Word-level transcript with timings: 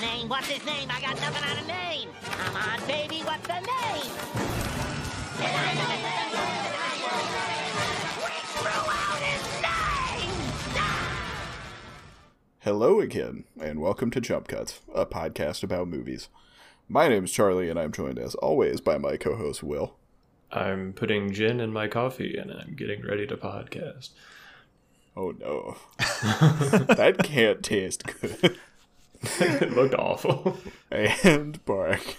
name? 0.00 0.28
What's 0.28 0.48
his 0.48 0.64
name? 0.64 0.88
I 0.90 1.00
got 1.00 1.20
nothing 1.20 1.44
on 1.44 1.58
a 1.58 1.66
name. 1.66 2.08
Come 2.22 2.56
on, 2.56 2.86
baby, 2.86 3.20
what's 3.22 3.46
the 3.46 3.60
name? 3.60 4.12
We 8.16 8.32
threw 8.56 8.90
out 8.90 9.20
his 9.20 9.42
name! 9.60 10.30
Hello 12.60 13.00
again, 13.00 13.44
and 13.60 13.80
welcome 13.80 14.10
to 14.12 14.20
Jump 14.22 14.48
Cuts, 14.48 14.80
a 14.94 15.04
podcast 15.04 15.62
about 15.62 15.88
movies. 15.88 16.28
My 16.88 17.08
name 17.08 17.24
is 17.24 17.32
Charlie, 17.32 17.68
and 17.68 17.78
I'm 17.78 17.92
joined 17.92 18.18
as 18.18 18.34
always 18.36 18.80
by 18.80 18.96
my 18.96 19.18
co 19.18 19.36
host 19.36 19.62
Will. 19.62 19.96
I'm 20.50 20.94
putting 20.94 21.30
gin 21.32 21.60
in 21.60 21.72
my 21.72 21.88
coffee 21.88 22.36
and 22.38 22.50
I'm 22.50 22.74
getting 22.74 23.02
ready 23.02 23.26
to 23.26 23.36
podcast. 23.36 24.10
Oh 25.16 25.32
no. 25.32 25.76
that 25.98 27.18
can't 27.22 27.62
taste 27.62 28.04
good. 28.20 28.58
it 29.40 29.72
looked 29.72 29.94
awful. 29.94 30.58
And 30.90 31.64
Park. 31.66 32.16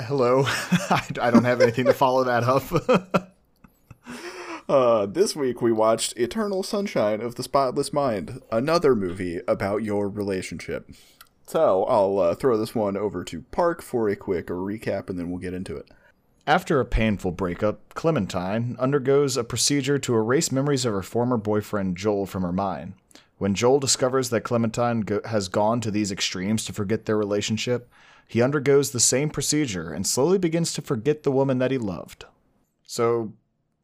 Hello. 0.00 0.44
I, 0.46 1.04
I 1.20 1.30
don't 1.30 1.44
have 1.44 1.60
anything 1.60 1.86
to 1.86 1.92
follow 1.92 2.22
that 2.24 2.44
up. 2.44 3.32
Uh, 4.68 5.06
this 5.06 5.36
week 5.36 5.62
we 5.62 5.70
watched 5.70 6.16
Eternal 6.16 6.62
Sunshine 6.62 7.20
of 7.20 7.36
the 7.36 7.42
Spotless 7.44 7.92
Mind, 7.92 8.40
another 8.50 8.96
movie 8.96 9.40
about 9.46 9.84
your 9.84 10.08
relationship. 10.08 10.90
So 11.46 11.84
I'll 11.84 12.18
uh, 12.18 12.34
throw 12.34 12.56
this 12.56 12.74
one 12.74 12.96
over 12.96 13.22
to 13.24 13.42
Park 13.52 13.80
for 13.80 14.08
a 14.08 14.16
quick 14.16 14.48
recap 14.48 15.08
and 15.08 15.18
then 15.18 15.30
we'll 15.30 15.38
get 15.38 15.54
into 15.54 15.76
it. 15.76 15.88
After 16.48 16.80
a 16.80 16.84
painful 16.84 17.32
breakup, 17.32 17.94
Clementine 17.94 18.76
undergoes 18.78 19.36
a 19.36 19.44
procedure 19.44 19.98
to 19.98 20.14
erase 20.14 20.50
memories 20.52 20.84
of 20.84 20.92
her 20.92 21.02
former 21.02 21.36
boyfriend 21.36 21.96
Joel 21.96 22.26
from 22.26 22.42
her 22.42 22.52
mind. 22.52 22.94
When 23.38 23.54
Joel 23.54 23.80
discovers 23.80 24.30
that 24.30 24.42
Clementine 24.42 25.00
go- 25.00 25.20
has 25.24 25.48
gone 25.48 25.80
to 25.82 25.90
these 25.90 26.10
extremes 26.10 26.64
to 26.64 26.72
forget 26.72 27.04
their 27.04 27.16
relationship, 27.16 27.90
he 28.26 28.42
undergoes 28.42 28.90
the 28.90 29.00
same 29.00 29.30
procedure 29.30 29.92
and 29.92 30.06
slowly 30.06 30.38
begins 30.38 30.72
to 30.74 30.82
forget 30.82 31.22
the 31.22 31.30
woman 31.30 31.58
that 31.58 31.70
he 31.70 31.78
loved. 31.78 32.24
So, 32.86 33.32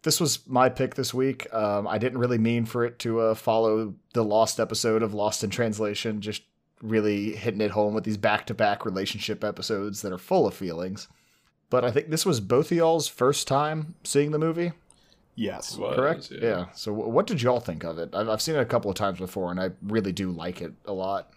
this 0.02 0.20
was 0.20 0.46
my 0.48 0.68
pick 0.68 0.96
this 0.96 1.14
week. 1.14 1.52
Um, 1.54 1.86
I 1.86 1.98
didn't 1.98 2.18
really 2.18 2.38
mean 2.38 2.64
for 2.64 2.84
it 2.84 2.98
to 3.00 3.20
uh, 3.20 3.34
follow 3.34 3.94
the 4.14 4.24
lost 4.24 4.58
episode 4.58 5.02
of 5.02 5.14
Lost 5.14 5.44
in 5.44 5.50
Translation, 5.50 6.20
just 6.20 6.42
really 6.80 7.36
hitting 7.36 7.60
it 7.60 7.70
home 7.70 7.94
with 7.94 8.02
these 8.02 8.16
back 8.16 8.46
to 8.46 8.55
back 8.55 8.84
relationship 8.84 9.44
episodes 9.44 10.02
that 10.02 10.12
are 10.12 10.18
full 10.18 10.46
of 10.46 10.55
feelings. 10.55 11.06
But 11.70 11.84
I 11.84 11.90
think 11.92 12.10
this 12.10 12.27
was 12.27 12.40
both 12.40 12.72
of 12.72 12.77
y'all's 12.77 13.06
first 13.06 13.46
time 13.46 13.94
seeing 14.02 14.32
the 14.32 14.38
movie, 14.38 14.72
Yes. 15.34 15.77
Was, 15.78 15.97
correct? 15.97 16.30
Yeah. 16.30 16.66
So, 16.75 16.92
wh- 16.94 17.08
what 17.08 17.27
did 17.27 17.41
y'all 17.41 17.61
think 17.61 17.84
of 17.84 17.98
it? 17.98 18.11
I've, 18.14 18.28
I've 18.28 18.42
seen 18.42 18.55
it 18.55 18.61
a 18.61 18.66
couple 18.66 18.91
of 18.91 18.97
times 18.97 19.19
before, 19.19 19.50
and 19.50 19.58
I 19.58 19.70
really 19.83 20.12
do 20.12 20.30
like 20.30 20.61
it 20.61 20.72
a 20.84 20.92
lot. 20.92 21.30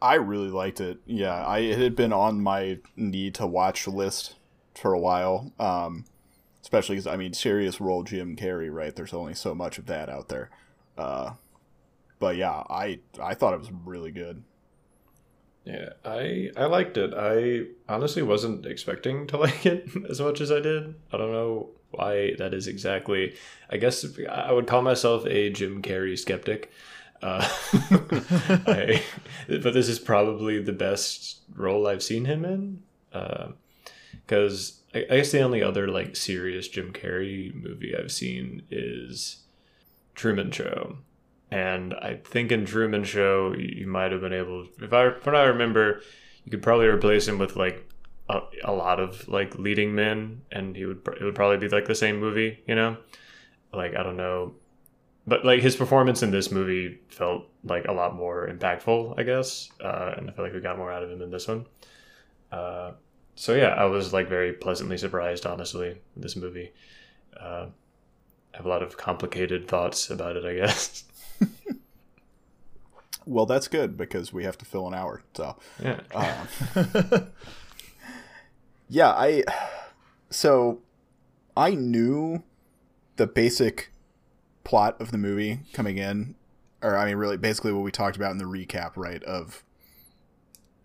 I 0.00 0.14
really 0.14 0.48
liked 0.48 0.80
it. 0.80 0.98
Yeah, 1.06 1.44
I 1.44 1.58
it 1.58 1.78
had 1.78 1.96
been 1.96 2.12
on 2.12 2.40
my 2.40 2.78
need 2.96 3.34
to 3.36 3.46
watch 3.46 3.86
list 3.86 4.36
for 4.74 4.92
a 4.92 4.98
while. 4.98 5.52
Um, 5.58 6.04
especially 6.62 6.96
because 6.96 7.06
I 7.06 7.16
mean, 7.16 7.32
serious 7.32 7.80
role 7.80 8.02
Jim 8.02 8.36
Carrey, 8.36 8.72
right? 8.72 8.94
There's 8.94 9.14
only 9.14 9.34
so 9.34 9.54
much 9.54 9.78
of 9.78 9.86
that 9.86 10.08
out 10.08 10.28
there. 10.28 10.50
Uh, 10.96 11.32
but 12.18 12.36
yeah, 12.36 12.62
I 12.68 13.00
I 13.20 13.34
thought 13.34 13.54
it 13.54 13.60
was 13.60 13.70
really 13.84 14.10
good. 14.10 14.42
Yeah, 15.64 15.90
I 16.04 16.50
I 16.56 16.66
liked 16.66 16.96
it. 16.96 17.12
I 17.16 17.66
honestly 17.92 18.22
wasn't 18.22 18.66
expecting 18.66 19.26
to 19.28 19.36
like 19.38 19.66
it 19.66 19.88
as 20.08 20.20
much 20.20 20.40
as 20.40 20.50
I 20.50 20.60
did. 20.60 20.94
I 21.12 21.16
don't 21.16 21.32
know 21.32 21.70
why 21.90 22.34
that 22.38 22.54
is 22.54 22.66
exactly. 22.66 23.34
I 23.70 23.76
guess 23.76 24.04
I 24.28 24.52
would 24.52 24.66
call 24.66 24.82
myself 24.82 25.26
a 25.26 25.50
Jim 25.50 25.82
Carrey 25.82 26.18
skeptic. 26.18 26.70
Uh, 27.20 27.48
I, 28.66 29.02
but 29.48 29.74
this 29.74 29.88
is 29.88 29.98
probably 29.98 30.62
the 30.62 30.72
best 30.72 31.38
role 31.54 31.86
I've 31.86 32.02
seen 32.02 32.24
him 32.24 32.44
in. 32.44 32.82
Because 34.26 34.80
I, 34.94 34.98
I 35.10 35.16
guess 35.16 35.32
the 35.32 35.40
only 35.40 35.62
other 35.62 35.88
like 35.88 36.16
serious 36.16 36.68
Jim 36.68 36.92
Carrey 36.92 37.54
movie 37.54 37.94
I've 37.96 38.12
seen 38.12 38.62
is 38.70 39.42
Truman 40.14 40.50
Show. 40.50 40.98
And 41.50 41.94
I 41.94 42.20
think 42.22 42.52
in 42.52 42.66
Truman 42.66 43.04
Show, 43.04 43.54
you 43.54 43.86
might 43.86 44.12
have 44.12 44.20
been 44.20 44.34
able, 44.34 44.66
if 44.82 44.92
I, 44.92 45.08
what 45.08 45.34
I 45.34 45.44
remember, 45.44 46.02
you 46.44 46.50
could 46.50 46.62
probably 46.62 46.86
replace 46.86 47.26
him 47.26 47.38
with 47.38 47.56
like 47.56 47.88
a, 48.28 48.40
a 48.64 48.72
lot 48.72 49.00
of 49.00 49.26
like 49.28 49.58
leading 49.58 49.94
men, 49.94 50.42
and 50.52 50.76
he 50.76 50.84
would, 50.84 51.06
it 51.20 51.24
would 51.24 51.34
probably 51.34 51.56
be 51.56 51.68
like 51.68 51.86
the 51.86 51.94
same 51.94 52.18
movie, 52.18 52.62
you 52.66 52.74
know? 52.74 52.96
Like, 53.72 53.96
I 53.96 54.02
don't 54.02 54.16
know. 54.16 54.54
But 55.26 55.44
like 55.44 55.60
his 55.60 55.76
performance 55.76 56.22
in 56.22 56.30
this 56.30 56.50
movie 56.50 57.00
felt 57.08 57.48
like 57.64 57.86
a 57.86 57.92
lot 57.92 58.16
more 58.16 58.48
impactful, 58.48 59.18
I 59.18 59.22
guess. 59.24 59.68
Uh, 59.82 60.14
and 60.16 60.30
I 60.30 60.32
feel 60.32 60.44
like 60.44 60.54
we 60.54 60.60
got 60.60 60.78
more 60.78 60.90
out 60.90 61.02
of 61.02 61.10
him 61.10 61.20
in 61.20 61.30
this 61.30 61.46
one. 61.48 61.66
Uh, 62.50 62.92
so 63.34 63.54
yeah, 63.54 63.68
I 63.68 63.84
was 63.84 64.12
like 64.12 64.28
very 64.28 64.54
pleasantly 64.54 64.96
surprised, 64.96 65.44
honestly, 65.44 66.00
this 66.16 66.34
movie. 66.34 66.72
Uh, 67.38 67.66
I 68.54 68.56
have 68.56 68.66
a 68.66 68.68
lot 68.68 68.82
of 68.82 68.96
complicated 68.96 69.68
thoughts 69.68 70.08
about 70.10 70.36
it, 70.36 70.44
I 70.44 70.54
guess. 70.54 71.04
Well, 73.28 73.44
that's 73.44 73.68
good 73.68 73.98
because 73.98 74.32
we 74.32 74.44
have 74.44 74.56
to 74.58 74.64
fill 74.64 74.88
an 74.88 74.94
hour. 74.94 75.22
So 75.34 75.56
yeah. 75.82 76.00
Um, 76.14 77.26
yeah, 78.88 79.10
I 79.10 79.44
so 80.30 80.80
I 81.56 81.74
knew 81.74 82.42
the 83.16 83.26
basic 83.26 83.92
plot 84.64 85.00
of 85.00 85.10
the 85.10 85.18
movie 85.18 85.60
coming 85.72 85.98
in, 85.98 86.34
or 86.82 86.96
I 86.96 87.06
mean, 87.06 87.16
really, 87.16 87.36
basically 87.36 87.72
what 87.72 87.82
we 87.82 87.90
talked 87.90 88.16
about 88.16 88.32
in 88.32 88.38
the 88.38 88.44
recap, 88.44 88.92
right? 88.96 89.22
Of 89.24 89.64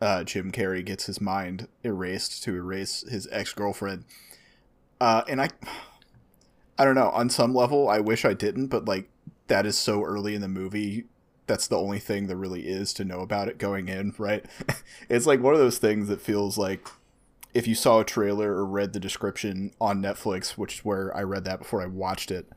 uh, 0.01 0.23
Jim 0.23 0.51
Carrey 0.51 0.83
gets 0.83 1.05
his 1.05 1.21
mind 1.21 1.67
erased 1.83 2.43
to 2.43 2.55
erase 2.55 3.05
his 3.09 3.27
ex 3.31 3.53
girlfriend, 3.53 4.05
uh, 4.99 5.23
and 5.27 5.41
I, 5.41 5.49
I 6.77 6.85
don't 6.85 6.95
know. 6.95 7.09
On 7.09 7.29
some 7.29 7.53
level, 7.53 7.87
I 7.87 7.99
wish 7.99 8.25
I 8.25 8.33
didn't, 8.33 8.67
but 8.67 8.85
like 8.85 9.09
that 9.47 9.65
is 9.65 9.77
so 9.77 10.03
early 10.03 10.35
in 10.35 10.41
the 10.41 10.47
movie. 10.47 11.05
That's 11.45 11.67
the 11.67 11.77
only 11.77 11.99
thing 11.99 12.27
there 12.27 12.37
really 12.37 12.67
is 12.67 12.93
to 12.93 13.03
know 13.03 13.19
about 13.19 13.49
it 13.49 13.57
going 13.57 13.89
in, 13.89 14.13
right? 14.17 14.45
it's 15.09 15.25
like 15.25 15.41
one 15.41 15.53
of 15.53 15.59
those 15.59 15.77
things 15.77 16.07
that 16.07 16.21
feels 16.21 16.57
like 16.57 16.87
if 17.53 17.67
you 17.67 17.75
saw 17.75 17.99
a 17.99 18.05
trailer 18.05 18.53
or 18.53 18.65
read 18.65 18.93
the 18.93 18.99
description 18.99 19.71
on 19.79 20.01
Netflix, 20.01 20.51
which 20.51 20.75
is 20.75 20.85
where 20.85 21.15
I 21.15 21.21
read 21.23 21.45
that 21.45 21.59
before 21.59 21.81
I 21.81 21.85
watched 21.85 22.31
it, 22.31 22.49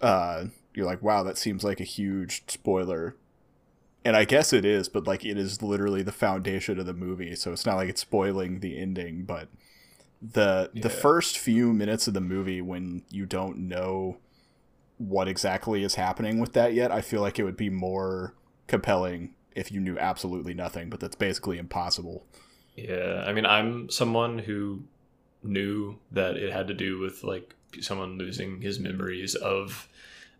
uh, 0.00 0.46
you're 0.74 0.86
like, 0.86 1.02
wow, 1.02 1.22
that 1.22 1.38
seems 1.38 1.64
like 1.64 1.80
a 1.80 1.84
huge 1.84 2.44
spoiler. 2.48 3.16
And 4.04 4.16
I 4.16 4.24
guess 4.24 4.52
it 4.52 4.64
is, 4.64 4.88
but 4.88 5.06
like 5.06 5.24
it 5.24 5.38
is 5.38 5.62
literally 5.62 6.02
the 6.02 6.12
foundation 6.12 6.78
of 6.78 6.86
the 6.86 6.92
movie, 6.94 7.36
so 7.36 7.52
it's 7.52 7.64
not 7.64 7.76
like 7.76 7.88
it's 7.88 8.00
spoiling 8.00 8.60
the 8.60 8.78
ending, 8.78 9.24
but 9.24 9.48
the 10.20 10.70
the 10.74 10.90
first 10.90 11.36
few 11.36 11.72
minutes 11.72 12.06
of 12.06 12.14
the 12.14 12.20
movie 12.20 12.62
when 12.62 13.02
you 13.10 13.26
don't 13.26 13.58
know 13.58 14.18
what 14.98 15.26
exactly 15.26 15.82
is 15.82 15.96
happening 15.96 16.38
with 16.38 16.52
that 16.52 16.74
yet, 16.74 16.92
I 16.92 17.00
feel 17.00 17.20
like 17.20 17.38
it 17.38 17.44
would 17.44 17.56
be 17.56 17.70
more 17.70 18.34
compelling 18.66 19.34
if 19.54 19.72
you 19.72 19.80
knew 19.80 19.98
absolutely 19.98 20.54
nothing, 20.54 20.88
but 20.88 21.00
that's 21.00 21.16
basically 21.16 21.58
impossible. 21.58 22.24
Yeah, 22.76 23.24
I 23.26 23.32
mean, 23.32 23.46
I'm 23.46 23.90
someone 23.90 24.38
who 24.38 24.82
knew 25.42 25.98
that 26.12 26.36
it 26.36 26.52
had 26.52 26.68
to 26.68 26.74
do 26.74 26.98
with 26.98 27.24
like 27.24 27.54
someone 27.80 28.18
losing 28.18 28.60
his 28.60 28.78
memories 28.78 29.34
of 29.34 29.88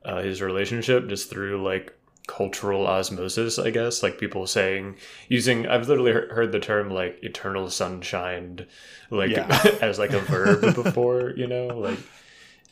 uh, 0.04 0.22
his 0.22 0.40
relationship 0.40 1.08
just 1.08 1.28
through 1.30 1.62
like 1.62 1.92
cultural 2.26 2.86
osmosis, 2.86 3.58
I 3.58 3.70
guess. 3.70 4.02
Like 4.02 4.18
people 4.18 4.46
saying, 4.46 4.96
using, 5.28 5.66
I've 5.66 5.88
literally 5.88 6.12
heard 6.12 6.52
the 6.52 6.60
term 6.60 6.90
like 6.90 7.18
eternal 7.22 7.68
sunshine, 7.68 8.66
like 9.10 9.30
Yeah. 9.30 9.48
as 9.82 9.98
like 9.98 10.12
a 10.12 10.20
verb 10.20 10.74
before, 10.74 11.32
you 11.36 11.46
know? 11.46 11.66
Like 11.68 11.98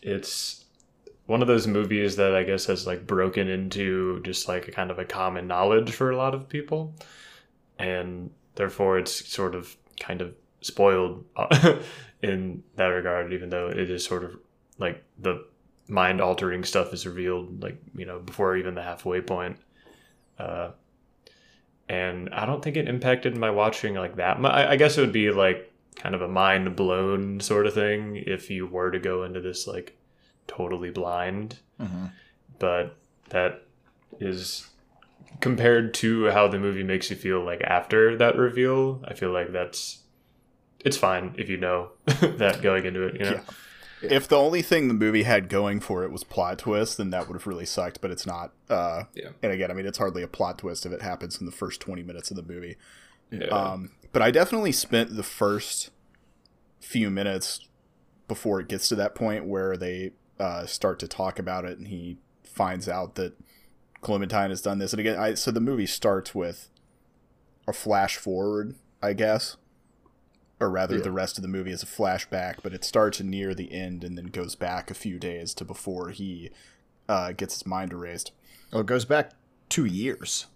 it's 0.02 0.64
one 1.26 1.42
of 1.42 1.48
those 1.48 1.66
movies 1.66 2.16
that 2.16 2.34
I 2.34 2.44
guess 2.44 2.66
has 2.66 2.86
like 2.86 3.06
broken 3.06 3.48
into 3.48 4.20
just 4.22 4.48
like 4.48 4.68
a 4.68 4.72
kind 4.72 4.90
of 4.90 4.98
a 4.98 5.04
common 5.04 5.46
knowledge 5.46 5.92
for 5.92 6.10
a 6.10 6.16
lot 6.16 6.34
of 6.34 6.48
people. 6.48 6.94
And 7.78 8.30
therefore 8.60 8.98
it's 8.98 9.26
sort 9.26 9.54
of 9.54 9.74
kind 9.98 10.20
of 10.20 10.34
spoiled 10.60 11.24
uh, 11.34 11.78
in 12.22 12.62
that 12.76 12.88
regard, 12.88 13.32
even 13.32 13.48
though 13.48 13.68
it 13.68 13.88
is 13.90 14.04
sort 14.04 14.22
of 14.22 14.36
like 14.76 15.02
the 15.18 15.46
mind 15.88 16.20
altering 16.20 16.62
stuff 16.62 16.92
is 16.92 17.06
revealed, 17.06 17.62
like, 17.62 17.80
you 17.94 18.04
know, 18.04 18.18
before 18.18 18.58
even 18.58 18.74
the 18.74 18.82
halfway 18.82 19.22
point. 19.22 19.56
Uh, 20.38 20.72
and 21.88 22.28
I 22.34 22.44
don't 22.44 22.62
think 22.62 22.76
it 22.76 22.86
impacted 22.86 23.34
my 23.34 23.50
watching 23.50 23.94
like 23.94 24.16
that. 24.16 24.36
I, 24.44 24.72
I 24.72 24.76
guess 24.76 24.98
it 24.98 25.00
would 25.00 25.12
be 25.12 25.30
like 25.30 25.72
kind 25.96 26.14
of 26.14 26.20
a 26.20 26.28
mind 26.28 26.76
blown 26.76 27.40
sort 27.40 27.66
of 27.66 27.72
thing 27.72 28.16
if 28.26 28.50
you 28.50 28.66
were 28.66 28.90
to 28.90 28.98
go 28.98 29.24
into 29.24 29.40
this 29.40 29.66
like 29.66 29.96
totally 30.46 30.90
blind. 30.90 31.58
But 32.58 32.96
that 33.30 33.62
is 34.20 34.68
compared 35.40 35.94
to 35.94 36.26
how 36.26 36.48
the 36.48 36.58
movie 36.58 36.82
makes 36.82 37.10
you 37.10 37.16
feel 37.16 37.44
like 37.44 37.60
after 37.62 38.16
that 38.16 38.36
reveal. 38.36 39.00
I 39.06 39.14
feel 39.14 39.30
like 39.30 39.52
that's 39.52 40.00
it's 40.84 40.96
fine 40.96 41.34
if 41.38 41.48
you 41.48 41.56
know 41.56 41.90
that 42.06 42.62
going 42.62 42.84
into 42.86 43.02
it. 43.06 43.14
You 43.14 43.20
know. 43.24 43.40
Yeah. 44.02 44.08
if 44.14 44.28
the 44.28 44.36
only 44.36 44.62
thing 44.62 44.88
the 44.88 44.94
movie 44.94 45.24
had 45.24 45.48
going 45.48 45.80
for 45.80 46.04
it 46.04 46.10
was 46.10 46.24
plot 46.24 46.58
twist, 46.58 46.96
then 46.96 47.10
that 47.10 47.28
would 47.28 47.34
have 47.34 47.46
really 47.46 47.66
sucked. 47.66 48.00
But 48.00 48.10
it's 48.10 48.26
not. 48.26 48.52
Uh, 48.68 49.04
Yeah. 49.14 49.30
And 49.42 49.52
again, 49.52 49.70
I 49.70 49.74
mean, 49.74 49.86
it's 49.86 49.98
hardly 49.98 50.22
a 50.22 50.28
plot 50.28 50.58
twist 50.58 50.86
if 50.86 50.92
it 50.92 51.02
happens 51.02 51.38
in 51.38 51.46
the 51.46 51.52
first 51.52 51.80
twenty 51.80 52.02
minutes 52.02 52.30
of 52.30 52.36
the 52.36 52.42
movie. 52.42 52.76
Yeah. 53.30 53.46
Um, 53.46 53.92
but 54.12 54.22
I 54.22 54.30
definitely 54.30 54.72
spent 54.72 55.14
the 55.16 55.22
first 55.22 55.90
few 56.80 57.10
minutes 57.10 57.68
before 58.26 58.60
it 58.60 58.68
gets 58.68 58.88
to 58.88 58.94
that 58.96 59.14
point 59.14 59.44
where 59.44 59.76
they 59.76 60.12
uh, 60.38 60.66
start 60.66 60.98
to 61.00 61.06
talk 61.08 61.38
about 61.38 61.64
it, 61.64 61.78
and 61.78 61.88
he 61.88 62.18
finds 62.42 62.88
out 62.88 63.14
that 63.16 63.34
Clementine 64.00 64.50
has 64.50 64.62
done 64.62 64.78
this. 64.78 64.92
And 64.92 65.00
again, 65.00 65.18
I, 65.18 65.34
so 65.34 65.50
the 65.50 65.60
movie 65.60 65.86
starts 65.86 66.34
with 66.34 66.68
a 67.68 67.72
flash 67.72 68.16
forward, 68.16 68.74
I 69.02 69.12
guess, 69.12 69.56
or 70.58 70.70
rather, 70.70 70.96
Yeah. 70.96 71.02
the 71.02 71.12
rest 71.12 71.36
of 71.38 71.42
the 71.42 71.48
movie 71.48 71.70
is 71.72 71.82
a 71.82 71.86
flashback, 71.86 72.56
but 72.62 72.72
it 72.74 72.84
starts 72.84 73.20
near 73.20 73.54
the 73.54 73.72
end 73.72 74.02
and 74.04 74.16
then 74.16 74.26
goes 74.26 74.54
back 74.54 74.90
a 74.90 74.94
few 74.94 75.18
days 75.18 75.54
to 75.54 75.64
before 75.64 76.10
he 76.10 76.50
uh, 77.08 77.32
gets 77.32 77.54
his 77.54 77.66
mind 77.66 77.92
erased. 77.92 78.32
Oh, 78.72 78.80
it 78.80 78.86
goes 78.86 79.04
back 79.04 79.32
two 79.68 79.84
years. 79.84 80.46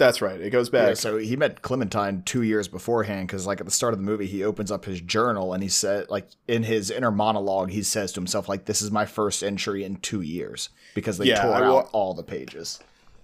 That's 0.00 0.22
right. 0.22 0.40
It 0.40 0.48
goes 0.48 0.70
back. 0.70 0.88
Yeah, 0.88 0.94
so 0.94 1.18
he 1.18 1.36
met 1.36 1.60
Clementine 1.60 2.22
two 2.22 2.40
years 2.40 2.68
beforehand 2.68 3.26
because, 3.28 3.46
like, 3.46 3.60
at 3.60 3.66
the 3.66 3.70
start 3.70 3.92
of 3.92 3.98
the 3.98 4.04
movie, 4.06 4.26
he 4.26 4.42
opens 4.42 4.70
up 4.70 4.86
his 4.86 5.02
journal 5.02 5.52
and 5.52 5.62
he 5.62 5.68
said, 5.68 6.08
like, 6.08 6.26
in 6.48 6.62
his 6.62 6.90
inner 6.90 7.10
monologue, 7.10 7.68
he 7.68 7.82
says 7.82 8.10
to 8.12 8.20
himself, 8.20 8.48
like, 8.48 8.64
"This 8.64 8.80
is 8.80 8.90
my 8.90 9.04
first 9.04 9.42
entry 9.44 9.84
in 9.84 9.96
two 9.96 10.22
years," 10.22 10.70
because 10.94 11.18
they 11.18 11.26
Yeah, 11.26 11.42
tore 11.42 11.52
I 11.54 11.60
will- 11.60 11.78
out 11.80 11.90
all 11.92 12.14
the 12.14 12.22
pages. 12.22 12.80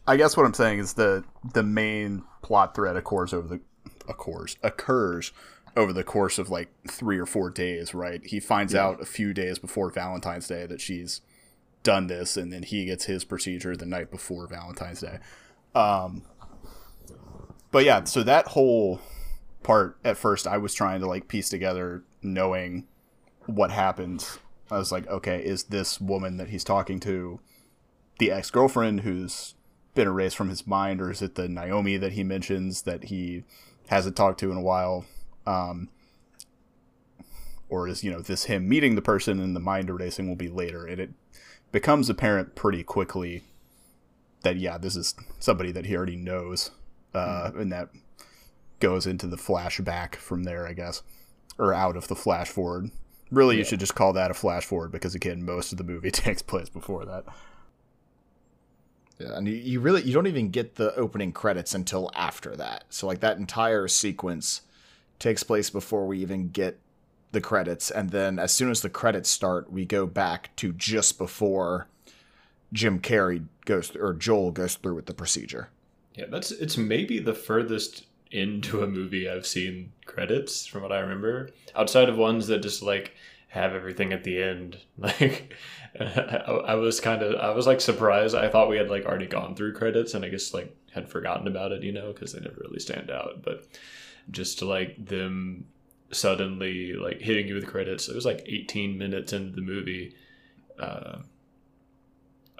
I 0.06 0.19
guess 0.19 0.37
what 0.37 0.44
I'm 0.44 0.52
saying 0.52 0.78
is 0.81 0.93
the 0.93 1.25
the 1.55 1.62
main 1.62 2.25
plot 2.43 2.75
thread 2.75 2.94
occurs 2.94 3.32
over 3.32 3.49
the 3.49 3.61
occurs 4.06 4.56
occurs 4.62 5.32
over 5.79 5.94
the 5.94 6.05
course 6.05 6.38
of 6.38 6.50
like 6.50 6.69
three 6.87 7.19
or 7.19 7.25
four 7.25 7.49
days, 7.49 7.94
right? 7.94 8.20
He 8.22 8.38
finds 8.38 8.75
out 8.75 9.00
a 9.00 9.06
few 9.06 9.32
days 9.32 9.58
before 9.58 9.90
Valentine's 9.90 10.46
Day 10.46 10.67
that 10.67 10.82
she's 10.82 11.22
done 11.82 12.06
this, 12.06 12.37
and 12.37 12.52
then 12.52 12.64
he 12.64 12.84
gets 12.84 13.06
his 13.06 13.25
procedure 13.25 13.75
the 13.76 13.87
night 13.87 14.11
before 14.11 14.46
Valentine's 14.46 15.00
Day. 15.00 15.20
Um, 15.75 16.22
but 17.71 17.85
yeah, 17.85 18.05
so 18.05 18.23
that 18.23 18.49
whole 18.49 19.01
part 19.63 19.99
at 20.05 20.17
first, 20.17 20.47
I 20.47 20.59
was 20.59 20.75
trying 20.75 21.01
to 21.01 21.07
like 21.07 21.29
piece 21.29 21.49
together, 21.49 22.05
knowing 22.23 22.87
what 23.47 23.71
happened. 23.71 24.27
I 24.71 24.79
was 24.79 24.93
like, 24.93 25.07
okay, 25.09 25.45
is 25.45 25.65
this 25.65 26.01
woman 26.01 26.37
that 26.37 26.49
he's 26.49 26.65
talking 26.65 27.01
to 27.01 27.41
the 28.19 28.31
ex 28.31 28.51
girlfriend 28.51 29.01
who's 29.01 29.55
been 29.95 30.09
erased 30.09 30.37
from 30.37 30.49
his 30.49 30.67
mind, 30.67 31.01
or 31.01 31.11
is 31.11 31.23
it 31.23 31.35
the 31.35 31.49
Naomi 31.49 31.97
that 31.97 32.13
he 32.13 32.23
mentions 32.23 32.83
that 32.83 33.05
he 33.05 33.45
hasn't 33.89 34.17
talked 34.17 34.41
to 34.41 34.51
in 34.51 34.57
a 34.57 34.63
while? 34.63 35.05
Um, 35.47 35.89
or 37.69 37.89
is 37.89 38.05
you 38.05 38.11
know 38.11 38.21
this 38.21 38.45
him 38.45 38.69
meeting 38.69 38.95
the 38.95 39.03
person 39.03 39.41
and 39.41 39.57
the 39.57 39.61
mind 39.61 39.89
erasing 39.89 40.29
will 40.29 40.37
be 40.37 40.49
later? 40.49 40.87
And 40.87 41.01
it 41.01 41.11
becomes 41.73 42.09
apparent 42.09 42.55
pretty 42.55 42.85
quickly 42.85 43.43
that 44.43 44.57
yeah, 44.57 44.79
this 44.79 44.95
is 44.95 45.15
somebody 45.41 45.73
that 45.73 45.87
he 45.87 45.97
already 45.97 46.17
knows, 46.17 46.71
uh, 47.17 47.53
and 47.57 47.73
that 47.73 47.89
goes 48.81 49.07
into 49.07 49.27
the 49.27 49.37
flashback 49.37 50.17
from 50.17 50.45
there, 50.45 50.67
I 50.67 50.73
guess, 50.73 51.03
or 51.59 51.73
out 51.73 51.97
of 51.97 52.09
the 52.09 52.17
flash 52.17 52.49
forward. 52.49 52.91
Really, 53.31 53.57
you 53.57 53.65
should 53.65 53.81
just 53.81 53.95
call 53.95 54.13
that 54.13 54.31
a 54.31 54.35
flash 54.35 54.65
forward 54.65 54.93
because 54.93 55.15
again, 55.15 55.45
most 55.45 55.73
of 55.73 55.79
the 55.79 55.85
movie 55.85 56.11
takes 56.13 56.43
place 56.43 56.69
before 56.69 57.05
that. 57.05 57.25
Yeah, 59.19 59.37
and 59.37 59.49
you, 59.49 59.55
you 59.55 59.81
really 59.81 60.03
you 60.03 60.13
don't 60.13 60.27
even 60.27 60.51
get 60.51 60.77
the 60.77 60.95
opening 60.95 61.33
credits 61.33 61.75
until 61.75 62.11
after 62.15 62.55
that. 62.57 62.85
So 62.91 63.07
like 63.07 63.21
that 63.21 63.39
entire 63.39 63.89
sequence 63.89 64.63
takes 65.19 65.43
place 65.43 65.71
before 65.71 66.07
we 66.07 66.19
even 66.21 66.49
get 66.51 66.79
the 67.33 67.41
credits, 67.41 67.91
and 67.91 68.11
then 68.11 68.39
as 68.39 68.53
soon 68.53 68.71
as 68.71 68.83
the 68.83 68.91
credits 68.91 69.29
start, 69.29 69.73
we 69.73 69.85
go 69.85 70.07
back 70.07 70.55
to 70.57 70.73
just 70.73 71.19
before 71.19 71.89
Jim 72.73 73.01
Carrey 73.01 73.47
goes 73.65 73.95
or 73.97 74.15
Joel 74.15 74.53
goes 74.53 74.77
through 74.77 74.95
with 74.95 75.07
the 75.07 75.15
procedure. 75.15 75.71
Yeah, 76.17 76.27
that's 76.31 76.51
it's 76.51 76.77
maybe 76.77 77.19
the 77.19 77.35
furthest 77.35 78.07
into 78.31 78.83
a 78.83 78.87
movie 78.87 79.29
I've 79.29 79.47
seen 79.47 79.93
credits 80.05 80.67
from 80.67 80.83
what 80.83 80.93
I 80.93 80.99
remember. 80.99 81.51
Outside 81.75 82.09
of 82.09 82.17
ones 82.17 82.47
that 82.49 82.63
just 82.63 82.83
like 82.83 83.15
have 83.49 83.75
everything 83.75 84.13
at 84.13 84.25
the 84.25 84.43
end. 84.43 84.79
Like 84.99 85.55
I, 86.01 86.63
I 86.69 86.75
was 86.75 87.01
kind 87.01 87.23
of 87.23 87.41
I 87.41 87.51
was 87.55 87.67
like 87.67 87.81
surprised. 87.81 88.35
I 88.35 88.49
thought 88.49 88.69
we 88.69 88.77
had 88.77 88.91
like 88.91 89.07
already 89.07 89.27
gone 89.27 89.55
through 89.55 89.75
credits 89.75 90.15
and 90.15 90.25
I 90.25 90.29
guess 90.29 90.53
like 90.53 90.75
had 90.93 91.09
forgotten 91.09 91.47
about 91.47 91.73
it, 91.73 91.83
you 91.83 91.93
know, 91.93 92.13
because 92.13 92.33
they 92.33 92.41
never 92.41 92.61
really 92.61 92.81
stand 92.81 93.11
out. 93.11 93.43
But 93.43 93.67
just 94.31 94.63
like 94.63 95.05
them 95.05 95.67
suddenly 96.11 96.93
like 96.95 97.21
hitting 97.21 97.49
you 97.49 97.55
with 97.55 97.67
credits. 97.67 98.09
It 98.09 98.15
was 98.15 98.25
like 98.25 98.43
18 98.47 98.99
minutes 98.99 99.33
into 99.33 99.55
the 99.55 99.63
movie. 99.63 100.15
Uh, 100.79 101.19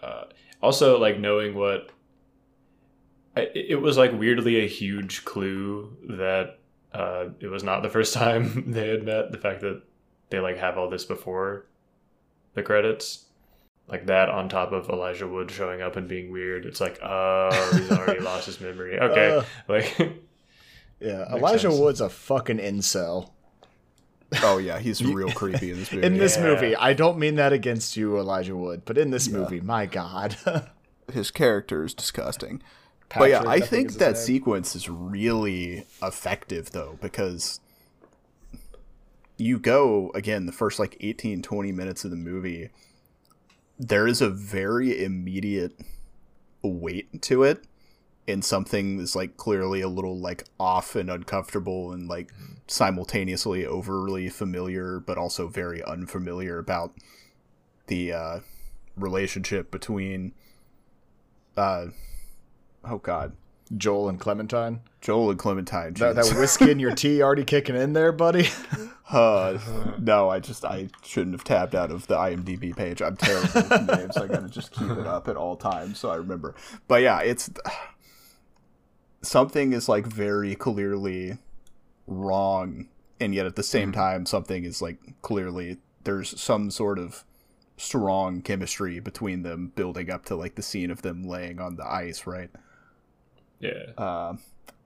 uh, 0.03 0.25
also, 0.63 0.99
like 0.99 1.19
knowing 1.19 1.55
what 1.55 1.91
it 3.37 3.81
was 3.81 3.97
like 3.97 4.13
weirdly 4.13 4.65
a 4.65 4.69
huge 4.69 5.25
clue 5.25 5.97
that 6.09 6.59
uh, 6.93 7.27
it 7.41 7.49
was 7.49 7.63
not 7.63 7.83
the 7.83 7.89
first 7.91 8.15
time 8.23 8.65
they 8.73 8.89
had 8.89 9.05
met. 9.05 9.33
The 9.33 9.39
fact 9.39 9.61
that 9.61 9.83
they 10.31 10.41
like 10.41 10.59
have 10.59 10.79
all 10.79 10.89
this 10.91 11.05
before 11.05 11.67
the 12.55 12.63
credits, 12.63 13.27
like 13.89 14.07
that 14.07 14.29
on 14.29 14.49
top 14.49 14.73
of 14.73 14.89
Elijah 14.89 15.29
Wood 15.29 15.51
showing 15.51 15.83
up 15.83 15.97
and 15.97 16.09
being 16.09 16.33
weird. 16.33 16.65
It's 16.67 16.81
like, 16.81 16.99
oh, 17.03 17.71
he's 17.77 17.91
already 17.91 18.21
lost 18.25 18.47
his 18.47 18.61
memory. 18.61 18.99
Okay, 18.99 19.37
Uh, 19.37 19.43
like 19.69 19.95
Yeah, 21.01 21.31
Elijah 21.35 21.71
sense. 21.71 21.79
Wood's 21.79 22.01
a 22.01 22.09
fucking 22.09 22.59
incel. 22.59 23.31
Oh 24.43 24.57
yeah, 24.59 24.79
he's 24.79 25.05
real 25.05 25.31
creepy 25.31 25.71
in 25.71 25.79
this 25.79 25.93
movie. 25.93 26.07
In 26.07 26.17
this 26.19 26.37
Yeah. 26.37 26.43
movie, 26.43 26.75
I 26.77 26.95
don't 26.95 27.19
mean 27.19 27.35
that 27.37 27.53
against 27.53 27.97
you, 27.97 28.19
Elijah 28.19 28.57
Wood, 28.57 28.83
but 28.87 28.97
in 28.99 29.11
this 29.11 29.29
movie, 29.29 29.61
my 29.61 29.85
God. 29.87 30.37
his 31.13 31.31
character 31.31 31.85
is 31.85 31.95
disgusting. 31.95 32.63
But 33.09 33.31
yeah, 33.31 33.39
Patrick, 33.39 33.63
I 33.63 33.67
think 33.67 33.89
think 33.91 33.99
that 34.01 34.15
name. 34.15 34.23
sequence 34.23 34.77
is 34.77 34.89
really 34.89 35.87
effective 36.03 36.71
though 36.73 36.99
because 37.01 37.61
you 39.37 39.59
go 39.59 40.11
again 40.15 40.47
the 40.47 40.53
first 40.53 40.79
like 40.79 40.97
18 41.01 41.43
20 41.43 41.73
minutes 41.73 42.05
of 42.05 42.11
the 42.11 42.17
movie 42.17 42.71
there 43.79 44.07
is 44.07 44.23
a 44.23 44.31
very 44.31 45.05
immediate 45.05 45.79
weight 46.63 47.21
to 47.23 47.43
it 47.43 47.65
and 48.27 48.45
something 48.45 48.97
that's 48.97 49.15
like 49.15 49.37
clearly 49.37 49.81
a 49.81 49.89
little 49.89 50.19
like 50.19 50.45
off 50.59 50.97
and 50.97 51.11
uncomfortable 51.11 51.93
and 51.93 52.09
like 52.09 52.33
simultaneously 52.67 53.65
overly 53.65 54.29
familiar 54.29 54.99
but 54.99 55.19
also 55.19 55.47
very 55.47 55.83
unfamiliar 55.85 56.59
about 56.59 56.93
the 57.87 58.13
uh 58.13 58.41
relationship 58.97 59.71
between 59.71 60.33
uh 61.57 61.87
oh 62.87 62.99
god 62.99 63.33
Joel 63.77 64.09
and 64.09 64.21
Clementine. 64.21 64.81
joel 65.01 65.31
and 65.31 65.39
clementine 65.39 65.95
That, 65.95 66.15
that 66.15 66.37
whiskey 66.39 66.71
in 66.71 66.79
your 66.79 66.95
tea 66.95 67.21
already 67.23 67.45
kicking 67.45 67.75
in 67.75 67.93
there, 67.95 68.13
buddy? 68.13 68.49
Uh, 69.09 69.57
no, 70.01 70.29
I 70.29 70.41
just 70.41 70.65
I 70.65 70.89
shouldn't 71.05 71.35
have 71.35 71.45
tapped 71.45 71.77
out 71.77 71.93
of 71.93 72.09
the 72.09 72.17
IMDb 72.17 72.77
page. 72.77 73.01
I'm 73.01 73.17
terrible 73.17 73.49
with 73.55 73.99
names. 73.99 74.17
I 74.17 74.27
gotta 74.27 74.49
just 74.49 74.73
keep 74.73 74.91
it 74.91 75.07
up 75.07 75.29
at 75.29 75.37
all 75.37 75.55
times 75.57 76.01
so 76.01 76.11
I 76.11 76.17
remember. 76.17 76.57
But 76.89 77.03
yeah, 77.03 77.21
it's 77.21 77.49
something 79.23 79.73
is 79.73 79.89
like 79.89 80.07
very 80.07 80.57
clearly 80.57 81.39
wrong, 82.09 82.89
and 83.21 83.33
yet 83.33 83.47
at 83.47 83.55
the 83.57 83.63
same 83.63 83.93
time, 83.93 84.27
something 84.27 84.65
is 84.65 84.83
like 84.83 84.99
clearly 85.23 85.79
there's 86.03 86.41
some 86.41 86.71
sort 86.73 86.99
of 86.99 87.25
strong 87.77 88.43
chemistry 88.43 88.99
between 89.01 89.43
them 89.43 89.73
building 89.77 90.11
up 90.11 90.25
to 90.25 90.35
like 90.35 90.55
the 90.55 90.63
scene 90.63 90.91
of 90.91 91.03
them 91.03 91.23
laying 91.23 91.61
on 91.61 91.77
the 91.77 91.87
ice, 91.87 92.27
right? 92.27 92.51
Yeah, 93.61 93.93
um, 93.99 94.39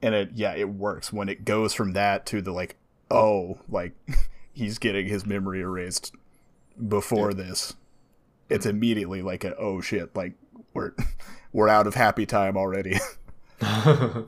and 0.02 0.14
it 0.14 0.30
yeah 0.34 0.54
it 0.54 0.68
works 0.68 1.12
when 1.12 1.28
it 1.28 1.44
goes 1.44 1.74
from 1.74 1.92
that 1.92 2.26
to 2.26 2.40
the 2.40 2.52
like 2.52 2.76
oh 3.10 3.58
like 3.68 3.92
he's 4.52 4.78
getting 4.78 5.06
his 5.06 5.26
memory 5.26 5.60
erased 5.60 6.14
before 6.88 7.32
this. 7.34 7.74
It's 8.48 8.66
immediately 8.66 9.22
like 9.22 9.44
a 9.44 9.54
oh 9.56 9.80
shit 9.80 10.14
like 10.16 10.34
we're 10.74 10.92
we're 11.52 11.68
out 11.68 11.86
of 11.86 11.94
happy 11.94 12.26
time 12.26 12.56
already. 12.56 12.98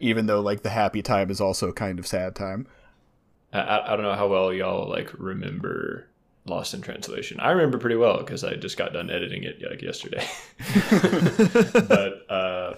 Even 0.00 0.26
though 0.26 0.40
like 0.40 0.62
the 0.62 0.70
happy 0.70 1.02
time 1.02 1.30
is 1.30 1.40
also 1.40 1.72
kind 1.72 1.98
of 1.98 2.06
sad 2.06 2.34
time. 2.34 2.66
I- 3.52 3.60
I, 3.60 3.92
I 3.92 3.96
don't 3.96 4.02
know 4.04 4.14
how 4.14 4.28
well 4.28 4.52
y'all 4.52 4.88
like 4.88 5.10
remember 5.18 6.06
Lost 6.44 6.74
in 6.74 6.80
Translation. 6.82 7.40
I 7.40 7.50
remember 7.50 7.78
pretty 7.78 7.96
well 7.96 8.18
because 8.18 8.44
I 8.44 8.54
just 8.54 8.76
got 8.76 8.92
done 8.92 9.10
editing 9.10 9.42
it 9.44 9.60
like 9.68 9.82
yesterday. 9.82 10.24
but 11.88 12.30
uh, 12.30 12.74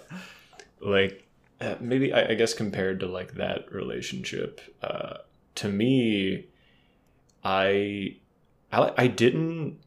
like 0.81 1.27
uh, 1.61 1.77
maybe 1.81 2.13
I, 2.13 2.31
I 2.31 2.35
guess 2.35 2.55
compared 2.55 3.01
to 3.01 3.07
like 3.07 3.35
that 3.35 3.73
relationship, 3.73 4.61
uh, 4.83 5.19
to 5.57 5.69
me, 5.69 6.47
I, 7.45 8.17
I 8.73 8.93
I 8.97 9.07
didn't 9.09 9.79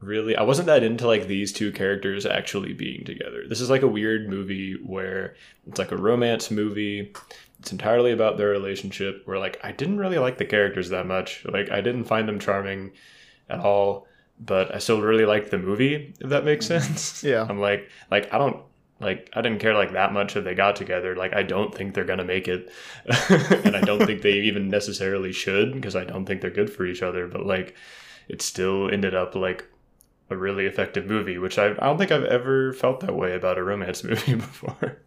really 0.00 0.36
I 0.36 0.42
wasn't 0.42 0.66
that 0.66 0.82
into 0.82 1.06
like 1.06 1.26
these 1.26 1.52
two 1.52 1.72
characters 1.72 2.26
actually 2.26 2.72
being 2.74 3.04
together. 3.04 3.44
This 3.48 3.60
is 3.60 3.70
like 3.70 3.82
a 3.82 3.88
weird 3.88 4.28
movie 4.28 4.74
where 4.84 5.36
it's 5.66 5.78
like 5.78 5.92
a 5.92 5.96
romance 5.96 6.50
movie. 6.50 7.12
It's 7.60 7.72
entirely 7.72 8.12
about 8.12 8.36
their 8.36 8.48
relationship 8.48 9.22
where 9.24 9.38
like 9.38 9.58
I 9.64 9.72
didn't 9.72 9.98
really 9.98 10.18
like 10.18 10.38
the 10.38 10.44
characters 10.44 10.90
that 10.90 11.06
much. 11.06 11.44
Like 11.46 11.70
I 11.70 11.80
didn't 11.80 12.04
find 12.04 12.28
them 12.28 12.38
charming. 12.38 12.92
at 13.48 13.60
all. 13.60 14.06
But 14.38 14.74
I 14.74 14.78
still 14.78 15.00
really 15.02 15.24
liked 15.24 15.50
the 15.50 15.58
movie, 15.58 16.14
if 16.20 16.28
that 16.30 16.44
makes 16.44 16.66
sense. 16.66 17.24
Yeah. 17.24 17.46
I'm 17.50 17.60
like, 17.60 17.90
like 18.10 18.32
I 18.34 18.38
don't 18.38 18.62
like 19.00 19.30
I 19.34 19.42
didn't 19.42 19.60
care 19.60 19.74
like 19.74 19.92
that 19.92 20.12
much 20.12 20.36
if 20.36 20.44
they 20.44 20.54
got 20.54 20.76
together. 20.76 21.14
Like 21.14 21.34
I 21.34 21.42
don't 21.42 21.74
think 21.74 21.94
they're 21.94 22.04
gonna 22.04 22.24
make 22.24 22.48
it, 22.48 22.70
and 23.06 23.76
I 23.76 23.80
don't 23.82 24.04
think 24.06 24.22
they 24.22 24.32
even 24.32 24.68
necessarily 24.68 25.32
should 25.32 25.74
because 25.74 25.94
I 25.94 26.04
don't 26.04 26.24
think 26.24 26.40
they're 26.40 26.50
good 26.50 26.72
for 26.72 26.86
each 26.86 27.02
other. 27.02 27.26
But 27.26 27.44
like, 27.44 27.74
it 28.28 28.40
still 28.40 28.90
ended 28.90 29.14
up 29.14 29.34
like 29.34 29.66
a 30.30 30.36
really 30.36 30.66
effective 30.66 31.06
movie, 31.06 31.38
which 31.38 31.58
I, 31.58 31.70
I 31.72 31.86
don't 31.86 31.98
think 31.98 32.10
I've 32.10 32.24
ever 32.24 32.72
felt 32.72 33.00
that 33.00 33.14
way 33.14 33.34
about 33.34 33.58
a 33.58 33.64
romance 33.64 34.02
movie 34.04 34.34
before. 34.34 35.02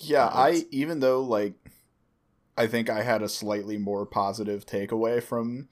Yeah, 0.00 0.26
I 0.26 0.64
even 0.70 1.00
though 1.00 1.22
like 1.22 1.54
I 2.56 2.66
think 2.66 2.90
I 2.90 3.02
had 3.02 3.22
a 3.22 3.28
slightly 3.28 3.78
more 3.78 4.04
positive 4.04 4.66
takeaway 4.66 5.22
from 5.22 5.68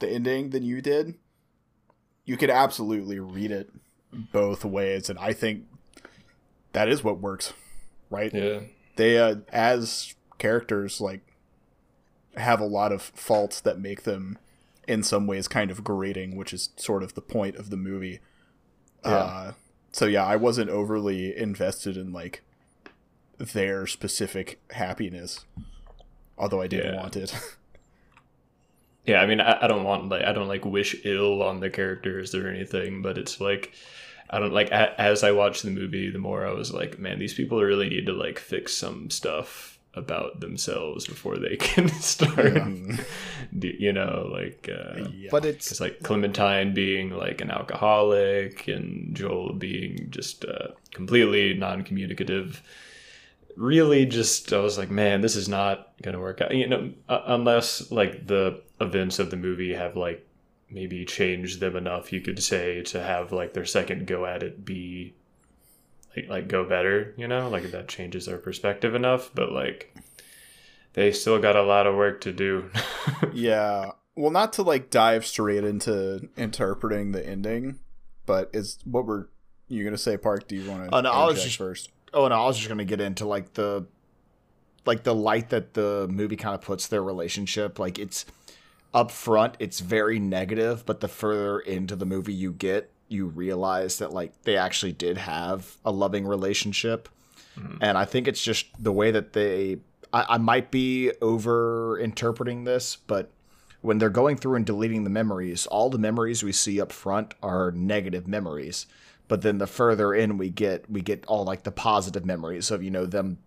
the 0.00 0.08
ending 0.08 0.50
than 0.50 0.64
you 0.64 0.82
did. 0.82 1.14
You 2.24 2.36
could 2.36 2.50
absolutely 2.50 3.20
read 3.20 3.50
it 3.50 3.70
both 4.32 4.64
ways 4.64 5.10
and 5.10 5.18
I 5.18 5.32
think 5.32 5.64
that 6.74 6.88
is 6.88 7.02
what 7.02 7.18
works, 7.20 7.52
right? 8.10 8.32
Yeah. 8.32 8.60
They 8.96 9.18
uh, 9.18 9.36
as 9.48 10.14
characters 10.38 11.00
like 11.00 11.22
have 12.36 12.60
a 12.60 12.66
lot 12.66 12.92
of 12.92 13.00
faults 13.02 13.60
that 13.62 13.80
make 13.80 14.02
them 14.02 14.38
in 14.86 15.02
some 15.02 15.26
ways 15.26 15.48
kind 15.48 15.70
of 15.70 15.82
grating, 15.82 16.36
which 16.36 16.52
is 16.52 16.68
sort 16.76 17.02
of 17.02 17.14
the 17.14 17.22
point 17.22 17.56
of 17.56 17.70
the 17.70 17.76
movie. 17.76 18.20
Yeah. 19.04 19.10
Uh, 19.12 19.52
so 19.92 20.06
yeah, 20.06 20.24
I 20.24 20.36
wasn't 20.36 20.70
overly 20.70 21.36
invested 21.36 21.96
in 21.96 22.12
like 22.12 22.42
their 23.38 23.86
specific 23.86 24.60
happiness, 24.72 25.44
although 26.38 26.60
I 26.60 26.66
did 26.66 26.84
Yeah. 26.84 26.96
want 26.96 27.16
it. 27.16 27.34
Yeah, 29.06 29.20
I 29.20 29.26
mean, 29.26 29.38
I, 29.40 29.58
I 29.62 29.66
don't 29.66 29.84
want 29.84 30.08
like 30.08 30.24
I 30.24 30.32
don't 30.32 30.48
like 30.48 30.64
wish 30.64 30.96
ill 31.04 31.42
on 31.42 31.60
the 31.60 31.68
characters 31.68 32.34
or 32.34 32.48
anything, 32.48 33.02
but 33.02 33.18
it's 33.18 33.38
like 33.38 33.74
I 34.34 34.40
don't 34.40 34.52
like 34.52 34.72
a, 34.72 35.00
as 35.00 35.22
I 35.22 35.30
watched 35.30 35.62
the 35.62 35.70
movie, 35.70 36.10
the 36.10 36.18
more 36.18 36.44
I 36.44 36.50
was 36.52 36.72
like, 36.72 36.98
man, 36.98 37.20
these 37.20 37.34
people 37.34 37.62
really 37.62 37.88
need 37.88 38.06
to 38.06 38.12
like 38.12 38.40
fix 38.40 38.74
some 38.74 39.08
stuff 39.08 39.78
about 39.94 40.40
themselves 40.40 41.06
before 41.06 41.36
they 41.38 41.56
can 41.60 41.88
start. 41.88 42.54
Do- 43.58 43.76
you 43.78 43.92
know, 43.92 44.28
like 44.32 44.68
uh, 44.68 45.08
yeah. 45.12 45.28
But 45.30 45.44
it's 45.44 45.70
it's 45.70 45.80
like 45.80 46.02
Clementine 46.02 46.74
being 46.74 47.10
like 47.10 47.42
an 47.42 47.52
alcoholic 47.52 48.66
and 48.66 49.14
Joel 49.14 49.52
being 49.52 50.08
just 50.10 50.44
uh, 50.44 50.72
completely 50.90 51.54
non-communicative. 51.54 52.60
Really, 53.56 54.04
just 54.04 54.52
I 54.52 54.58
was 54.58 54.76
like, 54.78 54.90
man, 54.90 55.20
this 55.20 55.36
is 55.36 55.48
not 55.48 55.92
gonna 56.02 56.18
work 56.18 56.40
out. 56.40 56.52
You 56.52 56.66
know, 56.66 56.92
uh, 57.08 57.20
unless 57.26 57.92
like 57.92 58.26
the 58.26 58.62
events 58.80 59.20
of 59.20 59.30
the 59.30 59.36
movie 59.36 59.74
have 59.74 59.96
like 59.96 60.26
maybe 60.74 61.04
change 61.04 61.60
them 61.60 61.76
enough, 61.76 62.12
you 62.12 62.20
could 62.20 62.42
say 62.42 62.82
to 62.82 63.00
have 63.02 63.32
like 63.32 63.54
their 63.54 63.64
second 63.64 64.06
go 64.06 64.26
at 64.26 64.42
it 64.42 64.64
be 64.64 65.14
like 66.16 66.28
like 66.28 66.48
go 66.48 66.68
better. 66.68 67.14
You 67.16 67.28
know, 67.28 67.48
like 67.48 67.70
that 67.70 67.88
changes 67.88 68.26
their 68.26 68.38
perspective 68.38 68.94
enough. 68.94 69.30
But 69.34 69.52
like, 69.52 69.96
they 70.94 71.12
still 71.12 71.38
got 71.38 71.56
a 71.56 71.62
lot 71.62 71.86
of 71.86 71.94
work 71.94 72.20
to 72.22 72.32
do. 72.32 72.70
yeah. 73.32 73.92
Well, 74.16 74.30
not 74.30 74.52
to 74.54 74.62
like 74.62 74.90
dive 74.90 75.24
straight 75.24 75.64
into 75.64 76.28
interpreting 76.36 77.12
the 77.12 77.26
ending, 77.26 77.78
but 78.26 78.50
is 78.52 78.78
what 78.84 79.06
were 79.06 79.30
you 79.68 79.84
gonna 79.84 79.96
say, 79.98 80.16
Park? 80.16 80.46
Do 80.48 80.56
you 80.56 80.68
want 80.70 80.90
to? 80.90 80.94
Oh, 80.96 81.00
no, 81.00 81.10
I 81.10 81.26
was 81.26 81.42
just- 81.42 81.56
first. 81.56 81.90
oh 82.12 82.28
no, 82.28 82.34
I 82.34 82.46
was 82.46 82.56
just 82.56 82.68
gonna 82.68 82.84
get 82.84 83.00
into 83.00 83.26
like 83.26 83.54
the 83.54 83.86
like 84.86 85.02
the 85.02 85.14
light 85.14 85.48
that 85.50 85.74
the 85.74 86.06
movie 86.10 86.36
kind 86.36 86.54
of 86.54 86.60
puts 86.60 86.86
their 86.88 87.02
relationship. 87.02 87.78
Like 87.78 87.98
it's 87.98 88.26
up 88.94 89.10
front, 89.10 89.56
it's 89.58 89.80
very 89.80 90.18
negative, 90.18 90.86
but 90.86 91.00
the 91.00 91.08
further 91.08 91.58
into 91.58 91.96
the 91.96 92.06
movie 92.06 92.32
you 92.32 92.52
get, 92.52 92.90
you 93.08 93.26
realize 93.26 93.98
that 93.98 94.12
like 94.12 94.42
they 94.42 94.56
actually 94.56 94.92
did 94.92 95.18
have 95.18 95.76
a 95.84 95.90
loving 95.90 96.26
relationship. 96.26 97.08
Mm-hmm. 97.58 97.78
And 97.82 97.98
I 97.98 98.04
think 98.04 98.28
it's 98.28 98.42
just 98.42 98.66
the 98.82 98.92
way 98.92 99.10
that 99.10 99.32
they 99.32 99.78
I, 100.12 100.34
I 100.34 100.38
might 100.38 100.70
be 100.70 101.12
over 101.20 101.98
interpreting 101.98 102.64
this, 102.64 102.96
but 102.96 103.30
when 103.82 103.98
they're 103.98 104.08
going 104.08 104.36
through 104.36 104.54
and 104.54 104.64
deleting 104.64 105.04
the 105.04 105.10
memories, 105.10 105.66
all 105.66 105.90
the 105.90 105.98
memories 105.98 106.42
we 106.42 106.52
see 106.52 106.80
up 106.80 106.90
front 106.90 107.34
are 107.42 107.70
negative 107.72 108.26
memories. 108.26 108.86
But 109.28 109.42
then 109.42 109.58
the 109.58 109.66
further 109.66 110.14
in 110.14 110.38
we 110.38 110.48
get, 110.48 110.88
we 110.90 111.02
get 111.02 111.24
all 111.26 111.44
like 111.44 111.64
the 111.64 111.70
positive 111.70 112.24
memories 112.24 112.70
of, 112.70 112.82
you 112.82 112.90
know, 112.90 113.04
them 113.04 113.38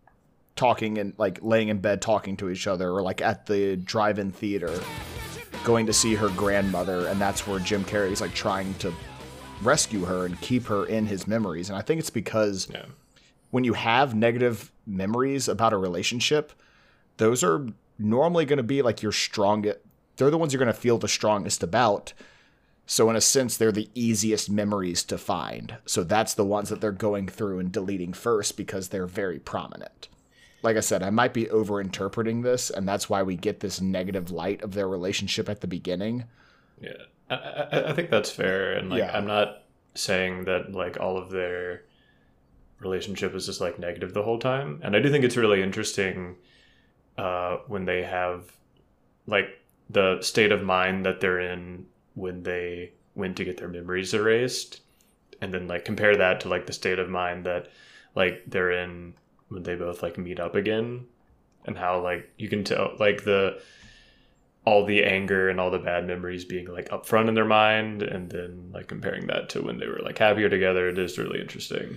talking 0.55 0.97
and 0.97 1.13
like 1.17 1.39
laying 1.41 1.69
in 1.69 1.79
bed 1.79 2.01
talking 2.01 2.35
to 2.37 2.49
each 2.49 2.67
other 2.67 2.89
or 2.89 3.01
like 3.01 3.21
at 3.21 3.45
the 3.45 3.77
drive-in 3.77 4.31
theater 4.31 4.79
going 5.67 5.85
to 5.85 5.91
see 5.91 6.15
her 6.15 6.29
grandmother 6.29 7.07
and 7.07 7.19
that's 7.19 7.45
where 7.45 7.59
Jim 7.59 7.83
Carrey's 7.83 8.21
like 8.21 8.33
trying 8.33 8.73
to 8.75 8.93
rescue 9.61 10.05
her 10.05 10.25
and 10.25 10.39
keep 10.39 10.65
her 10.67 10.85
in 10.85 11.05
his 11.05 11.27
memories. 11.27 11.67
And 11.67 11.77
I 11.77 11.81
think 11.81 11.99
it's 11.99 12.09
because 12.09 12.69
yeah. 12.73 12.85
when 13.51 13.65
you 13.65 13.73
have 13.73 14.15
negative 14.15 14.71
memories 14.85 15.49
about 15.49 15.73
a 15.73 15.77
relationship, 15.77 16.53
those 17.17 17.43
are 17.43 17.67
normally 17.99 18.45
going 18.45 18.57
to 18.57 18.63
be 18.63 18.81
like 18.81 19.01
your 19.01 19.11
strongest. 19.11 19.79
They're 20.15 20.31
the 20.31 20.37
ones 20.37 20.53
you're 20.53 20.63
going 20.63 20.73
to 20.73 20.79
feel 20.79 20.99
the 20.99 21.09
strongest 21.09 21.61
about. 21.61 22.13
So 22.85 23.09
in 23.09 23.17
a 23.17 23.21
sense, 23.21 23.57
they're 23.57 23.73
the 23.73 23.89
easiest 23.93 24.49
memories 24.49 25.03
to 25.03 25.17
find. 25.17 25.75
So 25.85 26.05
that's 26.05 26.33
the 26.33 26.45
ones 26.45 26.69
that 26.69 26.79
they're 26.79 26.93
going 26.93 27.27
through 27.27 27.59
and 27.59 27.73
deleting 27.73 28.13
first 28.13 28.55
because 28.55 28.87
they're 28.87 29.05
very 29.05 29.37
prominent. 29.37 30.07
Like 30.63 30.75
I 30.75 30.81
said, 30.81 31.03
I 31.03 31.11
might 31.11 31.33
be 31.33 31.45
overinterpreting 31.45 32.43
this, 32.43 32.69
and 32.69 32.87
that's 32.87 33.09
why 33.09 33.23
we 33.23 33.35
get 33.35 33.59
this 33.59 33.79
negative 33.79 34.31
light 34.31 34.61
of 34.63 34.73
their 34.73 34.87
relationship 34.87 35.49
at 35.49 35.61
the 35.61 35.67
beginning. 35.67 36.25
Yeah, 36.81 36.93
I, 37.29 37.35
I, 37.35 37.89
I 37.89 37.93
think 37.93 38.09
that's 38.09 38.29
fair, 38.31 38.73
and 38.73 38.89
like 38.89 38.99
Yeah. 38.99 39.15
I'm 39.15 39.27
not 39.27 39.63
saying 39.93 40.45
that 40.45 40.71
like 40.73 40.99
all 40.99 41.17
of 41.17 41.29
their 41.29 41.83
relationship 42.79 43.33
is 43.33 43.45
just 43.45 43.61
like 43.61 43.79
negative 43.79 44.13
the 44.13 44.23
whole 44.23 44.39
time, 44.39 44.79
and 44.83 44.95
I 44.95 44.99
do 44.99 45.09
think 45.11 45.23
it's 45.23 45.37
really 45.37 45.61
interesting 45.61 46.35
uh, 47.17 47.57
when 47.67 47.85
they 47.85 48.03
have 48.03 48.51
like 49.27 49.49
the 49.89 50.21
state 50.21 50.51
of 50.51 50.63
mind 50.63 51.05
that 51.05 51.21
they're 51.21 51.39
in 51.39 51.85
when 52.15 52.43
they 52.43 52.93
went 53.15 53.37
to 53.37 53.45
get 53.45 53.57
their 53.57 53.67
memories 53.67 54.13
erased, 54.13 54.81
and 55.39 55.53
then 55.53 55.67
like 55.67 55.85
compare 55.85 56.17
that 56.17 56.41
to 56.41 56.49
like 56.49 56.65
the 56.65 56.73
state 56.73 56.99
of 56.99 57.09
mind 57.09 57.45
that 57.45 57.69
like 58.15 58.43
they're 58.47 58.71
in 58.71 59.13
when 59.49 59.63
they 59.63 59.75
both 59.75 60.01
like 60.03 60.17
meet 60.17 60.39
up 60.39 60.55
again, 60.55 61.05
and 61.65 61.77
how 61.77 62.01
like 62.01 62.29
you 62.37 62.49
can 62.49 62.63
tell 62.63 62.95
like 62.99 63.23
the 63.23 63.61
all 64.65 64.85
the 64.85 65.03
anger 65.05 65.47
and 65.49 65.59
all 65.61 65.71
the 65.71 65.79
bad 65.79 66.05
memories 66.05 66.43
being 66.43 66.67
like 66.67 66.91
up 66.91 67.05
front 67.05 67.29
in 67.29 67.35
their 67.35 67.45
mind 67.45 68.03
and 68.03 68.29
then 68.29 68.69
like 68.73 68.87
comparing 68.87 69.25
that 69.27 69.47
to 69.47 69.61
when 69.61 69.79
they 69.79 69.87
were 69.87 69.99
like 70.03 70.17
happier 70.17 70.49
together 70.49 70.89
it 70.89 70.97
is 70.97 71.17
really 71.17 71.39
interesting 71.39 71.95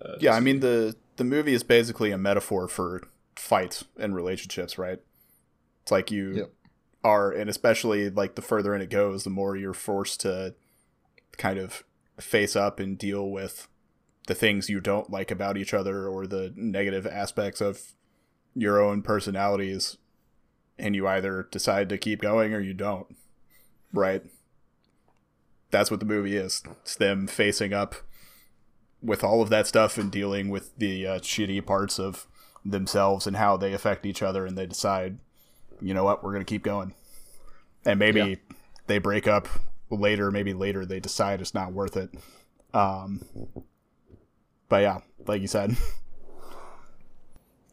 uh, 0.00 0.14
Yeah, 0.20 0.32
I 0.34 0.38
mean 0.40 0.60
the 0.60 0.94
the 1.16 1.24
movie 1.24 1.52
is 1.52 1.64
basically 1.64 2.12
a 2.12 2.18
metaphor 2.18 2.68
for 2.68 3.02
fights 3.36 3.84
and 3.98 4.14
relationships, 4.14 4.78
right? 4.78 5.00
It's 5.82 5.90
like 5.90 6.10
you 6.12 6.34
Yep. 6.36 6.52
are, 7.04 7.32
and 7.32 7.50
especially 7.50 8.08
like 8.08 8.36
the 8.36 8.42
further 8.42 8.72
in 8.74 8.80
it 8.82 8.88
goes, 8.90 9.24
the 9.24 9.30
more 9.30 9.56
you're 9.56 9.74
forced 9.74 10.20
to 10.20 10.54
kind 11.38 11.58
of 11.58 11.82
face 12.20 12.54
up 12.54 12.78
and 12.78 12.96
deal 12.96 13.30
with 13.30 13.66
the 14.26 14.34
things 14.34 14.68
you 14.68 14.80
don't 14.80 15.10
like 15.10 15.30
about 15.30 15.56
each 15.56 15.74
other 15.74 16.06
or 16.06 16.26
the 16.26 16.52
negative 16.56 17.06
aspects 17.06 17.60
of 17.60 17.80
your 18.54 18.80
own 18.80 19.02
personalities, 19.02 19.96
and 20.78 20.94
you 20.94 21.06
either 21.08 21.48
decide 21.50 21.88
to 21.88 21.98
keep 21.98 22.20
going 22.20 22.54
or 22.54 22.60
you 22.60 22.74
don't, 22.74 23.06
right? 23.92 24.22
That's 25.70 25.90
what 25.90 26.00
the 26.00 26.06
movie 26.06 26.36
is. 26.36 26.62
It's 26.82 26.96
them 26.96 27.26
facing 27.26 27.72
up 27.72 27.94
with 29.00 29.24
all 29.24 29.42
of 29.42 29.48
that 29.50 29.66
stuff 29.66 29.98
and 29.98 30.12
dealing 30.12 30.48
with 30.50 30.76
the 30.78 31.06
uh, 31.06 31.18
shitty 31.18 31.64
parts 31.66 31.98
of 31.98 32.26
themselves 32.64 33.26
and 33.26 33.36
how 33.36 33.56
they 33.56 33.72
affect 33.72 34.06
each 34.06 34.22
other 34.22 34.46
and 34.46 34.56
they 34.56 34.66
decide 34.66 35.18
you 35.80 35.92
know 35.92 36.04
what 36.04 36.22
we're 36.22 36.32
going 36.32 36.44
to 36.44 36.48
keep 36.48 36.62
going 36.62 36.94
and 37.84 37.98
maybe 37.98 38.20
Yeah. 38.20 38.34
they 38.86 38.98
break 38.98 39.26
up 39.26 39.48
later 39.90 40.30
maybe 40.30 40.52
later 40.54 40.86
they 40.86 41.00
decide 41.00 41.40
it's 41.40 41.54
not 41.54 41.72
worth 41.72 41.96
it 41.96 42.10
um 42.72 43.24
but 44.72 44.80
yeah 44.80 45.00
like 45.26 45.42
you 45.42 45.46
said. 45.46 45.76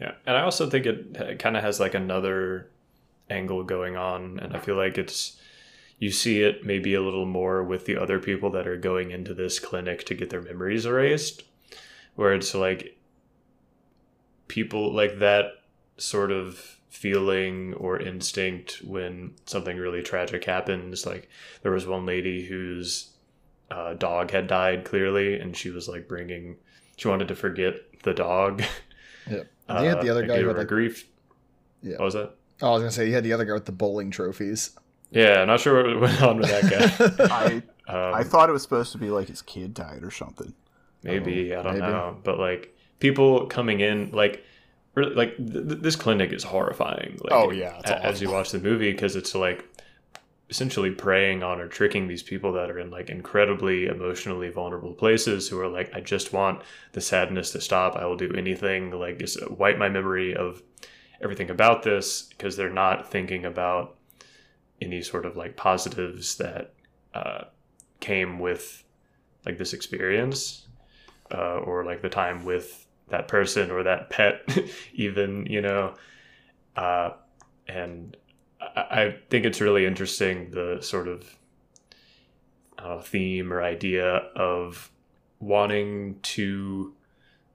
Yeah 0.02 0.14
and 0.26 0.38
i 0.38 0.44
also 0.44 0.70
think 0.70 0.86
it 0.86 1.40
kind 1.40 1.58
of 1.58 1.64
has 1.64 1.78
like 1.78 1.94
another 1.94 2.70
angle 3.30 3.66
going 3.66 3.98
on 3.98 4.40
and 4.40 4.56
i 4.56 4.60
feel 4.60 4.78
like 4.78 4.98
it's 4.98 5.38
you 5.98 6.10
see 6.10 6.42
it 6.42 6.66
maybe 6.66 6.94
a 6.94 7.02
little 7.02 7.26
more 7.26 7.66
with 7.66 7.86
the 7.86 7.98
other 7.98 8.18
people 8.18 8.50
that 8.52 8.66
are 8.66 8.78
going 8.78 9.12
into 9.12 9.34
this 9.34 9.60
clinic 9.60 10.06
to 10.06 10.16
get 10.16 10.30
their 10.30 10.42
memories 10.42 10.86
erased 10.86 11.44
where 12.16 12.34
it's 12.34 12.56
like 12.56 12.98
people 14.48 14.94
like 14.94 15.20
that 15.20 15.48
sort 15.98 16.32
of 16.32 16.78
feeling 16.90 17.74
or 17.74 18.00
instinct 18.00 18.82
when 18.86 19.34
something 19.48 19.76
really 19.76 20.02
tragic 20.02 20.46
happens 20.46 21.06
like 21.06 21.28
there 21.62 21.74
was 21.74 21.86
one 21.86 22.06
lady 22.06 22.46
whose 22.46 23.10
uh, 23.70 23.96
dog 23.96 24.32
had 24.32 24.48
died 24.48 24.86
clearly 24.86 25.38
and 25.38 25.58
she 25.58 25.70
was 25.72 25.90
like 25.90 26.08
bringing 26.08 26.56
she 27.00 27.08
wanted 27.08 27.28
to 27.30 27.36
forget 27.36 27.76
the 28.04 28.14
dog 28.14 28.62
Yeah. 29.30 29.44
They 29.68 29.86
had 29.88 30.02
the 30.02 30.10
other 30.10 30.24
uh, 30.24 30.28
guy 30.28 30.36
gave 30.36 30.42
who 30.44 30.48
her 30.50 30.54
had, 30.54 30.58
like- 30.60 30.68
grief 30.68 31.08
Yeah. 31.82 31.94
what 31.98 32.06
was 32.06 32.14
that 32.16 32.32
Oh, 32.62 32.68
I 32.70 32.72
was 32.74 32.82
gonna 32.82 32.92
say 32.92 33.08
you 33.08 33.14
had 33.14 33.24
the 33.24 33.32
other 33.34 33.46
guy 33.46 33.54
with 33.54 33.66
the 33.66 33.72
bowling 33.72 34.12
trophies. 34.12 34.72
Yeah, 35.12 35.42
I'm 35.42 35.48
not 35.48 35.62
sure 35.62 35.82
what 35.82 36.02
went 36.02 36.22
on 36.22 36.38
with 36.40 36.50
that 36.50 37.22
I 37.32 37.62
guy. 37.88 38.08
Um, 38.10 38.14
I 38.14 38.24
thought 38.24 38.50
it 38.50 38.52
was 38.52 38.62
supposed 38.64 38.92
to 38.92 38.98
be 38.98 39.10
like 39.10 39.28
his 39.30 39.42
kid 39.42 39.74
died 39.74 40.04
or 40.04 40.12
something. 40.12 40.54
maybe 41.04 41.56
I 41.56 41.62
don't 41.64 41.76
maybe. 41.80 41.88
know, 41.88 42.18
but 42.24 42.38
like 42.38 42.76
people 43.00 43.46
coming 43.48 43.80
in, 43.80 44.12
like 44.12 44.44
really, 44.96 45.16
like 45.16 45.38
th- 45.38 45.68
th- 45.70 45.82
this 45.82 45.96
clinic 45.96 46.34
is 46.34 46.44
horrifying. 46.44 47.18
Like, 47.24 47.32
Oh, 47.32 47.50
yeah, 47.52 47.80
it's 47.80 47.90
a- 47.92 48.06
as 48.06 48.22
you 48.22 48.30
watch 48.30 48.52
the 48.52 48.60
movie 48.60 48.92
because 48.92 49.16
it's 49.16 49.34
like 49.34 49.64
essentially 50.50 50.90
preying 50.90 51.44
on 51.44 51.60
or 51.60 51.68
tricking 51.68 52.08
these 52.08 52.24
people 52.24 52.52
that 52.54 52.72
are 52.72 52.80
in 52.80 52.90
like 52.90 53.10
incredibly 53.10 53.86
emotionally 53.86 54.50
vulnerable 54.50 54.94
places 54.94 55.48
who 55.48 55.60
are 55.60 55.68
like 55.68 55.94
i 55.94 56.00
just 56.00 56.34
want 56.34 56.64
the 56.94 57.02
sadness 57.02 57.52
to 57.52 57.62
stop. 57.62 57.96
I 57.96 58.06
will 58.06 58.16
do 58.16 58.34
anything 58.34 58.92
like 58.92 59.20
just 59.20 59.50
wipe 59.52 59.78
my 59.78 59.90
memory 59.90 60.36
of 60.36 60.62
everything 61.22 61.50
about 61.50 61.84
this 61.84 62.24
because 62.24 62.56
they're 62.56 62.70
not 62.70 63.12
thinking 63.12 63.46
about 63.46 63.98
any 64.82 65.02
sort 65.02 65.26
of 65.26 65.36
like 65.36 65.58
positives 65.58 66.38
that 66.38 66.74
uh, 67.14 67.44
came 68.00 68.40
with 68.40 68.84
like 69.46 69.58
this 69.58 69.74
experience 69.74 70.68
uh, 71.32 71.58
or 71.58 71.84
like 71.84 72.02
the 72.02 72.10
time 72.10 72.46
with 72.46 72.88
that 73.10 73.28
person 73.28 73.72
or 73.72 73.84
that 73.84 74.10
pet 74.10 74.42
even 74.94 75.46
you 75.46 75.62
know? 75.62 75.94
Uh, 76.76 77.12
and 77.68 78.16
I, 78.62 79.02
I 79.02 79.18
think 79.30 79.46
it's 79.46 79.62
really 79.62 79.86
interesting 79.86 80.52
the 80.52 80.80
sort 80.82 81.08
of 81.08 81.36
uh, 82.78 83.02
theme 83.02 83.52
or 83.52 83.62
idea 83.62 84.08
of 84.36 84.90
wanting 85.40 86.20
to 86.22 86.94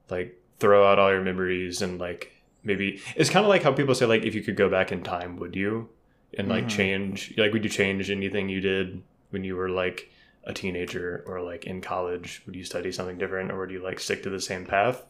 like 0.09 0.39
throw 0.59 0.89
out 0.89 0.99
all 0.99 1.11
your 1.11 1.21
memories 1.21 1.81
and 1.81 1.99
like 1.99 2.31
maybe 2.63 3.01
it's 3.15 3.29
kind 3.29 3.45
of 3.45 3.49
like 3.49 3.63
how 3.63 3.71
people 3.71 3.95
say 3.95 4.05
like 4.05 4.23
if 4.23 4.35
you 4.35 4.41
could 4.41 4.55
go 4.55 4.69
back 4.69 4.91
in 4.91 5.03
time 5.03 5.37
would 5.37 5.55
you? 5.55 5.89
And 6.37 6.49
like 6.49 6.65
Mhm. 6.65 6.69
change 6.69 7.33
like 7.37 7.53
would 7.53 7.63
you 7.63 7.69
change 7.69 8.09
anything 8.11 8.49
you 8.49 8.61
did 8.61 9.01
when 9.29 9.43
you 9.43 9.55
were 9.55 9.69
like 9.69 10.11
a 10.43 10.53
teenager 10.53 11.23
or 11.25 11.41
like 11.41 11.65
in 11.65 11.81
college? 11.81 12.43
Would 12.45 12.55
you 12.55 12.63
study 12.63 12.91
something 12.91 13.17
different 13.17 13.51
or 13.51 13.59
would 13.59 13.71
you 13.71 13.81
like 13.81 13.99
stick 13.99 14.23
to 14.23 14.29
the 14.29 14.41
same 14.41 14.65
path? 14.65 15.03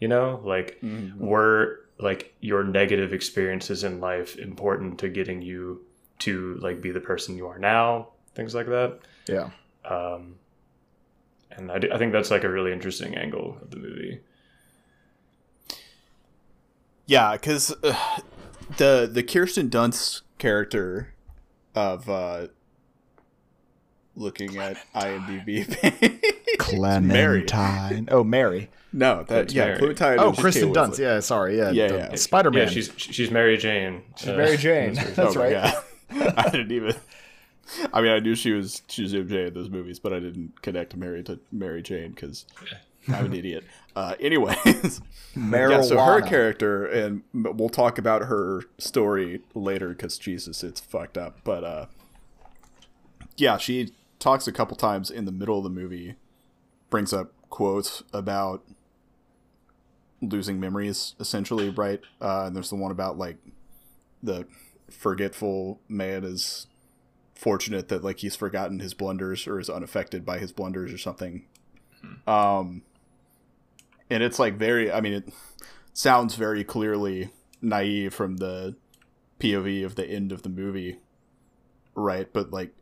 You 0.00 0.08
know 0.08 0.40
like 0.44 0.78
were 1.18 1.80
like 1.98 2.34
your 2.40 2.62
negative 2.64 3.12
experiences 3.12 3.82
in 3.84 4.00
life 4.00 4.36
important 4.38 4.98
to 4.98 5.08
getting 5.08 5.40
you 5.42 5.80
to 6.20 6.56
like 6.60 6.80
be 6.82 6.90
the 6.90 7.00
person 7.00 7.36
you 7.36 7.46
are 7.46 7.58
now 7.58 8.08
things 8.34 8.54
like 8.54 8.66
that 8.66 8.98
Yeah. 9.28 9.50
um 9.84 10.36
and 11.50 11.72
I, 11.72 11.78
do- 11.78 11.90
I 11.92 11.96
think 11.98 12.12
that's 12.12 12.30
like 12.30 12.44
a 12.44 12.50
really 12.50 12.70
interesting 12.72 13.16
angle 13.16 13.56
of 13.62 13.70
the 13.70 13.78
movie 13.78 14.20
Yeah, 17.06 17.32
because 17.32 17.72
uh, 17.84 17.94
the 18.78 19.08
the 19.10 19.22
Kirsten 19.22 19.70
Dunst 19.70 20.22
character 20.38 21.14
of 21.74 22.08
uh, 22.10 22.48
looking 24.16 24.56
at 24.56 24.76
IMDb. 24.94 26.15
Clementine. 26.76 28.08
Oh, 28.10 28.24
Mary. 28.24 28.68
no, 28.92 29.22
that 29.24 29.52
yeah, 29.52 29.66
Mary. 29.66 29.78
Clementine. 29.78 30.18
Oh, 30.18 30.32
Kristen 30.32 30.72
Dunst. 30.72 30.98
Yeah, 30.98 31.20
sorry. 31.20 31.56
Yeah. 31.58 31.70
Yeah, 31.70 31.92
yeah. 31.92 32.14
Spider 32.14 32.50
Man. 32.50 32.62
yeah 32.62 32.68
she's 32.68 32.92
she's 32.96 33.30
mary 33.30 33.56
jane 33.56 34.02
She's 34.16 34.28
Uh, 34.28 34.36
Mary 34.36 34.56
Jane. 34.56 34.94
that's- 34.94 35.16
That's 35.16 35.36
Oh 35.36 35.40
right. 35.40 35.52
God. 35.52 36.34
I 36.36 36.50
didn't 36.50 36.72
even. 36.72 36.94
I 37.92 38.00
mean, 38.00 38.12
I 38.12 38.20
knew 38.20 38.34
she 38.36 38.52
was 38.52 38.82
she 38.88 39.02
was 39.02 39.12
MJ 39.12 39.48
in 39.48 39.54
those 39.54 39.68
movies, 39.68 39.98
but 39.98 40.12
I 40.12 40.20
didn't 40.20 40.62
connect 40.62 40.94
Mary 40.96 41.22
to 41.24 41.40
Mary 41.50 41.82
Jane 41.82 42.10
because 42.12 42.46
I'm 43.08 43.26
an 43.26 43.34
idiot. 43.34 43.64
Uh, 43.96 44.14
anyways, 44.20 45.00
Marijuana. 45.36 45.70
yeah. 45.70 45.80
So 45.82 45.98
her 45.98 46.20
character, 46.22 46.86
and 46.86 47.22
we'll 47.34 47.68
talk 47.68 47.98
about 47.98 48.22
her 48.26 48.62
story 48.78 49.40
later 49.54 49.88
because 49.88 50.16
Jesus, 50.18 50.62
it's 50.62 50.80
fucked 50.80 51.18
up. 51.18 51.38
But 51.42 51.64
uh, 51.64 51.86
yeah, 53.36 53.56
she 53.56 53.92
talks 54.20 54.46
a 54.46 54.52
couple 54.52 54.76
times 54.76 55.10
in 55.10 55.24
the 55.24 55.32
middle 55.32 55.58
of 55.58 55.64
the 55.64 55.70
movie, 55.70 56.14
brings 56.90 57.12
up 57.12 57.32
quotes 57.50 58.02
about 58.12 58.64
losing 60.20 60.58
memories, 60.58 61.14
essentially, 61.20 61.70
right? 61.70 62.00
Uh, 62.20 62.44
and 62.46 62.56
there's 62.56 62.70
the 62.70 62.76
one 62.76 62.90
about 62.90 63.18
like 63.18 63.36
the 64.22 64.46
forgetful 64.90 65.80
man 65.88 66.24
is 66.24 66.66
fortunate 67.34 67.88
that 67.88 68.02
like 68.02 68.18
he's 68.18 68.36
forgotten 68.36 68.78
his 68.78 68.94
blunders 68.94 69.46
or 69.46 69.60
is 69.60 69.68
unaffected 69.68 70.24
by 70.24 70.38
his 70.38 70.52
blunders 70.52 70.92
or 70.92 70.98
something. 70.98 71.44
Um, 72.26 72.82
and 74.10 74.22
it's 74.22 74.38
like 74.38 74.56
very. 74.56 74.90
I 74.90 75.00
mean, 75.00 75.12
it 75.12 75.28
sounds 75.92 76.34
very 76.34 76.64
clearly 76.64 77.30
naive 77.60 78.14
from 78.14 78.36
the 78.36 78.76
POV 79.40 79.84
of 79.84 79.96
the 79.96 80.06
end 80.06 80.32
of 80.32 80.42
the 80.42 80.48
movie, 80.48 80.98
right? 81.94 82.32
But 82.32 82.50
like, 82.52 82.72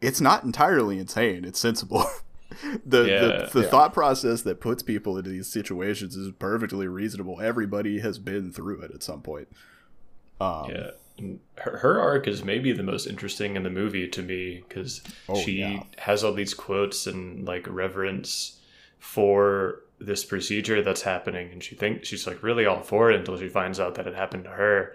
it's 0.00 0.20
not 0.20 0.44
entirely 0.44 0.98
insane. 0.98 1.44
It's 1.44 1.58
sensible. 1.58 2.04
the 2.84 3.02
Yeah, 3.04 3.20
the, 3.20 3.50
the 3.52 3.60
yeah. 3.62 3.68
thought 3.70 3.92
process 3.92 4.42
that 4.42 4.60
puts 4.60 4.82
people 4.82 5.16
into 5.18 5.30
these 5.30 5.46
situations 5.46 6.16
is 6.16 6.30
perfectly 6.32 6.88
reasonable. 6.88 7.40
Everybody 7.40 8.00
has 8.00 8.18
been 8.18 8.52
through 8.52 8.82
it 8.82 8.90
at 8.92 9.02
some 9.02 9.22
point. 9.22 9.48
Um, 10.40 10.70
yeah 10.70 10.90
her, 11.56 11.78
her 11.78 12.00
arc 12.00 12.28
is 12.28 12.44
maybe 12.44 12.72
the 12.72 12.82
most 12.82 13.06
interesting 13.06 13.56
in 13.56 13.62
the 13.62 13.70
movie 13.70 14.08
to 14.08 14.22
me 14.22 14.62
because 14.68 15.02
Oh, 15.28 15.40
she 15.40 15.52
yeah. 15.60 15.82
has 15.98 16.22
all 16.24 16.32
these 16.32 16.54
quotes 16.54 17.06
and 17.06 17.44
like 17.46 17.66
reverence 17.68 18.60
for 18.98 19.80
this 20.00 20.24
procedure 20.24 20.80
that's 20.82 21.02
happening 21.02 21.50
and 21.50 21.62
she 21.62 21.74
thinks 21.74 22.06
she's 22.08 22.26
like 22.26 22.42
really 22.42 22.66
all 22.66 22.82
for 22.82 23.10
it 23.10 23.16
until 23.18 23.36
she 23.36 23.48
finds 23.48 23.80
out 23.80 23.96
that 23.96 24.06
it 24.06 24.14
happened 24.14 24.44
to 24.44 24.50
her 24.50 24.94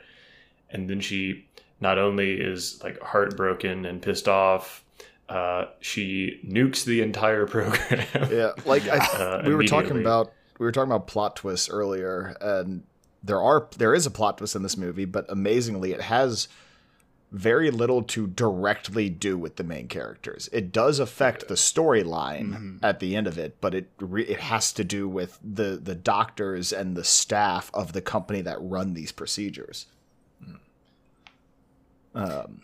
and 0.70 0.89
then 0.89 1.02
she 1.02 1.46
not 1.82 1.98
only 1.98 2.39
is 2.39 2.82
like 2.84 3.00
heartbroken 3.02 3.86
and 3.86 4.02
pissed 4.02 4.30
off 4.30 4.84
uh, 5.30 5.66
she 5.80 6.40
nukes 6.46 6.84
the 6.86 7.02
entire 7.02 7.46
program. 7.48 8.06
Yeah, 8.32 8.52
like 8.66 8.88
I, 8.88 8.98
Uh, 8.98 9.44
we 9.46 9.56
were 9.56 9.64
talking 9.64 10.00
about 10.00 10.34
we 10.60 10.66
were 10.66 10.72
talking 10.72 10.92
about 10.92 11.08
plot 11.08 11.36
twists 11.36 11.70
earlier, 11.70 12.36
and 12.42 12.84
there 13.24 13.42
are 13.42 13.68
there 13.78 13.94
is 13.94 14.06
a 14.06 14.12
plot 14.12 14.38
twist 14.38 14.56
in 14.56 14.64
this 14.64 14.78
movie, 14.78 15.06
but 15.06 15.26
amazingly, 15.30 15.92
it 15.94 16.02
has 16.02 16.48
very 17.32 17.72
little 17.72 18.04
to 18.04 18.28
directly 18.28 19.10
do 19.10 19.36
with 19.40 19.56
the 19.56 19.64
main 19.64 19.88
characters. 19.88 20.48
It 20.54 20.72
does 20.72 21.00
affect 21.00 21.48
the 21.48 21.56
storyline 21.56 22.78
at 22.84 23.00
the 23.00 23.16
end 23.16 23.26
of 23.26 23.40
it, 23.40 23.58
but 23.60 23.74
it 23.74 23.90
re- 24.00 24.26
it 24.28 24.40
has 24.40 24.72
to 24.74 24.84
do 24.84 25.08
with 25.10 25.40
the 25.44 25.80
the 25.82 25.96
doctors 25.96 26.72
and 26.72 26.96
the 26.96 27.04
staff 27.04 27.72
of 27.74 27.94
the 27.94 28.02
company 28.02 28.42
that 28.42 28.58
run 28.62 28.94
these 28.94 29.12
procedures. 29.12 29.88
Um, 32.16 32.62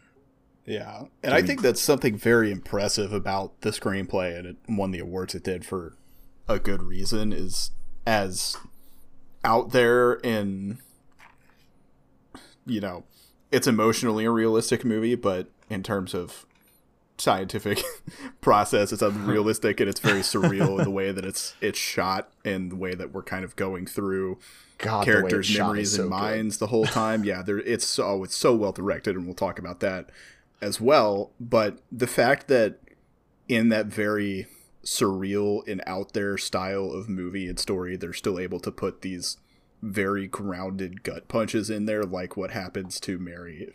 Yeah, 0.69 1.05
and 1.23 1.33
I 1.33 1.41
think 1.41 1.63
that's 1.63 1.81
something 1.81 2.15
very 2.15 2.51
impressive 2.51 3.11
about 3.11 3.61
the 3.61 3.71
screenplay, 3.71 4.37
and 4.37 4.45
it 4.45 4.57
won 4.67 4.91
the 4.91 4.99
awards 4.99 5.33
it 5.33 5.43
did 5.43 5.65
for 5.65 5.97
a 6.47 6.59
good 6.59 6.83
reason. 6.83 7.33
Is 7.33 7.71
as 8.05 8.55
out 9.43 9.71
there 9.71 10.13
in, 10.13 10.77
you 12.67 12.79
know, 12.79 13.05
it's 13.51 13.65
emotionally 13.65 14.25
a 14.25 14.31
realistic 14.31 14.85
movie, 14.85 15.15
but 15.15 15.49
in 15.71 15.81
terms 15.81 16.13
of 16.13 16.45
scientific 17.17 17.81
process, 18.41 18.93
it's 18.93 19.01
unrealistic 19.01 19.79
and 19.79 19.89
it's 19.89 19.99
very 19.99 20.21
surreal 20.21 20.77
in 20.77 20.83
the 20.83 20.91
way 20.91 21.11
that 21.11 21.25
it's 21.25 21.55
it's 21.61 21.79
shot 21.79 22.29
and 22.45 22.73
the 22.73 22.75
way 22.75 22.93
that 22.93 23.11
we're 23.11 23.23
kind 23.23 23.43
of 23.43 23.55
going 23.55 23.87
through 23.87 24.37
God, 24.77 25.07
the 25.07 25.13
way 25.13 25.17
it's 25.17 25.47
characters' 25.47 25.57
memories 25.57 25.95
so 25.95 26.03
and 26.03 26.11
good. 26.11 26.15
minds 26.15 26.57
the 26.59 26.67
whole 26.67 26.85
time. 26.85 27.23
yeah, 27.23 27.41
there 27.41 27.57
it's 27.57 27.87
so 27.87 28.03
oh, 28.03 28.23
it's 28.23 28.37
so 28.37 28.53
well 28.53 28.71
directed, 28.71 29.15
and 29.15 29.25
we'll 29.25 29.33
talk 29.33 29.57
about 29.57 29.79
that 29.79 30.11
as 30.61 30.79
well. 30.81 31.31
But 31.39 31.79
the 31.91 32.07
fact 32.07 32.47
that 32.47 32.79
in 33.47 33.69
that 33.69 33.87
very 33.87 34.47
surreal 34.83 35.67
and 35.67 35.81
out 35.85 36.13
there 36.13 36.37
style 36.37 36.91
of 36.91 37.09
movie 37.09 37.47
and 37.47 37.59
story, 37.59 37.95
they're 37.95 38.13
still 38.13 38.39
able 38.39 38.59
to 38.61 38.71
put 38.71 39.01
these 39.01 39.37
very 39.81 40.27
grounded 40.27 41.03
gut 41.03 41.27
punches 41.27 41.69
in 41.69 41.85
there, 41.85 42.03
like 42.03 42.35
what 42.35 42.51
happens 42.51 42.99
to 43.01 43.17
Mary. 43.17 43.73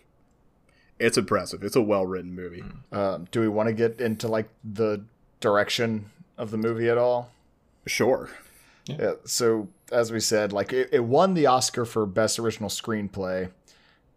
It's 0.99 1.19
impressive. 1.19 1.63
It's 1.63 1.77
a 1.77 1.83
well 1.83 2.07
written 2.07 2.35
movie. 2.35 2.65
um, 2.93 3.27
do 3.31 3.41
we 3.41 3.49
want 3.49 3.69
to 3.69 3.73
get 3.73 4.01
into 4.01 4.29
like 4.29 4.49
the 4.63 5.05
direction 5.41 6.11
of 6.39 6.51
the 6.51 6.57
movie 6.59 6.89
at 6.89 6.99
all? 6.99 7.31
Sure. 7.87 8.31
Yeah, 8.87 9.15
so 9.25 9.69
as 9.91 10.13
we 10.13 10.21
said, 10.21 10.53
like 10.53 10.73
it, 10.73 10.91
it 10.93 11.05
won 11.05 11.35
the 11.35 11.47
Oscar 11.47 11.85
for 11.85 12.05
Best 12.07 12.39
Original 12.39 12.69
Screenplay, 12.69 13.51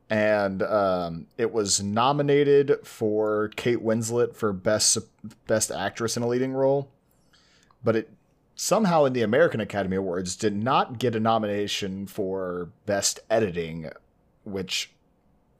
and 0.09 0.63
um, 0.63 1.27
it 1.37 1.51
was 1.51 1.81
nominated 1.81 2.79
for 2.83 3.49
Kate 3.55 3.83
Winslet 3.83 4.35
for 4.35 4.53
Best 4.53 4.97
Best 5.47 5.71
Actress 5.71 6.15
in 6.15 6.23
a 6.23 6.27
Leading 6.27 6.53
Role, 6.53 6.89
but 7.83 7.95
it 7.95 8.09
somehow 8.55 9.05
in 9.05 9.13
the 9.13 9.21
American 9.21 9.59
Academy 9.59 9.97
Awards 9.97 10.35
did 10.35 10.55
not 10.55 10.97
get 10.97 11.15
a 11.15 11.19
nomination 11.19 12.07
for 12.07 12.69
Best 12.85 13.19
Editing, 13.29 13.89
which 14.43 14.91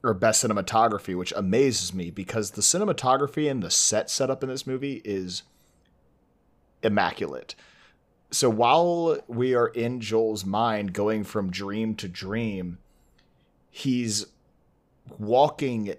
or 0.04 0.14
Best 0.14 0.44
Cinematography, 0.44 1.18
which 1.18 1.34
amazes 1.36 1.94
me 1.94 2.10
because 2.12 2.52
the 2.52 2.62
cinematography 2.62 3.50
and 3.50 3.62
the 3.62 3.72
set 3.72 4.10
setup 4.10 4.44
in 4.44 4.50
this 4.50 4.68
movie 4.68 5.02
is 5.04 5.44
immaculate. 6.84 7.56
So 8.30 8.50
while 8.50 9.18
we 9.28 9.56
are 9.56 9.68
in 9.68 10.00
Joel's 10.00 10.46
mind 10.46 10.94
going 10.94 11.24
from 11.24 11.50
dream 11.50 11.96
to 11.96 12.08
dream, 12.08 12.78
he's 13.70 14.26
walking 15.18 15.94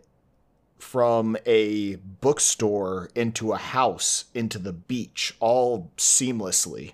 from 0.79 1.37
a 1.45 1.97
bookstore 1.97 3.11
into 3.15 3.53
a 3.53 3.59
house 3.59 4.27
into 4.35 4.59
the 4.59 4.73
beach 4.73 5.35
all 5.41 5.91
seamlessly 5.97 6.93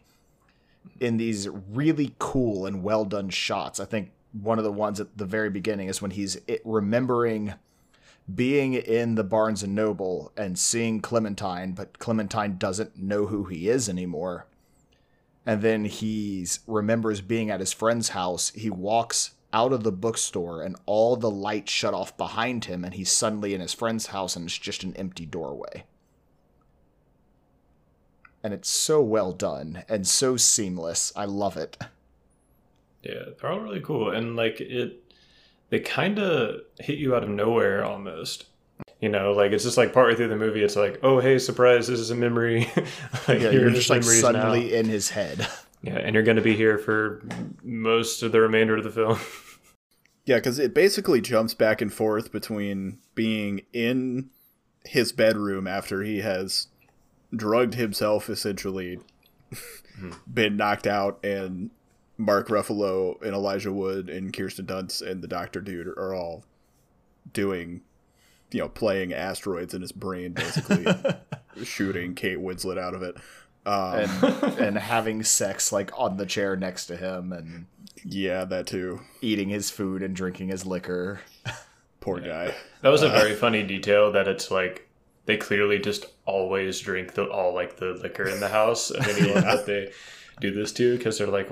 in 1.01 1.17
these 1.17 1.49
really 1.71 2.15
cool 2.19 2.67
and 2.67 2.83
well 2.83 3.05
done 3.05 3.29
shots. 3.29 3.79
I 3.79 3.85
think 3.85 4.13
one 4.33 4.59
of 4.59 4.65
the 4.65 4.73
ones 4.73 5.01
at 5.01 5.17
the 5.17 5.27
very 5.27 5.51
beginning 5.51 5.89
is 5.89 6.01
when 6.01 6.13
he's 6.13 6.39
remembering 6.65 7.55
being 8.33 8.73
in 8.73 9.17
the 9.17 9.25
Barnes 9.25 9.63
and 9.63 9.75
Noble 9.75 10.33
and 10.37 10.59
seeing 10.59 11.01
Clementine, 11.01 11.73
but 11.73 11.99
Clementine 11.99 12.57
doesn't 12.57 12.97
know 12.97 13.27
who 13.27 13.45
he 13.45 13.69
is 13.69 13.89
anymore. 13.89 14.47
And 15.45 15.61
then 15.61 15.85
he 15.85 16.47
remembers 16.67 17.21
being 17.21 17.51
at 17.51 17.61
his 17.61 17.75
friend's 17.75 18.11
house. 18.11 18.51
He 18.55 18.71
walks 18.71 19.34
out 19.55 19.73
of 19.73 19.85
the 19.85 19.93
bookstore 19.93 20.63
and 20.63 20.77
all 20.85 21.17
the 21.17 21.31
lights 21.31 21.71
shut 21.73 21.95
off 21.95 22.17
behind 22.17 22.65
him, 22.65 22.85
and 22.85 22.93
he's 22.93 23.13
suddenly 23.13 23.55
in 23.55 23.61
his 23.61 23.73
friend's 23.73 24.07
house 24.07 24.35
and 24.35 24.47
it's 24.47 24.59
just 24.59 24.83
an 24.83 24.95
empty 24.97 25.25
doorway. 25.25 25.85
And 28.43 28.53
it's 28.53 28.69
so 28.69 29.01
well 29.01 29.33
done 29.33 29.85
and 29.89 30.07
so 30.07 30.37
seamless. 30.37 31.13
I 31.15 31.25
love 31.25 31.57
it. 31.57 31.79
Yeah, 33.03 33.23
they're 33.41 33.51
all 33.51 33.61
really 33.61 33.81
cool, 33.81 34.11
and 34.11 34.35
like 34.35 34.61
it, 34.61 35.13
they 35.69 35.79
kind 35.79 36.19
of 36.19 36.63
hit 36.81 36.99
you 36.99 37.15
out 37.15 37.23
of 37.23 37.29
nowhere 37.29 37.85
almost. 37.85 38.47
You 39.01 39.11
know, 39.11 39.33
like 39.33 39.53
it's 39.53 39.65
just 39.65 39.77
like 39.77 39.93
partway 39.93 40.17
through 40.17 40.29
the 40.29 40.37
movie, 40.37 40.65
it's 40.65 40.77
like, 40.77 40.99
oh 41.03 41.21
hey, 41.21 41.39
surprise, 41.39 41.87
this 41.87 42.01
is 42.01 42.11
a 42.11 42.15
memory. 42.15 42.71
like 43.29 43.41
yeah, 43.41 43.51
you're 43.51 43.71
just 43.71 43.91
like 43.91 44.03
suddenly 44.03 44.71
now. 44.71 44.79
in 44.79 44.87
his 44.87 45.11
head. 45.11 45.47
Yeah, 45.83 45.99
and 45.99 46.15
you're 46.15 46.23
going 46.23 46.37
to 46.37 46.43
be 46.43 46.57
here 46.57 46.79
for 46.79 47.23
most 47.63 48.23
of 48.23 48.33
the 48.33 48.41
remainder 48.41 48.75
of 48.77 48.85
the 48.85 48.91
film. 48.91 49.19
yeah, 50.27 50.37
because 50.37 50.59
it 50.59 50.75
basically 50.75 51.21
jumps 51.21 51.55
back 51.55 51.83
and 51.83 51.93
forth 51.93 52.33
between 52.33 52.99
being 53.15 53.63
in 53.73 54.31
his 54.85 55.13
bedroom 55.13 55.67
after 55.67 56.03
he 56.03 56.21
has 56.21 56.69
drugged 57.35 57.75
himself, 57.75 58.31
essentially, 58.31 58.99
mm-hmm. 59.53 60.13
been 60.33 60.57
knocked 60.57 60.87
out, 60.87 61.19
and 61.25 61.71
Mark 62.17 62.49
Ruffalo 62.49 63.21
and 63.23 63.35
Elijah 63.35 63.73
Wood 63.73 64.09
and 64.09 64.33
Kirsten 64.33 64.67
Dunst 64.67 65.03
and 65.03 65.23
the 65.23 65.29
Doctor 65.29 65.61
Dude 65.61 65.89
are 65.89 66.15
all 66.15 66.45
doing, 67.33 67.83
you 68.51 68.61
know, 68.61 68.69
playing 68.69 69.13
asteroids 69.13 69.75
in 69.75 69.83
his 69.83 69.93
brain, 69.93 70.33
basically 70.33 70.87
shooting 71.65 72.15
Kate 72.15 72.39
Winslet 72.39 72.79
out 72.79 72.95
of 72.95 73.03
it, 73.03 73.17
um, 73.67 73.95
and 73.95 74.43
and 74.59 74.79
having 74.79 75.23
sex 75.23 75.73
like 75.73 75.91
on 75.99 76.17
the 76.17 76.27
chair 76.27 76.57
next 76.57 76.87
to 76.87 76.97
him, 76.97 77.33
and 77.33 77.67
yeah, 78.05 78.45
that 78.45 78.67
too, 78.67 79.01
eating 79.21 79.49
his 79.49 79.71
food 79.71 80.03
and 80.03 80.15
drinking 80.15 80.49
his 80.49 80.67
liquor. 80.67 81.21
Poor 82.01 82.21
yeah. 82.21 82.47
guy. 82.47 82.55
That 82.83 82.91
was 82.91 83.03
a 83.03 83.09
uh, 83.09 83.19
very 83.19 83.35
funny 83.35 83.63
detail. 83.63 84.13
That 84.13 84.29
it's 84.29 84.51
like 84.51 84.89
they 85.27 85.37
clearly 85.37 85.79
just 85.79 86.07
always 86.27 86.81
drink 86.81 87.15
the 87.15 87.25
all 87.25 87.55
like 87.55 87.79
the 87.79 87.93
liquor 87.93 88.29
in 88.29 88.41
the 88.41 88.49
house 88.49 88.91
of 88.91 89.07
anyone 89.09 89.31
yeah. 89.43 89.57
that 89.57 89.67
they 89.67 89.93
do 90.41 90.53
this 90.53 90.73
to 90.73 90.97
because 90.97 91.19
they're 91.19 91.27
like 91.27 91.49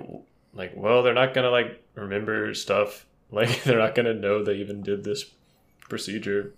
like, 0.55 0.73
well, 0.77 1.03
they're 1.03 1.15
not 1.15 1.35
gonna 1.35 1.51
like 1.51 1.83
remember 1.95 2.55
stuff. 2.55 3.07
Like, 3.35 3.63
they're 3.63 3.79
not 3.79 3.95
gonna 3.95 4.13
know 4.13 4.45
they 4.45 4.57
even 4.57 4.83
did 4.83 5.05
this 5.05 5.25
procedure. 5.89 6.53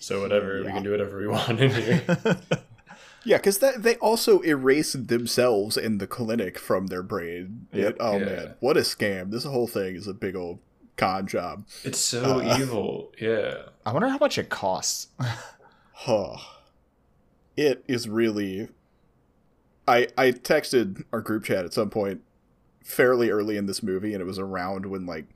So 0.00 0.22
whatever, 0.22 0.60
yeah. 0.60 0.64
we 0.64 0.72
can 0.72 0.82
do 0.82 0.90
whatever 0.90 1.18
we 1.18 1.26
want 1.26 1.60
in 1.60 1.70
here. 1.70 2.02
yeah, 3.24 3.38
because 3.38 3.58
they 3.58 3.96
also 3.96 4.40
erased 4.40 5.08
themselves 5.08 5.76
in 5.76 5.98
the 5.98 6.06
clinic 6.06 6.58
from 6.58 6.88
their 6.88 7.02
brain. 7.02 7.66
Yep. 7.72 7.96
oh 8.00 8.18
yeah. 8.18 8.24
man, 8.24 8.54
what 8.60 8.76
a 8.76 8.80
scam! 8.80 9.30
This 9.30 9.44
whole 9.44 9.66
thing 9.66 9.96
is 9.96 10.06
a 10.06 10.14
big 10.14 10.36
old 10.36 10.58
con 10.96 11.26
job. 11.26 11.66
It's 11.82 11.98
so 11.98 12.40
uh, 12.40 12.58
evil. 12.60 13.12
Yeah. 13.20 13.62
I 13.84 13.92
wonder 13.92 14.08
how 14.08 14.18
much 14.18 14.38
it 14.38 14.48
costs. 14.48 15.08
huh. 15.92 16.36
It 17.56 17.84
is 17.86 18.08
really. 18.08 18.68
I 19.86 20.08
I 20.16 20.32
texted 20.32 21.04
our 21.12 21.20
group 21.20 21.44
chat 21.44 21.64
at 21.64 21.74
some 21.74 21.90
point 21.90 22.22
fairly 22.82 23.30
early 23.30 23.56
in 23.56 23.66
this 23.66 23.82
movie, 23.82 24.12
and 24.12 24.20
it 24.20 24.26
was 24.26 24.38
around 24.38 24.86
when 24.86 25.06
like 25.06 25.26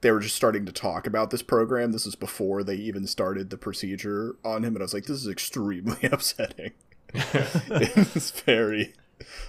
they 0.00 0.10
were 0.10 0.20
just 0.20 0.36
starting 0.36 0.64
to 0.66 0.72
talk 0.72 1.06
about 1.06 1.30
this 1.30 1.42
program. 1.42 1.92
This 1.92 2.06
is 2.06 2.14
before 2.14 2.62
they 2.62 2.76
even 2.76 3.06
started 3.06 3.50
the 3.50 3.58
procedure 3.58 4.36
on 4.44 4.64
him, 4.64 4.74
and 4.74 4.78
I 4.78 4.84
was 4.84 4.94
like, 4.94 5.06
this 5.06 5.18
is 5.18 5.28
extremely 5.28 5.98
upsetting. 6.12 6.72
it's 7.14 8.30
very, 8.42 8.94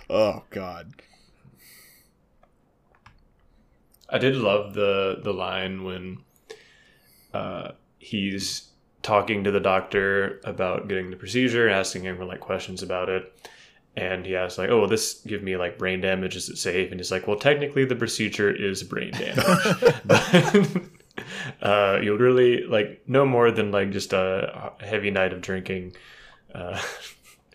oh 0.10 0.44
god. 0.50 0.94
I 4.10 4.18
did 4.18 4.36
love 4.36 4.74
the 4.74 5.20
the 5.24 5.34
line 5.34 5.84
when 5.84 6.18
uh, 7.34 7.72
he's 7.98 8.70
talking 9.02 9.44
to 9.44 9.52
the 9.52 9.60
doctor 9.60 10.42
about 10.44 10.88
getting 10.88 11.10
the 11.10 11.16
procedure 11.16 11.70
asking 11.70 12.04
him 12.04 12.18
for 12.18 12.26
like 12.26 12.40
questions 12.40 12.84
about 12.84 13.10
it 13.10 13.34
and 13.96 14.26
he 14.26 14.36
asks 14.36 14.58
like, 14.58 14.70
"Oh, 14.70 14.82
will 14.82 14.88
this 14.88 15.16
give 15.26 15.44
me 15.44 15.58
like 15.58 15.78
brain 15.78 16.02
damage? 16.02 16.36
Is 16.36 16.50
it 16.50 16.58
safe?" 16.58 16.92
And 16.92 17.00
he's 17.00 17.12
like, 17.12 17.28
"Well, 17.28 17.38
technically, 17.38 17.86
the 17.86 17.96
procedure 17.96 18.50
is 18.50 18.84
brain 18.84 19.12
damage, 19.12 19.46
but 20.06 20.68
uh, 21.62 22.00
you'll 22.02 22.18
really 22.18 22.64
like 22.64 23.02
no 23.08 23.26
more 23.26 23.52
than 23.52 23.72
like 23.72 23.92
just 23.92 24.14
a 24.14 24.74
heavy 24.80 25.12
night 25.12 25.34
of 25.34 25.42
drinking." 25.42 25.96
Uh, 26.54 26.82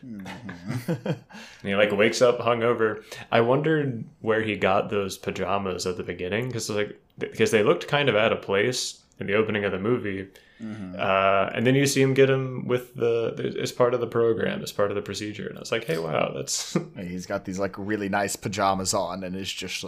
mm-hmm. 0.06 0.92
and 1.06 1.18
he 1.62 1.74
like 1.74 1.92
wakes 1.92 2.22
up 2.22 2.38
hungover. 2.38 3.02
I 3.32 3.40
wondered 3.40 4.04
where 4.20 4.42
he 4.42 4.56
got 4.56 4.90
those 4.90 5.18
pajamas 5.18 5.86
at 5.86 5.96
the 5.96 6.04
beginning 6.04 6.48
because 6.48 6.70
like 6.70 7.00
because 7.18 7.50
they 7.50 7.62
looked 7.62 7.88
kind 7.88 8.08
of 8.08 8.16
out 8.16 8.32
of 8.32 8.42
place 8.42 9.02
in 9.18 9.26
the 9.26 9.34
opening 9.34 9.64
of 9.64 9.72
the 9.72 9.78
movie 9.78 10.28
Mm-hmm. 10.62 10.94
Uh, 10.98 11.50
and 11.54 11.66
then 11.66 11.74
you 11.74 11.86
see 11.86 12.00
him 12.00 12.14
get 12.14 12.30
him 12.30 12.66
with 12.66 12.94
the 12.94 13.56
as 13.60 13.72
part 13.72 13.92
of 13.92 14.00
the 14.00 14.06
program, 14.06 14.62
as 14.62 14.72
part 14.72 14.90
of 14.90 14.94
the 14.94 15.02
procedure, 15.02 15.46
and 15.48 15.58
I 15.58 15.60
was 15.60 15.72
like, 15.72 15.84
"Hey, 15.84 15.98
wow, 15.98 16.32
that's." 16.34 16.76
He's 16.96 17.26
got 17.26 17.44
these 17.44 17.58
like 17.58 17.74
really 17.76 18.08
nice 18.08 18.36
pajamas 18.36 18.94
on, 18.94 19.22
and 19.22 19.36
is 19.36 19.52
just 19.52 19.84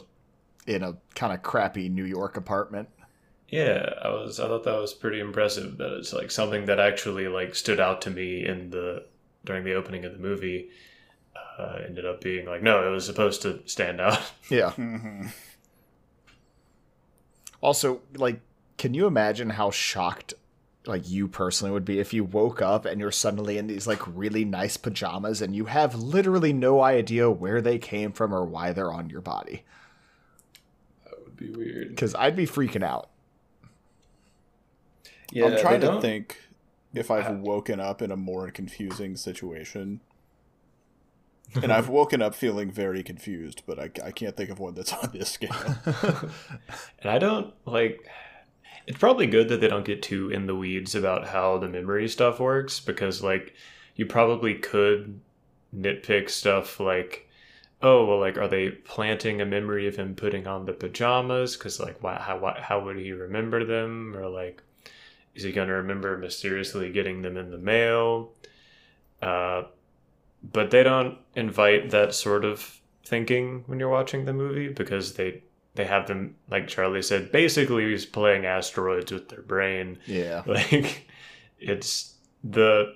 in 0.66 0.83
a 0.83 0.96
kind 1.14 1.33
of 1.33 1.42
crappy 1.42 1.88
New 1.88 2.04
York 2.04 2.37
apartment. 2.37 2.88
Yeah, 3.48 3.94
I 4.02 4.09
was. 4.11 4.38
I 4.40 4.46
thought 4.46 4.64
that 4.64 4.78
was 4.78 4.92
pretty 4.92 5.20
impressive. 5.20 5.78
That 5.78 5.96
it's 5.96 6.12
like 6.12 6.31
something 6.31 6.66
that 6.66 6.78
actually 6.78 7.28
like 7.28 7.54
stood 7.54 7.81
out 7.81 8.02
to 8.02 8.11
me 8.11 8.44
in 8.44 8.68
the 8.68 9.07
during 9.48 9.64
the 9.64 9.74
opening 9.74 10.04
of 10.04 10.12
the 10.12 10.18
movie. 10.18 10.68
Uh, 11.58 11.80
ended 11.84 12.06
up 12.06 12.20
being 12.20 12.46
like, 12.46 12.62
no, 12.62 12.87
it 12.87 12.90
was 12.90 13.04
supposed 13.04 13.42
to 13.42 13.61
stand 13.66 14.00
out. 14.00 14.20
Yeah. 14.48 14.70
Mm-hmm. 14.70 15.26
Also, 17.61 18.00
like, 18.14 18.40
can 18.76 18.94
you 18.94 19.06
imagine 19.06 19.50
how 19.50 19.70
shocked 19.70 20.34
like 20.87 21.08
you 21.11 21.28
personally 21.28 21.72
would 21.72 21.84
be 21.84 21.98
if 21.98 22.14
you 22.14 22.24
woke 22.24 22.62
up 22.62 22.87
and 22.87 23.00
you're 23.00 23.11
suddenly 23.11 23.58
in 23.58 23.66
these 23.66 23.87
like 23.87 24.00
really 24.06 24.44
nice 24.44 24.76
pajamas 24.76 25.42
and 25.42 25.54
you 25.54 25.66
have 25.66 25.94
literally 25.94 26.52
no 26.52 26.80
idea 26.80 27.28
where 27.28 27.61
they 27.61 27.78
came 27.78 28.12
from 28.12 28.32
or 28.32 28.44
why 28.44 28.72
they're 28.72 28.92
on 28.92 29.11
your 29.11 29.20
body. 29.20 29.64
That 31.04 31.22
would 31.24 31.37
be 31.37 31.50
weird. 31.50 31.88
Because 31.90 32.14
I'd 32.14 32.37
be 32.37 32.46
freaking 32.46 32.84
out. 32.84 33.11
Yeah, 35.32 35.46
I'm 35.46 35.58
trying 35.58 35.80
to 35.80 36.00
think 36.00 36.38
if 36.94 37.11
I've 37.11 37.31
uh, 37.31 37.35
woken 37.35 37.81
up 37.81 38.03
in 38.03 38.11
a 38.11 38.16
more 38.16 38.51
confusing 38.51 39.16
situation. 39.16 40.01
and 41.62 41.72
I've 41.72 41.88
woken 41.88 42.20
up 42.20 42.35
feeling 42.35 42.70
very 42.70 43.03
confused, 43.03 43.62
but 43.66 43.79
I, 43.79 43.90
I 44.05 44.11
can't 44.11 44.37
think 44.37 44.51
of 44.51 44.59
one 44.59 44.74
that's 44.74 44.92
on 45.03 45.11
this 45.12 45.31
scale. 45.31 45.55
and 47.01 47.11
I 47.11 47.18
don't 47.18 47.55
like 47.64 48.07
it's 48.88 48.98
probably 48.98 49.27
good 49.27 49.51
that 49.51 49.61
they 49.61 49.68
don't 49.68 49.85
get 49.85 50.01
too 50.01 50.31
in 50.31 50.46
the 50.46 50.57
weeds 50.57 50.94
about 50.94 51.29
how 51.29 51.59
the 51.59 51.68
memory 51.68 52.09
stuff 52.09 52.40
works 52.40 52.81
because 52.81 53.22
like 53.22 53.55
you 53.96 54.07
probably 54.07 54.55
could 54.55 55.20
nitpick 55.77 56.31
stuff 56.31 56.81
like 56.81 57.29
oh 57.83 58.07
well 58.07 58.18
like 58.18 58.38
are 58.38 58.48
they 58.48 58.70
planting 58.70 59.42
a 59.42 59.46
memory 59.46 59.87
of 59.87 59.96
him 59.96 60.14
putting 60.14 60.46
on 60.46 60.64
the 60.64 60.72
pajamas 60.72 61.55
because 61.55 61.79
like 61.79 62.03
why, 62.03 62.14
how, 62.14 62.38
why, 62.38 62.59
how 62.62 62.83
would 62.83 62.96
he 62.96 63.12
remember 63.12 63.62
them 63.62 64.16
or 64.16 64.27
like 64.27 64.62
is 65.38 65.44
he 65.44 65.53
going 65.53 65.68
to 65.68 65.74
remember 65.74 66.18
mysteriously 66.18 66.90
getting 66.92 67.22
them 67.22 67.37
in 67.37 67.51
the 67.51 67.59
mail 67.59 68.33
uh, 69.22 69.62
but 70.42 70.70
they 70.70 70.83
don't 70.83 71.18
invite 71.35 71.90
that 71.90 72.14
sort 72.14 72.44
of 72.44 72.81
thinking 73.05 73.64
when 73.66 73.81
you're 73.81 73.88
watching 73.88 74.24
the 74.24 74.33
movie 74.33 74.68
because 74.68 75.14
they 75.14 75.42
they 75.74 75.85
have 75.85 76.07
them 76.09 76.35
like 76.51 76.66
Charlie 76.66 77.03
said, 77.03 77.31
basically 77.31 77.88
he's 77.88 78.05
playing 78.05 78.44
asteroids 78.44 79.12
with 79.12 79.29
their 79.29 79.42
brain. 79.42 79.98
Yeah. 80.07 80.42
Like 80.46 81.09
it's 81.59 82.14
the 82.44 82.94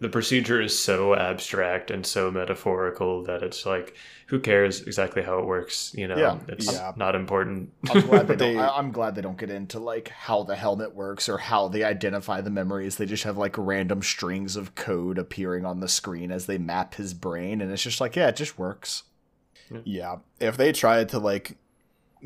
the 0.00 0.08
procedure 0.08 0.60
is 0.60 0.76
so 0.76 1.14
abstract 1.14 1.90
and 1.90 2.06
so 2.06 2.30
metaphorical 2.30 3.22
that 3.24 3.42
it's 3.42 3.64
like 3.64 3.94
who 4.28 4.40
cares 4.40 4.82
exactly 4.82 5.22
how 5.22 5.38
it 5.38 5.46
works 5.46 5.92
you 5.94 6.08
know 6.08 6.16
yeah, 6.16 6.38
it's 6.48 6.72
yeah. 6.72 6.92
not 6.96 7.14
important 7.14 7.70
I'm 7.90 8.00
glad 8.00 8.28
they, 8.28 8.58
I'm 8.58 8.92
glad 8.92 9.14
they 9.14 9.22
don't 9.22 9.38
get 9.38 9.50
into 9.50 9.78
like 9.78 10.08
how 10.08 10.42
the 10.42 10.56
helmet 10.56 10.94
works 10.94 11.28
or 11.28 11.38
how 11.38 11.68
they 11.68 11.84
identify 11.84 12.40
the 12.40 12.50
memories 12.50 12.96
they 12.96 13.06
just 13.06 13.24
have 13.24 13.36
like 13.36 13.56
random 13.58 14.02
strings 14.02 14.56
of 14.56 14.74
code 14.74 15.18
appearing 15.18 15.64
on 15.64 15.80
the 15.80 15.88
screen 15.88 16.32
as 16.32 16.46
they 16.46 16.58
map 16.58 16.94
his 16.94 17.14
brain 17.14 17.60
and 17.60 17.70
it's 17.70 17.82
just 17.82 18.00
like 18.00 18.16
yeah 18.16 18.28
it 18.28 18.36
just 18.36 18.58
works 18.58 19.04
yeah. 19.84 20.16
If 20.38 20.56
they 20.56 20.72
tried 20.72 21.08
to 21.10 21.18
like 21.18 21.56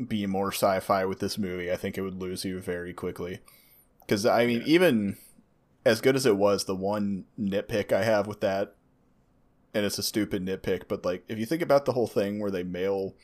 be 0.07 0.25
more 0.25 0.51
sci-fi 0.51 1.05
with 1.05 1.19
this 1.19 1.37
movie, 1.37 1.71
I 1.71 1.75
think 1.75 1.97
it 1.97 2.01
would 2.01 2.21
lose 2.21 2.45
you 2.45 2.59
very 2.59 2.93
quickly. 2.93 3.39
Because 4.01 4.25
I 4.25 4.45
mean, 4.45 4.63
even 4.65 5.17
as 5.85 6.01
good 6.01 6.15
as 6.15 6.25
it 6.25 6.37
was, 6.37 6.65
the 6.65 6.75
one 6.75 7.25
nitpick 7.39 7.93
I 7.93 8.03
have 8.03 8.25
with 8.25 8.41
that, 8.41 8.75
and 9.73 9.85
it's 9.85 9.99
a 9.99 10.03
stupid 10.03 10.43
nitpick, 10.43 10.83
but 10.87 11.05
like 11.05 11.23
if 11.27 11.37
you 11.37 11.45
think 11.45 11.61
about 11.61 11.85
the 11.85 11.93
whole 11.93 12.07
thing 12.07 12.39
where 12.39 12.51
they 12.51 12.63
mail 12.63 13.15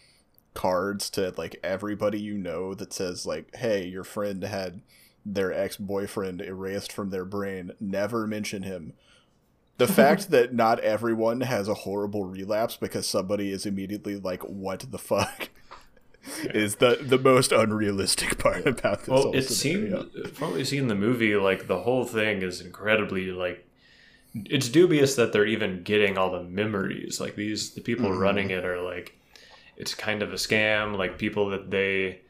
cards 0.53 1.09
to 1.09 1.33
like 1.37 1.55
everybody 1.63 2.19
you 2.19 2.37
know 2.37 2.73
that 2.75 2.93
says 2.93 3.25
like, 3.25 3.55
"Hey, 3.55 3.85
your 3.85 4.03
friend 4.03 4.43
had 4.43 4.81
their 5.25 5.51
ex 5.53 5.77
boyfriend 5.77 6.41
erased 6.41 6.91
from 6.91 7.09
their 7.09 7.25
brain. 7.25 7.71
Never 7.79 8.27
mention 8.27 8.63
him." 8.63 8.93
The 9.77 9.87
fact 10.01 10.29
that 10.29 10.53
not 10.53 10.79
everyone 10.81 11.41
has 11.41 11.67
a 11.67 11.73
horrible 11.73 12.25
relapse 12.25 12.75
because 12.77 13.07
somebody 13.07 13.51
is 13.51 13.65
immediately 13.65 14.17
like, 14.17 14.43
"What 14.43 14.91
the 14.91 14.99
fuck." 14.99 15.49
is 16.53 16.75
the 16.75 16.97
the 17.01 17.17
most 17.17 17.51
unrealistic 17.51 18.37
part 18.37 18.65
about 18.67 18.99
this. 18.99 19.07
Well, 19.09 19.21
whole 19.23 19.35
it 19.35 19.43
scenario. 19.43 20.05
seemed 20.11 20.29
from 20.35 20.49
what 20.49 20.57
we 20.57 20.63
see 20.65 20.77
in 20.77 20.87
the 20.87 20.95
movie, 20.95 21.35
like 21.35 21.67
the 21.67 21.79
whole 21.79 22.05
thing 22.05 22.41
is 22.41 22.61
incredibly 22.61 23.31
like 23.31 23.67
it's 24.33 24.69
dubious 24.69 25.15
that 25.15 25.33
they're 25.33 25.45
even 25.45 25.83
getting 25.83 26.17
all 26.17 26.31
the 26.31 26.43
memories. 26.43 27.19
Like 27.19 27.35
these, 27.35 27.71
the 27.71 27.81
people 27.81 28.09
Mhm. 28.09 28.19
running 28.19 28.49
it 28.51 28.63
are 28.65 28.81
like 28.81 29.17
it's 29.77 29.93
kind 29.95 30.21
of 30.21 30.31
a 30.31 30.35
scam. 30.37 30.95
Like 30.97 31.17
people 31.17 31.49
that 31.49 31.71
they 31.71 32.21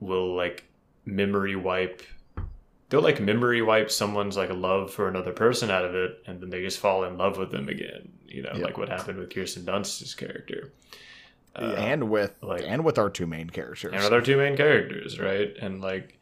will 0.00 0.34
like 0.36 0.64
memory 1.04 1.56
wipe. 1.56 2.02
They'll 2.88 3.00
like 3.02 3.20
memory 3.20 3.62
wipe 3.62 3.90
someone's 3.90 4.36
like 4.36 4.50
a 4.50 4.54
love 4.54 4.92
for 4.92 5.08
another 5.08 5.32
person 5.32 5.70
out 5.70 5.84
of 5.84 5.94
it, 5.94 6.22
and 6.26 6.40
then 6.40 6.50
they 6.50 6.62
just 6.62 6.78
fall 6.78 7.02
in 7.04 7.16
love 7.16 7.38
with 7.38 7.50
them 7.50 7.68
again. 7.68 8.10
You 8.26 8.42
know, 8.42 8.52
Yep. 8.54 8.62
like 8.62 8.78
what 8.78 8.88
happened 8.90 9.18
with 9.18 9.34
Kirsten 9.34 9.64
Dunst's 9.64 10.14
character. 10.14 10.72
Uh, 11.56 11.74
and 11.78 12.10
with 12.10 12.34
like- 12.42 12.64
and 12.66 12.84
with 12.84 12.98
our 12.98 13.08
two 13.10 13.26
main 13.26 13.48
characters. 13.50 13.92
and 13.92 14.02
with 14.02 14.12
our 14.12 14.20
two 14.20 14.36
main 14.36 14.56
characters, 14.56 15.18
right? 15.18 15.54
And 15.60 15.80
like, 15.80 16.18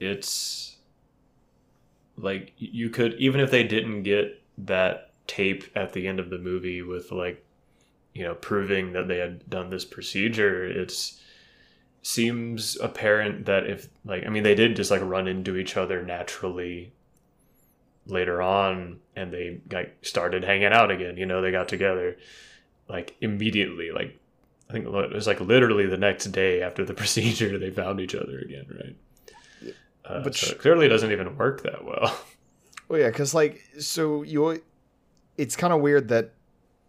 it's 0.00 0.76
like 2.16 2.52
you 2.58 2.90
could 2.90 3.14
even 3.14 3.40
if 3.40 3.50
they 3.50 3.64
didn't 3.64 4.02
get 4.02 4.42
that 4.58 5.12
tape 5.26 5.64
at 5.74 5.92
the 5.92 6.06
end 6.06 6.20
of 6.20 6.30
the 6.30 6.38
movie 6.38 6.82
with 6.82 7.10
like, 7.12 7.44
you 8.14 8.24
know, 8.24 8.34
proving 8.34 8.92
that 8.92 9.08
they 9.08 9.18
had 9.18 9.48
done 9.48 9.70
this 9.70 9.84
procedure, 9.84 10.64
it's 10.66 11.20
seems 12.02 12.76
apparent 12.80 13.46
that 13.46 13.66
if 13.66 13.88
like 14.04 14.24
I 14.26 14.30
mean 14.30 14.42
they 14.42 14.54
did 14.54 14.76
just 14.76 14.90
like 14.90 15.02
run 15.02 15.26
into 15.26 15.56
each 15.56 15.76
other 15.76 16.02
naturally 16.02 16.92
later 18.06 18.40
on 18.40 19.00
and 19.16 19.32
they 19.32 19.60
like 19.70 19.96
started 20.02 20.44
hanging 20.44 20.72
out 20.72 20.90
again 20.90 21.16
you 21.18 21.26
know 21.26 21.42
they 21.42 21.50
got 21.50 21.68
together 21.68 22.16
like 22.88 23.16
immediately 23.20 23.90
like 23.90 24.18
I 24.68 24.72
think 24.72 24.86
it 24.86 24.92
was 24.92 25.26
like 25.26 25.40
literally 25.40 25.86
the 25.86 25.96
next 25.96 26.26
day 26.26 26.62
after 26.62 26.84
the 26.84 26.94
procedure 27.02 27.58
they 27.58 27.70
found 27.70 28.00
each 28.00 28.14
other 28.14 28.38
again, 28.38 28.66
right? 28.70 29.74
Uh, 30.04 30.22
But 30.24 30.34
so 30.34 30.52
it 30.52 30.58
clearly 30.58 30.88
doesn't 30.88 31.12
even 31.12 31.36
work 31.36 31.62
that 31.62 31.84
well. 31.84 32.18
Well, 32.88 33.00
yeah, 33.00 33.08
because 33.08 33.34
like, 33.34 33.62
so 33.78 34.22
you, 34.22 34.62
it's 35.36 35.56
kind 35.56 35.74
of 35.74 35.82
weird 35.82 36.08
that 36.08 36.30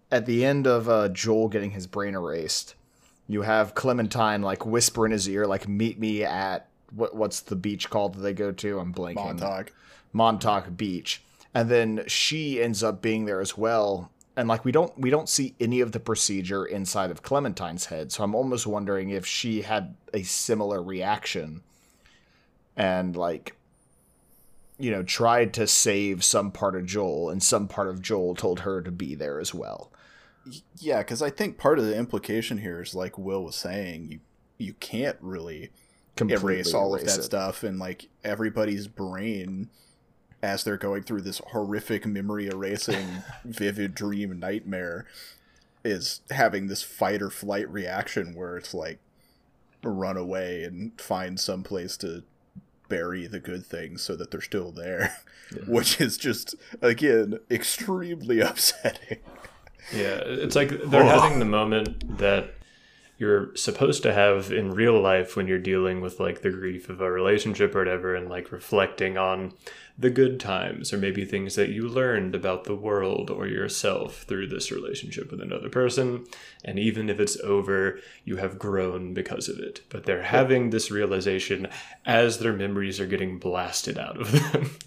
at 0.10 0.26
the 0.26 0.46
end 0.46 0.66
of 0.66 0.88
uh, 0.88 1.10
Joel 1.10 1.50
getting 1.50 1.72
his 1.72 1.88
brain 1.88 2.16
erased, 2.16 2.76
you 3.28 3.42
have 3.42 3.76
Clementine 3.76 4.42
like 4.42 4.66
whisper 4.66 5.06
in 5.06 5.12
his 5.12 5.28
ear, 5.28 5.46
like, 5.46 5.68
"Meet 5.68 6.00
me 6.00 6.24
at 6.24 6.68
what? 6.96 7.18
What's 7.18 7.42
the 7.42 7.58
beach 7.58 7.90
called 7.90 8.16
that 8.16 8.22
they 8.22 8.34
go 8.34 8.54
to? 8.54 8.80
I'm 8.80 8.94
blanking. 8.94 9.16
Montauk. 9.16 9.74
Montauk 10.14 10.78
Beach, 10.78 11.22
and 11.54 11.70
then 11.70 12.04
she 12.08 12.62
ends 12.64 12.82
up 12.82 13.02
being 13.02 13.26
there 13.26 13.42
as 13.42 13.58
well. 13.58 14.10
And 14.39 14.47
like, 14.47 14.63
we 14.63 14.71
don't 14.71 14.97
we 14.97 15.10
don't 15.10 15.28
see 15.28 15.54
any 15.60 15.82
of 15.82 15.91
the 15.91 15.99
procedure 15.99 16.65
inside 16.65 17.12
of 17.12 17.21
Clementine's 17.21 17.88
head, 17.88 18.13
so 18.13 18.23
I'm 18.23 18.34
almost 18.34 18.65
wondering 18.65 19.10
if 19.10 19.25
she 19.25 19.63
had 19.63 19.95
a 20.13 20.23
similar 20.23 20.82
reaction, 20.82 21.62
and 22.78 23.17
like 23.17 23.58
you 24.78 24.91
know, 24.91 25.04
tried 25.04 25.54
to 25.56 25.67
save 25.67 26.23
some 26.23 26.52
part 26.52 26.78
of 26.78 26.86
Joel, 26.86 27.30
and 27.30 27.43
some 27.43 27.67
part 27.67 27.89
of 27.89 28.02
Joel 28.02 28.34
told 28.34 28.62
her 28.62 28.82
to 28.82 28.91
be 28.91 29.13
there 29.13 29.41
as 29.41 29.54
well. 29.54 29.91
Yeah, 30.78 30.99
because 30.99 31.21
I 31.21 31.30
think 31.32 31.58
part 31.58 31.78
of 31.78 31.84
the 31.84 31.97
implication 31.97 32.60
here 32.60 32.82
is 32.82 32.95
like 32.95 33.17
Will 33.17 33.43
was 33.43 33.58
saying, 33.58 34.08
you 34.10 34.19
you 34.58 34.73
can't 34.75 35.17
really 35.19 35.69
erase 36.17 36.73
all 36.73 36.95
of 36.95 37.02
that 37.02 37.19
it. 37.19 37.23
stuff, 37.23 37.63
and 37.63 37.78
like 37.78 38.08
everybody's 38.23 38.88
brain 38.88 39.69
as 40.41 40.63
they're 40.63 40.78
going 40.78 41.04
through 41.04 41.21
this 41.21 41.41
horrific 41.47 42.06
memory 42.06 42.47
erasing 42.47 43.23
vivid 43.43 43.93
dream 43.93 44.39
nightmare 44.39 45.06
is 45.84 46.21
having 46.30 46.67
this 46.67 46.84
fight 46.84 47.21
or 47.21 47.30
flight 47.30 47.69
reaction 47.71 48.36
where 48.36 48.58
it's 48.58 48.73
like 48.73 48.99
run 49.84 50.17
away 50.17 50.63
and 50.63 50.99
find 50.99 51.39
some 51.39 51.63
place 51.63 51.95
to 51.97 52.23
bury 52.89 53.28
the 53.28 53.39
good 53.39 53.65
things 53.65 54.02
so 54.02 54.15
that 54.15 54.32
they're 54.32 54.41
still 54.41 54.71
there. 54.71 55.17
Which 55.67 55.99
is 55.99 56.17
just 56.17 56.56
again 56.82 57.39
extremely 57.49 58.39
upsetting. 58.39 59.19
Yeah, 59.91 60.21
it's 60.23 60.56
like 60.56 60.69
they're 60.69 61.04
having 61.04 61.39
the 61.39 61.45
moment 61.45 62.17
that 62.19 62.54
you're 63.19 63.53
supposed 63.53 64.01
to 64.01 64.13
have 64.13 64.49
in 64.49 64.71
real 64.71 64.99
life 64.99 65.36
when 65.36 65.45
you're 65.45 65.60
dealing 65.60 65.99
with 65.99 66.21
like 66.21 66.41
the 66.41 66.49
grief 66.49 66.88
of 66.88 67.01
a 67.01 67.12
relationship 67.12 67.75
or 67.75 67.79
whatever 67.79 68.15
and 68.15 68.29
like 68.29 68.49
reflecting 68.49 69.17
on 69.17 69.53
the 69.97 70.10
good 70.10 70.39
times 70.39 70.93
or 70.93 70.97
maybe 70.97 71.25
things 71.25 71.55
that 71.55 71.67
you 71.67 71.86
learned 71.86 72.34
about 72.34 72.63
the 72.63 72.75
world 72.75 73.29
or 73.29 73.45
yourself 73.45 74.23
through 74.23 74.47
this 74.47 74.71
relationship 74.71 75.29
with 75.29 75.41
another 75.41 75.67
person. 75.67 76.25
And 76.63 76.79
even 76.79 77.10
if 77.10 77.19
it's 77.19 77.38
over 77.41 77.99
you 78.23 78.38
have 78.38 78.58
grown 78.58 79.13
because 79.13 79.49
of 79.49 79.60
it. 79.60 79.82
But 79.89 80.05
they're 80.05 80.23
having 80.23 80.69
this 80.69 80.89
realization 80.89 81.67
as 82.05 82.39
their 82.39 82.53
memories 82.53 83.01
are 83.01 83.05
getting 83.05 83.38
blasted 83.38 83.99
out 83.99 84.19
of 84.19 84.32
them. 84.32 84.71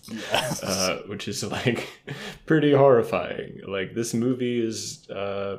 Uh, 0.63 0.99
which 1.07 1.27
is 1.27 1.43
like 1.45 1.89
pretty 2.47 2.73
horrifying. 2.73 3.61
Like 3.67 3.95
this 3.95 4.15
movie 4.15 4.65
is 4.65 5.09
uh 5.11 5.59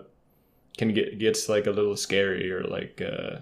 can 0.78 0.94
get 0.94 1.20
gets 1.20 1.50
like 1.50 1.68
a 1.68 1.72
little 1.72 1.96
scary 1.96 2.52
or 2.52 2.64
like 2.64 3.02
uh 3.02 3.38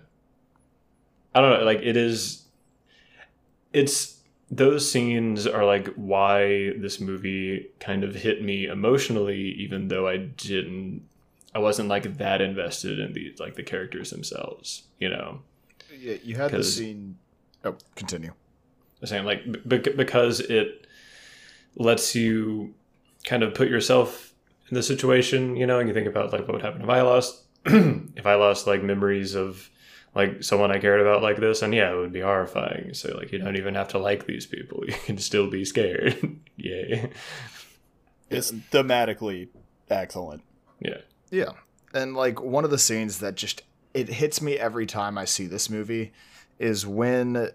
I 1.34 1.42
don't 1.42 1.60
know, 1.60 1.66
like 1.66 1.80
it 1.82 1.96
is 1.96 2.46
it's 3.74 4.18
those 4.50 4.90
scenes 4.90 5.48
are 5.48 5.66
like 5.66 5.88
why 5.96 6.74
this 6.78 7.00
movie 7.00 7.70
kind 7.80 8.04
of 8.04 8.16
hit 8.16 8.44
me 8.44 8.66
emotionally 8.66 9.40
even 9.40 9.88
though 9.88 10.08
I 10.08 10.18
didn't 10.18 11.04
I 11.54 11.60
wasn't 11.60 11.90
like 11.90 12.18
that 12.18 12.42
invested 12.42 13.00
in 13.00 13.14
the 13.14 13.34
like 13.40 13.56
the 13.56 13.64
characters 13.64 14.10
themselves, 14.10 14.84
you 15.00 15.10
know. 15.10 15.42
Yeah, 15.98 16.16
you 16.24 16.36
had 16.36 16.52
the 16.52 16.64
scene. 16.64 17.18
Oh, 17.64 17.76
continue. 17.96 18.32
I'm 19.02 19.08
saying 19.08 19.26
like 19.26 19.44
b- 19.68 19.78
because 19.96 20.40
it 20.40 20.88
lets 21.76 22.16
you 22.16 22.74
kind 23.26 23.44
of 23.44 23.54
put 23.54 23.68
yourself 23.68 24.31
in 24.72 24.76
the 24.76 24.84
situation, 24.84 25.58
you 25.58 25.68
know, 25.68 25.80
and 25.80 25.88
you 25.88 25.94
think 25.94 26.08
about 26.08 26.32
like 26.32 26.42
what 26.42 26.54
would 26.54 26.62
happen 26.62 26.82
if 26.82 26.90
I 26.90 27.02
lost 27.02 27.44
if 27.66 28.26
I 28.26 28.36
lost 28.36 28.66
like 28.66 28.82
memories 28.82 29.36
of 29.36 29.70
like 30.16 30.44
someone 30.44 30.72
I 30.72 30.80
cared 30.80 31.02
about 31.02 31.22
like 31.22 31.38
this, 31.38 31.62
and 31.62 31.74
yeah, 31.76 31.92
it 31.92 31.98
would 31.98 32.14
be 32.14 32.22
horrifying. 32.22 32.94
So 32.94 33.16
like 33.18 33.32
you 33.32 33.40
don't 33.40 33.58
even 33.58 33.76
have 33.76 33.90
to 33.90 34.00
like 34.00 34.26
these 34.26 34.46
people; 34.46 34.84
you 34.88 34.96
can 35.06 35.18
still 35.18 35.50
be 35.50 35.66
scared. 35.66 36.40
Yay! 36.56 37.12
it's 38.30 38.52
thematically 38.52 39.50
excellent 39.90 40.42
Yeah, 40.80 41.00
Yeah. 41.30 41.52
And 41.94 42.16
like 42.16 42.42
one 42.42 42.64
of 42.64 42.72
the 42.72 42.78
scenes 42.78 43.20
that 43.20 43.36
just 43.36 43.64
it 43.94 44.08
hits 44.08 44.42
me 44.42 44.58
every 44.58 44.86
time 44.86 45.18
I 45.18 45.26
see 45.26 45.48
this 45.48 45.70
movie 45.70 46.14
is 46.58 46.88
when 46.88 47.50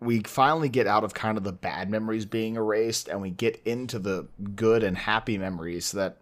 we 0.00 0.20
finally 0.20 0.68
get 0.68 0.86
out 0.86 1.04
of 1.04 1.14
kind 1.14 1.38
of 1.38 1.44
the 1.44 1.52
bad 1.52 1.88
memories 1.88 2.26
being 2.26 2.56
erased 2.56 3.08
and 3.08 3.22
we 3.22 3.30
get 3.30 3.60
into 3.64 3.98
the 3.98 4.28
good 4.54 4.82
and 4.82 4.98
happy 4.98 5.38
memories 5.38 5.92
that 5.92 6.18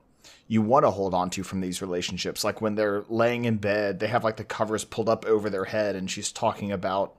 you 0.47 0.63
want 0.63 0.85
to 0.85 0.91
hold 0.91 1.15
on 1.15 1.31
to 1.31 1.43
from 1.43 1.61
these 1.61 1.83
relationships. 1.83 2.45
Like 2.45 2.61
when 2.61 2.75
they're 2.75 3.05
laying 3.09 3.45
in 3.45 3.57
bed, 3.57 4.01
they 4.01 4.09
have 4.09 4.25
like 4.25 4.37
the 4.37 4.45
covers 4.45 4.85
pulled 4.85 5.09
up 5.09 5.27
over 5.27 5.51
their 5.51 5.67
head 5.67 5.97
and 5.97 6.11
she's 6.11 6.33
talking 6.33 6.73
about 6.73 7.15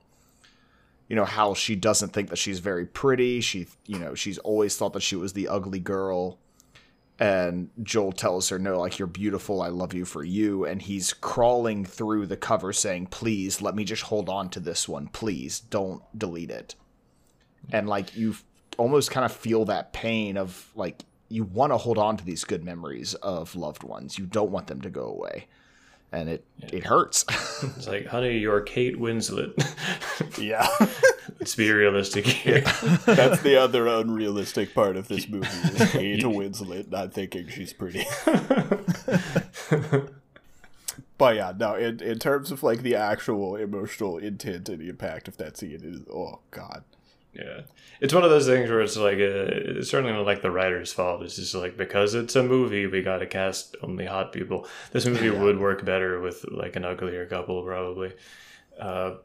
you 1.08 1.16
know 1.16 1.24
how 1.24 1.54
she 1.54 1.74
doesn't 1.74 2.12
think 2.12 2.30
that 2.30 2.36
she's 2.36 2.60
very 2.60 2.86
pretty. 2.86 3.40
She 3.40 3.66
you 3.86 3.98
know, 3.98 4.14
she's 4.14 4.38
always 4.38 4.76
thought 4.76 4.92
that 4.92 5.02
she 5.02 5.16
was 5.16 5.32
the 5.32 5.48
ugly 5.48 5.80
girl 5.80 6.38
and 7.20 7.68
Joel 7.82 8.12
tells 8.12 8.48
her, 8.48 8.58
"No, 8.58 8.80
like 8.80 8.98
you're 8.98 9.06
beautiful. 9.06 9.60
I 9.60 9.68
love 9.68 9.92
you 9.92 10.06
for 10.06 10.24
you." 10.24 10.64
And 10.64 10.80
he's 10.80 11.12
crawling 11.12 11.84
through 11.84 12.26
the 12.26 12.36
cover, 12.36 12.72
saying, 12.72 13.08
"Please 13.08 13.60
let 13.60 13.74
me 13.74 13.84
just 13.84 14.04
hold 14.04 14.30
on 14.30 14.48
to 14.50 14.60
this 14.60 14.88
one. 14.88 15.06
Please 15.08 15.60
don't 15.60 16.02
delete 16.16 16.50
it." 16.50 16.74
And 17.70 17.86
like 17.86 18.16
you 18.16 18.36
almost 18.78 19.10
kind 19.10 19.26
of 19.26 19.32
feel 19.32 19.66
that 19.66 19.92
pain 19.92 20.38
of 20.38 20.70
like 20.74 21.04
you 21.30 21.44
want 21.44 21.72
to 21.72 21.78
hold 21.78 21.96
on 21.96 22.16
to 22.18 22.24
these 22.24 22.44
good 22.44 22.64
memories 22.64 23.14
of 23.14 23.54
loved 23.56 23.82
ones. 23.84 24.18
You 24.18 24.26
don't 24.26 24.50
want 24.50 24.66
them 24.66 24.80
to 24.82 24.90
go 24.90 25.04
away, 25.04 25.46
and 26.12 26.28
it 26.28 26.44
it 26.60 26.84
hurts. 26.84 27.24
it's 27.62 27.86
like, 27.86 28.06
honey, 28.06 28.36
you're 28.36 28.60
Kate 28.60 28.98
Winslet. 28.98 29.54
yeah 30.38 30.66
Let's 31.38 31.54
be 31.54 31.70
realistic 31.70 32.26
here. 32.26 32.60
that's 33.06 33.40
the 33.42 33.56
other 33.56 33.86
unrealistic 33.86 34.74
part 34.74 34.96
of 34.96 35.08
this 35.08 35.28
movie 35.28 35.46
is 35.46 35.90
Kate 35.92 36.22
Winslet 36.22 36.90
not 36.90 37.12
thinking 37.12 37.48
she's 37.48 37.72
pretty 37.72 38.04
but 41.16 41.36
yeah 41.36 41.52
no 41.56 41.74
in, 41.74 42.00
in 42.02 42.18
terms 42.18 42.50
of 42.50 42.62
like 42.62 42.82
the 42.82 42.94
actual 42.94 43.56
emotional 43.56 44.18
intent 44.18 44.68
and 44.68 44.80
the 44.80 44.88
impact 44.88 45.28
of 45.28 45.36
that 45.38 45.56
scene 45.56 45.80
is 45.82 46.00
oh 46.12 46.40
god 46.50 46.84
Yeah, 47.32 47.60
it's 48.00 48.12
one 48.12 48.24
of 48.24 48.30
those 48.30 48.46
things 48.46 48.68
where 48.68 48.80
it's 48.80 48.96
like 48.96 49.18
uh, 49.18 49.78
it's 49.78 49.88
certainly 49.90 50.12
not 50.12 50.26
like 50.26 50.42
the 50.42 50.50
writer's 50.50 50.92
fault. 50.92 51.22
It's 51.22 51.36
just 51.36 51.54
like 51.54 51.76
because 51.76 52.14
it's 52.14 52.34
a 52.34 52.42
movie, 52.42 52.86
we 52.86 53.02
got 53.02 53.18
to 53.18 53.26
cast 53.26 53.76
only 53.82 54.04
hot 54.06 54.32
people. 54.32 54.66
This 54.90 55.06
movie 55.06 55.30
would 55.30 55.60
work 55.60 55.84
better 55.84 56.20
with 56.20 56.44
like 56.50 56.74
an 56.74 56.84
uglier 56.84 57.26
couple, 57.26 57.62
probably. 57.62 58.12
Uh, 58.78 59.16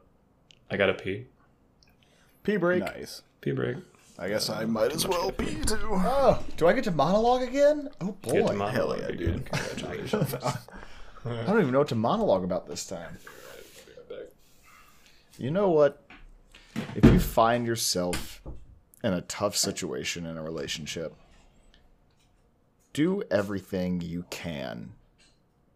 I 0.70 0.76
gotta 0.76 0.94
pee. 0.94 1.26
Pee 2.44 2.56
break. 2.58 2.84
Nice. 2.84 3.22
Pee 3.40 3.50
break. 3.52 3.76
I 4.18 4.28
guess 4.28 4.48
I 4.48 4.64
might 4.64 4.92
as 4.92 5.06
well 5.06 5.30
be 5.32 5.46
too. 5.66 5.76
Oh, 5.82 6.42
do 6.56 6.68
I 6.68 6.72
get 6.72 6.84
to 6.84 6.90
monologue 6.90 7.42
again? 7.42 7.88
Oh 8.00 8.16
Get 8.22 8.34
to 8.34 8.42
boy, 8.44 8.52
monologue 8.56 8.72
hell 8.72 8.96
yeah, 8.98 9.06
again. 9.08 9.16
dude. 9.18 9.46
Congratulations. 9.50 10.34
I 10.44 11.42
don't 11.44 11.60
even 11.60 11.72
know 11.72 11.80
what 11.80 11.88
to 11.88 11.96
monologue 11.96 12.44
about 12.44 12.68
this 12.68 12.86
time. 12.86 13.18
You 15.38 15.50
know 15.50 15.68
what? 15.70 16.05
If 16.96 17.04
you 17.04 17.20
find 17.20 17.66
yourself 17.66 18.40
in 19.04 19.12
a 19.12 19.20
tough 19.20 19.54
situation 19.54 20.24
in 20.24 20.38
a 20.38 20.42
relationship, 20.42 21.14
do 22.94 23.22
everything 23.30 24.00
you 24.00 24.24
can 24.30 24.94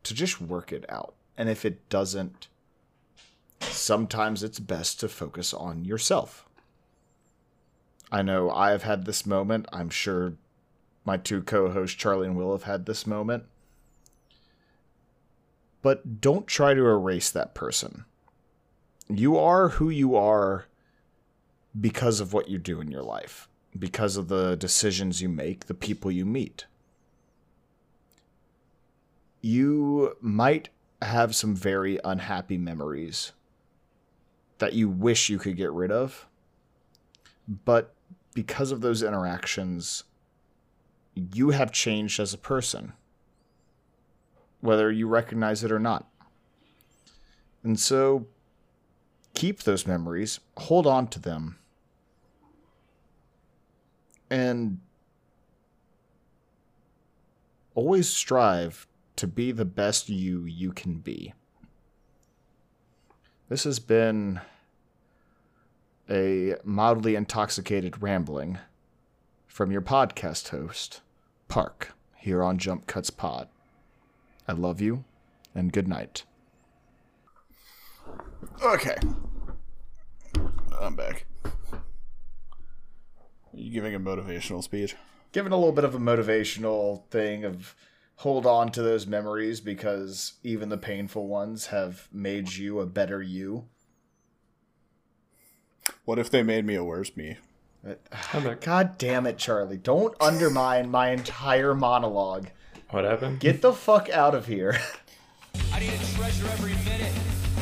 to 0.03 0.15
just 0.15 0.41
work 0.41 0.73
it 0.73 0.87
out. 0.89 1.13
And 1.37 1.51
if 1.51 1.67
it 1.67 1.87
doesn't, 1.91 2.49
sometimes 3.61 4.43
it's 4.43 4.59
best 4.59 4.99
to 5.01 5.11
focus 5.11 5.53
on 5.53 5.85
yourself. 5.85 6.49
I 8.11 8.23
know 8.23 8.51
I 8.51 8.71
have 8.71 8.85
had 8.85 9.05
this 9.05 9.27
moment. 9.27 9.67
I'm 9.75 9.91
sure 9.91 10.33
my 11.05 11.19
two 11.19 11.43
co 11.43 11.69
hosts, 11.69 11.99
Charlie 11.99 12.29
and 12.29 12.37
Will, 12.37 12.53
have 12.53 12.63
had 12.63 12.87
this 12.87 13.07
moment. 13.07 13.45
But 15.83 16.23
don't 16.23 16.47
try 16.47 16.73
to 16.73 16.87
erase 16.87 17.31
that 17.31 17.55
person. 17.55 18.07
You 19.07 19.37
are 19.37 19.69
who 19.69 19.91
you 19.91 20.17
are 20.17 20.65
because 21.79 22.21
of 22.21 22.33
what 22.33 22.49
you 22.49 22.59
do 22.59 22.81
in 22.81 22.91
your 22.91 23.03
life, 23.03 23.49
because 23.79 24.17
of 24.17 24.29
the 24.29 24.57
decisions 24.57 25.21
you 25.23 25.29
make, 25.29 25.67
the 25.67 25.75
people 25.75 26.11
you 26.11 26.25
meet. 26.25 26.67
You 29.41 30.17
might 30.21 30.71
have 31.03 31.35
some 31.35 31.55
very 31.55 31.99
unhappy 32.05 32.59
memories 32.59 33.33
that 34.59 34.75
you 34.75 34.89
wish 34.89 35.29
you 35.29 35.39
could 35.39 35.57
get 35.57 35.73
rid 35.73 35.91
of, 35.91 36.27
but 37.65 37.95
because 38.35 38.71
of 38.71 38.81
those 38.81 39.03
interactions, 39.03 40.05
you 41.15 41.51
have 41.51 41.73
changed 41.73 42.21
as 42.21 42.35
a 42.35 42.39
person, 42.39 42.93
whether 44.61 44.91
you 44.91 45.09
recognize 45.09 45.65
it 45.65 45.73
or 45.73 45.79
not. 45.79 46.07
And 47.63 47.79
so 47.79 48.27
keep 49.35 49.63
those 49.63 49.87
memories, 49.87 50.41
hold 50.59 50.87
on 50.87 51.07
to 51.09 51.19
them, 51.19 51.59
and 54.31 54.79
always 57.75 58.09
strive 58.09 58.87
to 59.17 59.27
be 59.27 59.53
the 59.53 59.65
best 59.65 60.09
you 60.09 60.45
you 60.45 60.73
can 60.73 60.95
be. 60.95 61.35
This 63.49 63.65
has 63.65 63.79
been 63.79 64.41
a 66.09 66.55
mildly 66.65 67.17
intoxicated 67.17 68.03
rambling 68.03 68.59
from 69.47 69.71
your 69.71 69.83
podcast 69.83 70.49
host, 70.49 71.01
Park, 71.49 71.93
here 72.17 72.43
on 72.43 72.59
Jump 72.59 72.87
Cuts 72.87 73.11
Pod. 73.11 73.49
I 74.47 74.53
love 74.53 74.81
you, 74.81 75.05
and 75.55 75.73
good 75.73 75.89
night. 75.89 76.25
Okay. 78.63 78.97
I'm 80.81 80.97
back. 80.97 81.27
You 83.55 83.71
giving 83.71 83.95
a 83.95 84.01
motivational 84.01 84.63
speech? 84.63 84.97
Giving 85.33 85.53
a 85.53 85.57
little 85.57 85.73
bit 85.73 85.85
of 85.85 85.95
a 85.95 85.99
motivational 85.99 87.05
thing 87.07 87.45
of 87.45 87.75
hold 88.17 88.45
on 88.47 88.71
to 88.73 88.83
those 88.83 89.07
memories 89.07 89.61
because 89.61 90.35
even 90.43 90.69
the 90.69 90.77
painful 90.77 91.27
ones 91.27 91.67
have 91.67 92.09
made 92.13 92.53
you 92.53 92.81
a 92.81 92.87
better 92.87 93.23
you. 93.23 93.67
What 96.05 96.19
if 96.19 96.31
they 96.31 96.43
made 96.43 96.65
me 96.65 96.75
a 96.75 96.85
worse 96.85 97.17
me? 97.17 97.39
I'm. 98.33 98.59
God 98.61 98.99
damn 98.99 99.27
it, 99.27 99.39
Charlie. 99.39 99.79
Don't 99.79 100.15
undermine 100.21 100.91
my 100.91 101.11
entire 101.11 101.75
monologue. 101.75 102.49
What 102.91 103.05
happened? 103.05 103.41
Get 103.41 103.63
the 103.63 103.73
fuck 103.73 104.11
out 104.11 104.35
of 104.35 104.47
here. 104.47 104.79
I 105.73 105.81
need 105.81 105.93
to 105.93 106.15
treasure 106.17 106.47
every 106.49 106.75
minute. 106.85 107.15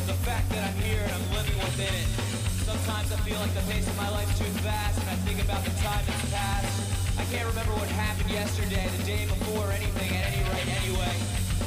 The 0.07 0.15
fact 0.15 0.49
that 0.51 0.71
I'm 0.71 0.83
here 0.83 1.03
and 1.03 1.13
I'm 1.13 1.33
living 1.35 1.59
within 1.59 1.95
it. 1.95 2.48
Sometimes 2.69 3.11
I 3.13 3.17
feel 3.25 3.39
like 3.41 3.55
the 3.55 3.63
pace 3.73 3.87
of 3.89 3.97
my 3.97 4.11
life's 4.11 4.39
too 4.39 4.45
fast, 4.61 5.01
and 5.01 5.09
I 5.09 5.15
think 5.25 5.43
about 5.43 5.65
the 5.65 5.71
time 5.81 6.05
that's 6.05 6.31
passed. 6.31 7.19
I 7.19 7.25
can't 7.33 7.49
remember 7.49 7.73
what 7.73 7.89
happened 7.89 8.31
yesterday, 8.31 8.87
the 8.99 9.03
day 9.05 9.25
before, 9.25 9.65
or 9.67 9.73
anything 9.73 10.15
at 10.15 10.27
any 10.33 10.43
rate 10.53 10.69
anyway. 10.85 11.15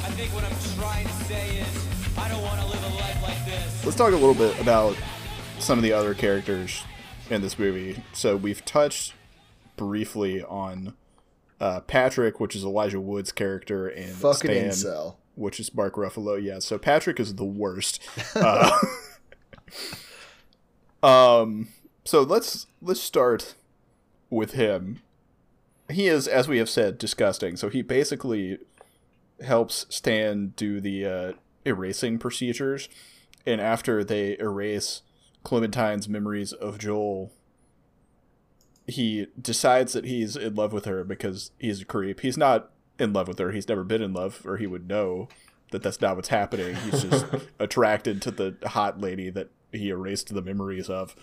I 0.06 0.10
think 0.14 0.32
what 0.32 0.44
I'm 0.44 0.54
trying 0.78 1.06
to 1.08 1.24
say 1.24 1.58
is, 1.58 1.86
I 2.16 2.28
don't 2.28 2.42
want 2.42 2.60
to 2.60 2.66
live 2.66 2.84
a 2.84 2.94
life 2.94 3.20
like 3.22 3.44
this. 3.44 3.84
Let's 3.84 3.96
talk 3.96 4.12
a 4.12 4.16
little 4.16 4.34
bit 4.34 4.58
about 4.60 4.96
some 5.58 5.76
of 5.76 5.82
the 5.82 5.92
other 5.92 6.14
characters 6.14 6.84
in 7.30 7.42
this 7.42 7.58
movie. 7.58 8.02
So 8.12 8.36
we've 8.36 8.64
touched 8.64 9.14
briefly 9.76 10.40
on 10.44 10.94
uh, 11.60 11.80
Patrick, 11.80 12.38
which 12.38 12.54
is 12.54 12.62
Elijah 12.62 13.00
Wood's 13.00 13.32
character, 13.32 13.88
and 13.88 14.12
Fucking 14.14 14.50
Stan, 14.50 14.68
incel. 14.70 15.16
which 15.34 15.58
is 15.58 15.74
Mark 15.74 15.96
Ruffalo. 15.96 16.40
Yeah, 16.40 16.60
so 16.60 16.78
Patrick 16.78 17.18
is 17.18 17.34
the 17.34 17.44
worst. 17.44 18.00
Uh, 18.36 18.70
um, 21.02 21.68
so 22.04 22.22
let's 22.22 22.66
let's 22.80 23.00
start 23.00 23.54
with 24.30 24.52
him. 24.52 25.00
He 25.90 26.06
is, 26.06 26.26
as 26.26 26.48
we 26.48 26.58
have 26.58 26.70
said, 26.70 26.98
disgusting. 26.98 27.56
So 27.56 27.68
he 27.68 27.82
basically 27.82 28.58
helps 29.44 29.86
Stan 29.88 30.54
do 30.56 30.80
the 30.80 31.04
uh, 31.04 31.32
erasing 31.64 32.18
procedures, 32.18 32.88
and 33.46 33.60
after 33.60 34.02
they 34.04 34.38
erase 34.38 35.02
Clementine's 35.42 36.08
memories 36.08 36.52
of 36.52 36.78
Joel, 36.78 37.32
he 38.86 39.26
decides 39.40 39.92
that 39.92 40.04
he's 40.04 40.36
in 40.36 40.54
love 40.54 40.72
with 40.72 40.84
her 40.84 41.04
because 41.04 41.50
he's 41.58 41.82
a 41.82 41.84
creep. 41.84 42.20
He's 42.20 42.38
not 42.38 42.70
in 42.98 43.12
love 43.12 43.28
with 43.28 43.38
her. 43.38 43.50
He's 43.50 43.68
never 43.68 43.84
been 43.84 44.02
in 44.02 44.12
love, 44.12 44.42
or 44.44 44.56
he 44.56 44.66
would 44.66 44.88
know 44.88 45.28
that 45.72 45.82
that's 45.82 46.00
not 46.00 46.16
what's 46.16 46.28
happening. 46.28 46.76
He's 46.76 47.02
just 47.02 47.26
attracted 47.58 48.22
to 48.22 48.30
the 48.30 48.56
hot 48.64 49.00
lady 49.00 49.30
that 49.30 49.50
he 49.72 49.88
erased 49.88 50.32
the 50.32 50.42
memories 50.42 50.88
of. 50.88 51.14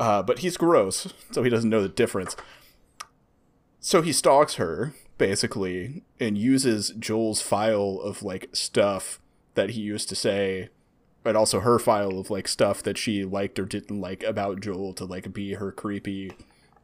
Uh, 0.00 0.22
but 0.22 0.40
he's 0.40 0.56
gross, 0.56 1.12
so 1.32 1.42
he 1.42 1.50
doesn't 1.50 1.70
know 1.70 1.82
the 1.82 1.88
difference. 1.88 2.36
So 3.80 4.02
he 4.02 4.12
stalks 4.12 4.54
her, 4.54 4.94
basically, 5.18 6.02
and 6.20 6.38
uses 6.38 6.90
Joel's 6.90 7.40
file 7.40 8.00
of, 8.02 8.22
like, 8.22 8.48
stuff 8.52 9.20
that 9.54 9.70
he 9.70 9.80
used 9.80 10.08
to 10.08 10.14
say, 10.14 10.68
and 11.24 11.36
also 11.36 11.60
her 11.60 11.78
file 11.78 12.18
of, 12.18 12.30
like, 12.30 12.46
stuff 12.46 12.82
that 12.84 12.98
she 12.98 13.24
liked 13.24 13.58
or 13.58 13.64
didn't 13.64 14.00
like 14.00 14.22
about 14.22 14.60
Joel 14.60 14.92
to, 14.94 15.04
like, 15.04 15.32
be 15.32 15.54
her 15.54 15.72
creepy, 15.72 16.32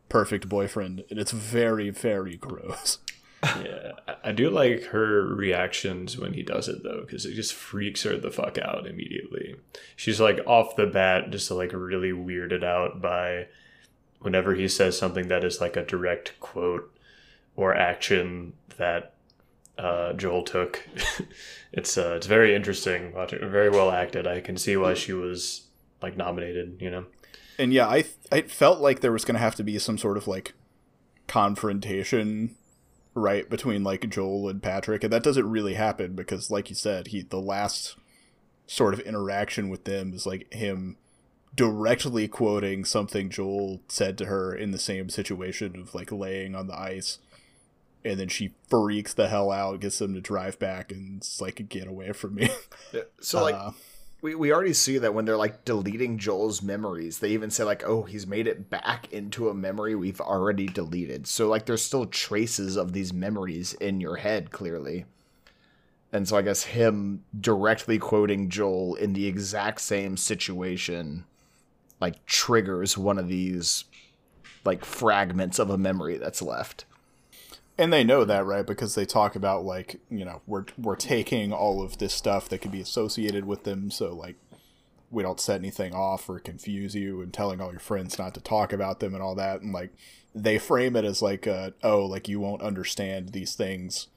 perfect 0.08 0.48
boyfriend. 0.48 1.04
And 1.08 1.18
it's 1.18 1.32
very, 1.32 1.90
very 1.90 2.36
gross. 2.40 2.98
Yeah, 3.44 3.92
I- 4.22 4.32
do 4.32 4.50
like 4.50 4.84
her 4.84 5.22
reactions 5.22 6.18
when 6.18 6.32
he 6.32 6.42
does 6.42 6.68
it 6.68 6.82
though, 6.82 7.02
because 7.02 7.26
it 7.26 7.34
just 7.34 7.52
freaks 7.52 8.02
her 8.02 8.16
the 8.16 8.30
fuck 8.30 8.58
out 8.58 8.86
immediately. 8.86 9.56
She's 9.96 10.20
like 10.20 10.40
off 10.46 10.76
the 10.76 10.86
bat, 10.86 11.30
just 11.30 11.50
like 11.50 11.72
really 11.72 12.12
weirded 12.12 12.64
out 12.64 13.00
by 13.00 13.46
whenever 14.20 14.54
he 14.54 14.68
says 14.68 14.98
something 14.98 15.28
that 15.28 15.44
is 15.44 15.60
like 15.60 15.76
a 15.76 15.84
direct 15.84 16.38
quote 16.40 16.90
or 17.56 17.74
action 17.74 18.54
that 18.78 19.14
uh, 19.78 20.12
Joel 20.14 20.42
took. 20.42 20.82
it's 21.72 21.98
uh, 21.98 22.14
it's 22.16 22.26
very 22.26 22.54
interesting, 22.54 23.12
very 23.12 23.70
well 23.70 23.90
acted. 23.90 24.26
I 24.26 24.40
can 24.40 24.56
see 24.56 24.76
why 24.76 24.94
she 24.94 25.12
was 25.12 25.66
like 26.02 26.16
nominated. 26.16 26.78
You 26.80 26.90
know, 26.90 27.04
and 27.58 27.72
yeah, 27.72 27.88
I 27.88 28.04
I 28.32 28.42
felt 28.42 28.80
like 28.80 29.00
there 29.00 29.12
was 29.12 29.24
gonna 29.24 29.38
have 29.38 29.56
to 29.56 29.64
be 29.64 29.78
some 29.78 29.98
sort 29.98 30.16
of 30.16 30.26
like 30.26 30.54
confrontation, 31.26 32.56
right, 33.14 33.48
between 33.48 33.84
like 33.84 34.08
Joel 34.10 34.48
and 34.48 34.62
Patrick, 34.62 35.04
and 35.04 35.12
that 35.12 35.22
doesn't 35.22 35.50
really 35.50 35.74
happen 35.74 36.14
because, 36.14 36.50
like 36.50 36.68
you 36.70 36.76
said, 36.76 37.08
he 37.08 37.22
the 37.22 37.40
last 37.40 37.96
sort 38.66 38.94
of 38.94 39.00
interaction 39.00 39.68
with 39.68 39.84
them 39.84 40.12
is 40.14 40.26
like 40.26 40.52
him 40.52 40.96
directly 41.54 42.26
quoting 42.26 42.84
something 42.84 43.30
Joel 43.30 43.80
said 43.88 44.18
to 44.18 44.26
her 44.26 44.54
in 44.54 44.72
the 44.72 44.78
same 44.78 45.08
situation 45.08 45.76
of 45.78 45.94
like 45.94 46.10
laying 46.10 46.54
on 46.54 46.66
the 46.66 46.78
ice. 46.78 47.18
And 48.06 48.20
then 48.20 48.28
she 48.28 48.52
freaks 48.68 49.14
the 49.14 49.28
hell 49.28 49.50
out, 49.50 49.80
gets 49.80 49.98
them 49.98 50.12
to 50.12 50.20
drive 50.20 50.58
back, 50.58 50.92
and 50.92 51.18
it's 51.18 51.40
like, 51.40 51.66
get 51.70 51.88
away 51.88 52.12
from 52.12 52.34
me. 52.34 52.50
So 53.20 53.42
like 53.42 53.54
Uh, 53.54 53.70
we, 54.24 54.34
we 54.34 54.54
already 54.54 54.72
see 54.72 54.96
that 54.96 55.12
when 55.12 55.26
they're 55.26 55.36
like 55.36 55.66
deleting 55.66 56.16
Joel's 56.16 56.62
memories, 56.62 57.18
they 57.18 57.28
even 57.32 57.50
say 57.50 57.62
like, 57.62 57.84
"Oh, 57.84 58.04
he's 58.04 58.26
made 58.26 58.46
it 58.46 58.70
back 58.70 59.12
into 59.12 59.50
a 59.50 59.54
memory 59.54 59.94
we've 59.94 60.18
already 60.20 60.66
deleted." 60.66 61.26
So 61.26 61.46
like, 61.46 61.66
there's 61.66 61.84
still 61.84 62.06
traces 62.06 62.76
of 62.76 62.94
these 62.94 63.12
memories 63.12 63.74
in 63.74 64.00
your 64.00 64.16
head, 64.16 64.50
clearly. 64.50 65.04
And 66.10 66.26
so 66.26 66.38
I 66.38 66.42
guess 66.42 66.62
him 66.62 67.22
directly 67.38 67.98
quoting 67.98 68.48
Joel 68.48 68.94
in 68.94 69.12
the 69.12 69.26
exact 69.26 69.82
same 69.82 70.16
situation, 70.16 71.26
like 72.00 72.24
triggers 72.24 72.96
one 72.96 73.18
of 73.18 73.28
these 73.28 73.84
like 74.64 74.86
fragments 74.86 75.58
of 75.58 75.68
a 75.68 75.76
memory 75.76 76.16
that's 76.16 76.40
left. 76.40 76.86
And 77.76 77.92
they 77.92 78.04
know 78.04 78.24
that, 78.24 78.46
right? 78.46 78.64
Because 78.64 78.94
they 78.94 79.04
talk 79.04 79.34
about 79.34 79.64
like, 79.64 80.00
you 80.08 80.24
know, 80.24 80.42
we're 80.46 80.64
we're 80.78 80.94
taking 80.96 81.52
all 81.52 81.82
of 81.82 81.98
this 81.98 82.14
stuff 82.14 82.48
that 82.48 82.58
could 82.58 82.70
be 82.70 82.80
associated 82.80 83.44
with 83.46 83.64
them, 83.64 83.90
so 83.90 84.14
like 84.14 84.36
we 85.10 85.22
don't 85.22 85.40
set 85.40 85.60
anything 85.60 85.94
off 85.94 86.28
or 86.28 86.38
confuse 86.40 86.94
you 86.94 87.20
and 87.20 87.32
telling 87.32 87.60
all 87.60 87.70
your 87.70 87.80
friends 87.80 88.18
not 88.18 88.34
to 88.34 88.40
talk 88.40 88.72
about 88.72 88.98
them 89.00 89.14
and 89.14 89.22
all 89.22 89.36
that 89.36 89.60
and 89.60 89.72
like 89.72 89.92
they 90.34 90.58
frame 90.58 90.96
it 90.96 91.04
as 91.04 91.22
like 91.22 91.46
uh 91.46 91.70
oh, 91.84 92.04
like 92.04 92.28
you 92.28 92.40
won't 92.40 92.62
understand 92.62 93.28
these 93.28 93.54
things 93.54 94.08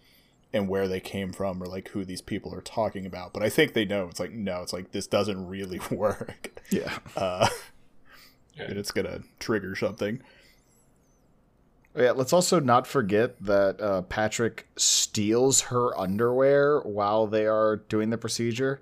and 0.53 0.68
where 0.68 0.88
they 0.88 0.99
came 0.99 1.32
from 1.34 1.62
or 1.62 1.68
like 1.68 1.89
who 1.89 2.03
these 2.05 2.22
people 2.22 2.53
are 2.55 2.62
talking 2.62 3.05
about. 3.05 3.34
But 3.34 3.43
I 3.43 3.49
think 3.49 3.74
they 3.74 3.86
know 3.86 4.08
it's 4.08 4.20
like 4.20 4.32
no, 4.32 4.62
it's 4.64 4.74
like 4.74 4.91
this 4.91 5.08
doesn't 5.08 5.47
really 5.47 5.80
work. 5.91 6.60
Yeah. 6.72 6.97
Uh 7.16 7.47
Yeah. 8.55 8.66
and 8.66 8.78
it's 8.80 8.91
gonna 8.91 9.22
trigger 9.39 9.76
something. 9.76 10.22
Yeah, 11.98 12.12
let's 12.12 12.34
also 12.34 12.60
not 12.60 12.86
forget 12.86 13.41
that 13.43 13.82
uh, 13.82 14.04
Patrick 14.04 14.68
steals 14.76 15.62
her 15.62 15.98
underwear 15.98 16.80
while 16.82 17.26
they 17.26 17.48
are 17.48 17.78
doing 17.78 18.12
the 18.12 18.20
procedure. 18.20 18.82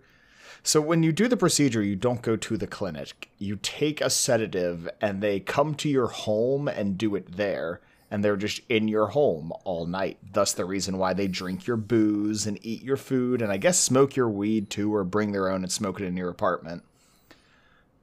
So 0.63 0.81
when 0.81 1.01
you 1.01 1.13
do 1.13 1.29
the 1.29 1.37
procedure, 1.37 1.81
you 1.81 1.95
don't 1.95 2.21
go 2.21 2.35
to 2.35 2.57
the 2.57 2.67
clinic. 2.67 3.29
You 3.37 3.57
take 3.61 4.01
a 4.01 4.09
sedative 4.09 4.89
and 4.99 5.21
they 5.21 5.39
come 5.39 5.75
to 5.75 5.87
your 5.87 6.07
home 6.07 6.67
and 6.67 6.97
do 6.97 7.15
it 7.15 7.37
there. 7.37 7.79
And 8.11 8.23
they're 8.23 8.35
just 8.35 8.61
in 8.67 8.87
your 8.89 9.07
home 9.07 9.53
all 9.63 9.85
night. 9.85 10.17
Thus, 10.33 10.51
the 10.53 10.65
reason 10.65 10.97
why 10.97 11.13
they 11.13 11.27
drink 11.27 11.67
your 11.67 11.77
booze 11.77 12.45
and 12.45 12.59
eat 12.63 12.83
your 12.83 12.97
food 12.97 13.41
and 13.41 13.51
I 13.51 13.57
guess 13.57 13.79
smoke 13.79 14.15
your 14.15 14.29
weed 14.29 14.69
too, 14.69 14.93
or 14.93 15.03
bring 15.05 15.31
their 15.31 15.49
own 15.49 15.63
and 15.63 15.71
smoke 15.71 16.01
it 16.01 16.05
in 16.05 16.17
your 16.17 16.29
apartment. 16.29 16.83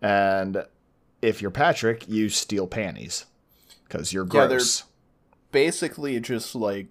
And 0.01 0.65
if 1.21 1.43
you're 1.43 1.51
Patrick, 1.51 2.09
you 2.09 2.31
steal 2.31 2.67
panties 2.67 3.27
because 3.85 4.13
you're 4.13 4.25
Yeah, 4.25 4.47
gross. 4.47 4.85
Basically 5.53 6.19
just 6.21 6.55
like 6.55 6.89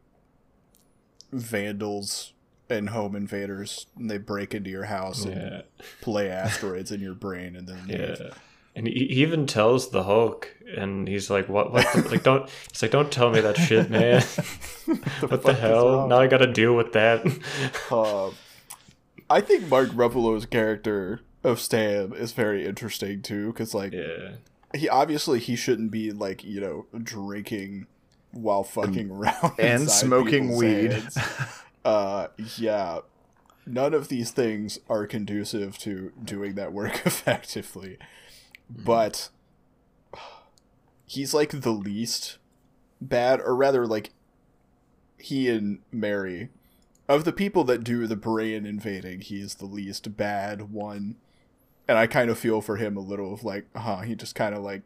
vandals 1.32 2.34
and 2.70 2.90
home 2.90 3.16
invaders 3.16 3.88
and 3.98 4.10
they 4.10 4.18
break 4.18 4.54
into 4.54 4.70
your 4.70 4.86
house 4.86 5.26
and 5.26 5.64
play 6.00 6.30
asteroids 6.30 6.92
in 6.92 7.02
your 7.02 7.14
brain 7.14 7.56
and 7.56 7.68
then 7.68 7.88
leave. 7.88 8.20
Yeah. 8.20 8.30
And 8.74 8.88
he 8.88 8.94
even 8.94 9.48
tells 9.48 9.90
the 9.90 10.04
Hulk, 10.04 10.56
and 10.78 11.06
he's 11.06 11.30
like, 11.30 11.50
"What? 11.50 11.74
What? 11.74 11.86
The, 11.94 12.08
like, 12.10 12.24
don't." 12.24 12.50
He's 12.72 12.82
like, 12.82 12.92
"Don't 12.92 13.12
tell 13.12 13.30
me 13.30 13.42
that 13.42 13.58
shit, 13.58 13.90
man. 13.90 14.22
what 15.28 15.44
the 15.44 15.54
hell? 15.54 16.08
Now 16.08 16.20
I 16.20 16.28
got 16.28 16.38
to 16.38 16.48
deal 16.48 16.74
with 16.74 16.94
that." 16.94 17.26
Uh, 17.92 18.32
I 19.30 19.42
think 19.42 19.68
Mark 19.68 19.90
Ruffalo's 19.90 20.46
character 20.46 21.20
of 21.44 21.60
Stan 21.60 22.14
is 22.14 22.32
very 22.32 22.66
interesting 22.66 23.22
too 23.22 23.48
because 23.48 23.74
like 23.74 23.94
yeah. 23.94 24.36
he 24.76 24.88
obviously 24.88 25.40
he 25.40 25.56
shouldn't 25.56 25.92
be 25.92 26.12
like 26.12 26.44
you 26.44 26.62
know 26.62 26.86
drinking 27.02 27.88
while 28.32 28.64
fucking 28.64 29.12
around 29.12 29.54
and 29.60 29.90
smoking 29.90 30.56
weed. 30.56 31.04
uh 31.86 32.28
yeah. 32.58 33.00
None 33.66 33.94
of 33.94 34.08
these 34.08 34.32
things 34.32 34.80
are 34.90 35.06
conducive 35.06 35.78
to 35.80 36.12
doing 36.24 36.56
that 36.56 36.74
work 36.74 37.02
effectively. 37.06 37.98
But 38.70 39.30
he's 41.06 41.34
like 41.34 41.62
the 41.62 41.72
least 41.72 42.38
bad 43.00 43.40
or 43.42 43.56
rather 43.56 43.86
like 43.86 44.12
he 45.18 45.50
and 45.50 45.80
mary. 45.92 46.50
Of 47.08 47.26
the 47.26 47.34
people 47.34 47.66
that 47.66 47.84
do 47.84 48.08
the 48.08 48.16
brain 48.16 48.66
invading 48.66 49.22
he 49.22 49.42
is 49.42 49.56
the 49.56 49.66
least 49.66 50.16
bad 50.18 50.72
one. 50.72 51.16
And 51.88 51.98
i 51.98 52.08
kind 52.08 52.30
of 52.30 52.40
feel 52.40 52.62
for 52.62 52.78
him 52.78 52.96
a 52.96 53.02
little 53.02 53.34
of 53.34 53.44
like 53.44 53.66
huh 53.76 54.00
he 54.02 54.16
just 54.16 54.34
kind 54.34 54.56
of 54.56 54.64
like 54.64 54.84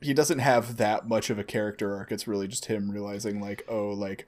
he 0.00 0.12
doesn't 0.14 0.38
have 0.40 0.76
that 0.76 1.08
much 1.08 1.30
of 1.30 1.38
a 1.38 1.44
character 1.44 1.94
arc 1.96 2.12
it's 2.12 2.26
really 2.28 2.46
just 2.48 2.66
him 2.66 2.90
realizing 2.90 3.40
like 3.40 3.64
oh 3.68 3.88
like 3.88 4.26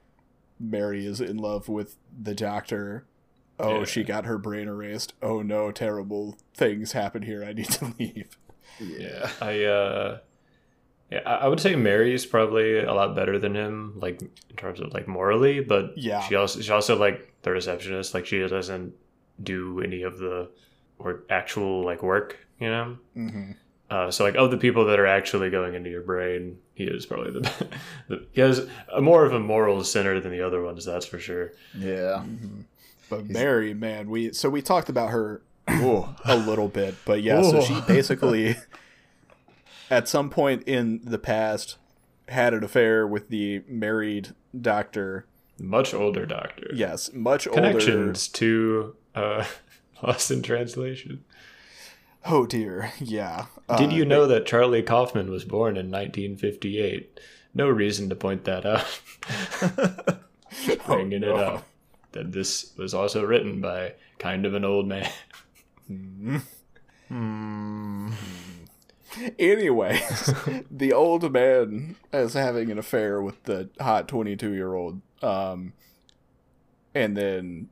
mary 0.59 1.07
is 1.07 1.21
in 1.21 1.37
love 1.37 1.69
with 1.69 1.97
the 2.23 2.35
doctor 2.35 3.05
oh 3.61 3.81
Yeah. 3.81 3.85
she 3.85 4.03
got 4.05 4.25
her 4.25 4.39
brain 4.39 4.67
erased 4.69 5.13
oh 5.23 5.43
no 5.43 5.71
terrible 5.71 6.39
things 6.55 6.93
happen 6.93 7.23
here 7.23 7.45
i 7.45 7.53
need 7.53 7.71
to 7.71 7.95
leave 7.99 8.37
Yeah, 8.81 9.31
I 9.41 9.65
uh, 9.65 10.19
yeah, 11.11 11.21
I 11.27 11.35
I 11.37 11.49
would 11.49 11.59
say 11.59 11.75
Mary's 11.75 12.27
probably 12.27 12.79
a 12.81 12.93
lot 12.93 13.17
better 13.17 13.39
than 13.39 13.55
him, 13.57 13.95
like 13.97 14.21
in 14.23 14.57
terms 14.57 14.79
of 14.79 14.93
like 14.93 15.09
morally. 15.09 15.61
But 15.61 15.97
Yeah. 15.97 16.21
she 16.21 16.35
also 16.37 16.61
she 16.61 16.71
also 16.71 16.95
like 16.97 17.33
the 17.43 17.51
receptionist. 17.51 18.13
Like 18.15 18.27
she 18.27 18.39
doesn't 18.47 18.93
do 19.43 19.81
any 19.81 20.03
of 20.03 20.19
the 20.19 20.51
or 20.99 21.23
actual 21.31 21.83
like 21.85 22.03
work, 22.03 22.37
you 22.61 22.69
know. 22.69 22.99
mm-hmm. 23.17 23.53
Uh, 23.91 24.11
so 24.11 24.23
like 24.25 24.35
of 24.35 24.51
the 24.51 24.59
people 24.59 24.85
that 24.85 24.99
are 25.01 25.07
actually 25.07 25.49
going 25.49 25.75
into 25.75 25.89
your 25.89 26.03
brain, 26.03 26.59
he 26.75 26.85
is 26.85 27.07
probably 27.07 27.33
the, 27.33 27.69
the 28.09 28.27
he 28.33 28.41
has 28.41 28.67
a 28.93 29.01
more 29.01 29.25
of 29.25 29.33
a 29.33 29.41
moral 29.41 29.83
center 29.83 30.21
than 30.21 30.31
the 30.31 30.43
other 30.43 30.63
ones. 30.63 30.85
That's 30.85 31.07
for 31.07 31.19
sure. 31.19 31.53
Yeah. 31.77 32.25
but 33.09 33.25
mary 33.27 33.73
man 33.73 34.11
we 34.11 34.33
so 34.35 34.51
we 34.51 34.61
talked 34.61 34.91
about 34.91 35.09
her 35.09 35.41
Ooh. 35.71 36.07
a 36.27 36.37
little 36.37 36.69
bit 36.69 36.95
but 37.07 37.23
yeah 37.23 37.41
so 37.41 37.63
she 37.63 37.81
basically 37.89 38.57
at 39.91 40.07
some 40.09 40.29
point 40.29 40.63
in 40.67 41.01
the 41.03 41.19
past 41.19 41.79
had 42.29 42.53
an 42.53 42.63
affair 42.63 43.07
with 43.07 43.31
the 43.31 43.63
married 43.67 44.35
doctor 44.59 45.25
Much 45.59 45.95
older 45.95 46.27
doctor. 46.27 46.69
yes 46.75 47.11
much 47.15 47.47
older 47.49 47.63
Connections 47.63 48.29
to 48.29 48.95
uh, 49.15 49.45
Lost 50.03 50.31
in 50.31 50.43
Translation. 50.43 51.25
Oh 52.29 52.47
dear 52.47 52.93
yeah 53.01 53.47
Did 53.77 53.91
Uh, 53.91 53.95
you 53.95 54.05
know 54.05 54.27
that 54.27 54.47
Charlie 54.47 54.83
Kaufman 54.83 55.31
was 55.31 55.45
born 55.45 55.77
in 55.77 55.91
1958? 55.91 57.21
No 57.55 57.69
reason 57.69 58.09
to 58.11 58.15
point 58.17 58.45
that 58.45 58.65
out. 58.67 59.01
Bringing 60.87 61.25
Oh, 61.25 61.29
no. 61.29 61.37
it 61.37 61.43
up. 61.45 61.67
That 62.13 62.33
this 62.33 62.73
was 62.77 62.95
also 62.95 63.25
written 63.25 63.61
by 63.61 63.95
kind 64.19 64.47
of 64.47 64.55
an 64.55 64.65
old 64.65 64.87
man. 64.87 65.11
Anyway, 69.39 70.01
the 70.71 70.93
old 70.93 71.33
man 71.33 71.97
is 72.13 72.35
having 72.35 72.71
an 72.71 72.79
affair 72.79 73.21
with 73.23 73.43
the 73.45 73.69
hot 73.81 74.07
22 74.07 74.53
year 74.53 74.75
old. 74.75 75.01
Um, 75.23 75.73
and 76.95 77.17
then, 77.17 77.69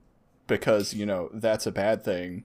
because, 0.47 0.95
you 0.95 1.05
know, 1.07 1.29
that's 1.33 1.67
a 1.67 1.73
bad 1.73 2.03
thing 2.03 2.45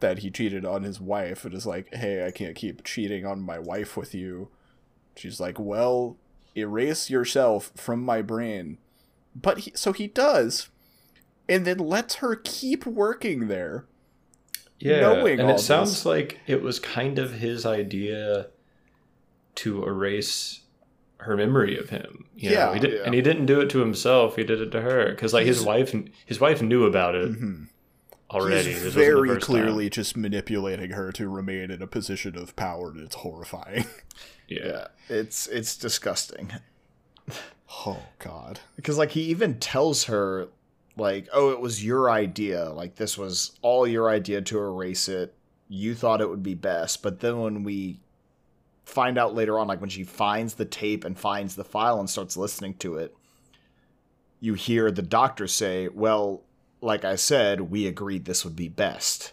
that 0.00 0.18
he 0.18 0.30
cheated 0.30 0.64
on 0.64 0.82
his 0.82 1.00
wife, 1.00 1.44
it 1.44 1.54
is 1.54 1.66
like, 1.66 1.92
hey, 1.94 2.26
I 2.26 2.30
can't 2.30 2.54
keep 2.54 2.84
cheating 2.84 3.26
on 3.26 3.40
my 3.40 3.58
wife 3.58 3.96
with 3.96 4.14
you. 4.14 4.48
She's 5.16 5.40
like, 5.40 5.58
well, 5.58 6.16
erase 6.56 7.10
yourself 7.10 7.72
from 7.74 8.04
my 8.04 8.22
brain. 8.22 8.78
But 9.34 9.60
he, 9.60 9.72
so 9.74 9.92
he 9.92 10.06
does, 10.06 10.68
and 11.48 11.64
then 11.64 11.78
lets 11.78 12.16
her 12.16 12.36
keep 12.36 12.86
working 12.86 13.48
there. 13.48 13.86
Yeah, 14.78 15.00
Knowing 15.00 15.40
and 15.40 15.50
it 15.50 15.58
sounds 15.58 16.06
like 16.06 16.38
it 16.46 16.62
was 16.62 16.78
kind 16.78 17.18
of 17.18 17.32
his 17.32 17.66
idea 17.66 18.46
to 19.56 19.84
erase 19.84 20.60
her 21.18 21.36
memory 21.36 21.76
of 21.76 21.90
him. 21.90 22.26
Yeah, 22.36 22.66
know? 22.66 22.72
he 22.74 22.80
did, 22.80 22.92
yeah. 22.92 23.02
and 23.04 23.14
he 23.14 23.20
didn't 23.20 23.46
do 23.46 23.60
it 23.60 23.70
to 23.70 23.80
himself. 23.80 24.36
He 24.36 24.44
did 24.44 24.60
it 24.60 24.70
to 24.70 24.80
her 24.80 25.10
because, 25.10 25.34
like, 25.34 25.46
his 25.46 25.64
wife, 25.64 25.92
his 26.26 26.38
wife 26.38 26.62
knew 26.62 26.84
about 26.84 27.16
it 27.16 27.32
mm-hmm. 27.32 27.64
Already. 28.30 28.70
He's 28.72 28.82
This 28.82 28.84
wasn't 28.84 28.94
the 28.94 29.00
very 29.00 29.28
first 29.28 29.46
time. 29.46 29.54
clearly 29.56 29.90
just 29.90 30.16
manipulating 30.16 30.90
her 30.90 31.12
to 31.12 31.28
remain 31.28 31.70
in 31.70 31.82
a 31.82 31.86
position 31.86 32.36
of 32.36 32.54
power, 32.56 32.90
and 32.90 33.00
it's 33.00 33.16
horrifying. 33.16 33.86
yeah. 34.48 34.88
It's 35.08 35.46
it's 35.48 35.76
disgusting. 35.76 36.52
oh 37.86 38.02
God. 38.18 38.60
Because 38.76 38.98
like 38.98 39.12
he 39.12 39.22
even 39.22 39.58
tells 39.58 40.04
her 40.04 40.48
like, 40.96 41.28
"Oh, 41.32 41.50
it 41.50 41.60
was 41.60 41.84
your 41.84 42.10
idea. 42.10 42.70
Like 42.70 42.96
this 42.96 43.16
was 43.16 43.52
all 43.62 43.86
your 43.86 44.08
idea 44.10 44.40
to 44.42 44.58
erase 44.58 45.08
it. 45.08 45.34
You 45.68 45.94
thought 45.94 46.20
it 46.20 46.28
would 46.30 46.42
be 46.42 46.54
best." 46.54 47.02
But 47.02 47.20
then 47.20 47.40
when 47.40 47.62
we 47.64 48.00
find 48.84 49.18
out 49.18 49.34
later 49.34 49.58
on 49.58 49.68
like 49.68 49.80
when 49.80 49.90
she 49.90 50.02
finds 50.02 50.54
the 50.54 50.64
tape 50.64 51.04
and 51.04 51.18
finds 51.18 51.56
the 51.56 51.64
file 51.64 52.00
and 52.00 52.08
starts 52.08 52.38
listening 52.38 52.72
to 52.74 52.96
it, 52.96 53.14
you 54.40 54.54
hear 54.54 54.90
the 54.90 55.02
doctor 55.02 55.46
say, 55.46 55.88
"Well, 55.88 56.42
like 56.80 57.04
I 57.04 57.16
said, 57.16 57.70
we 57.70 57.86
agreed 57.86 58.24
this 58.24 58.44
would 58.44 58.56
be 58.56 58.68
best." 58.68 59.32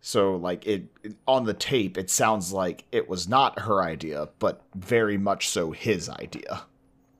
So 0.00 0.34
like 0.34 0.66
it, 0.66 0.84
it 1.04 1.14
on 1.28 1.44
the 1.44 1.54
tape 1.54 1.96
it 1.96 2.10
sounds 2.10 2.52
like 2.52 2.84
it 2.90 3.08
was 3.08 3.28
not 3.28 3.60
her 3.60 3.82
idea, 3.82 4.28
but 4.40 4.62
very 4.74 5.16
much 5.16 5.48
so 5.48 5.70
his 5.70 6.08
idea. 6.08 6.62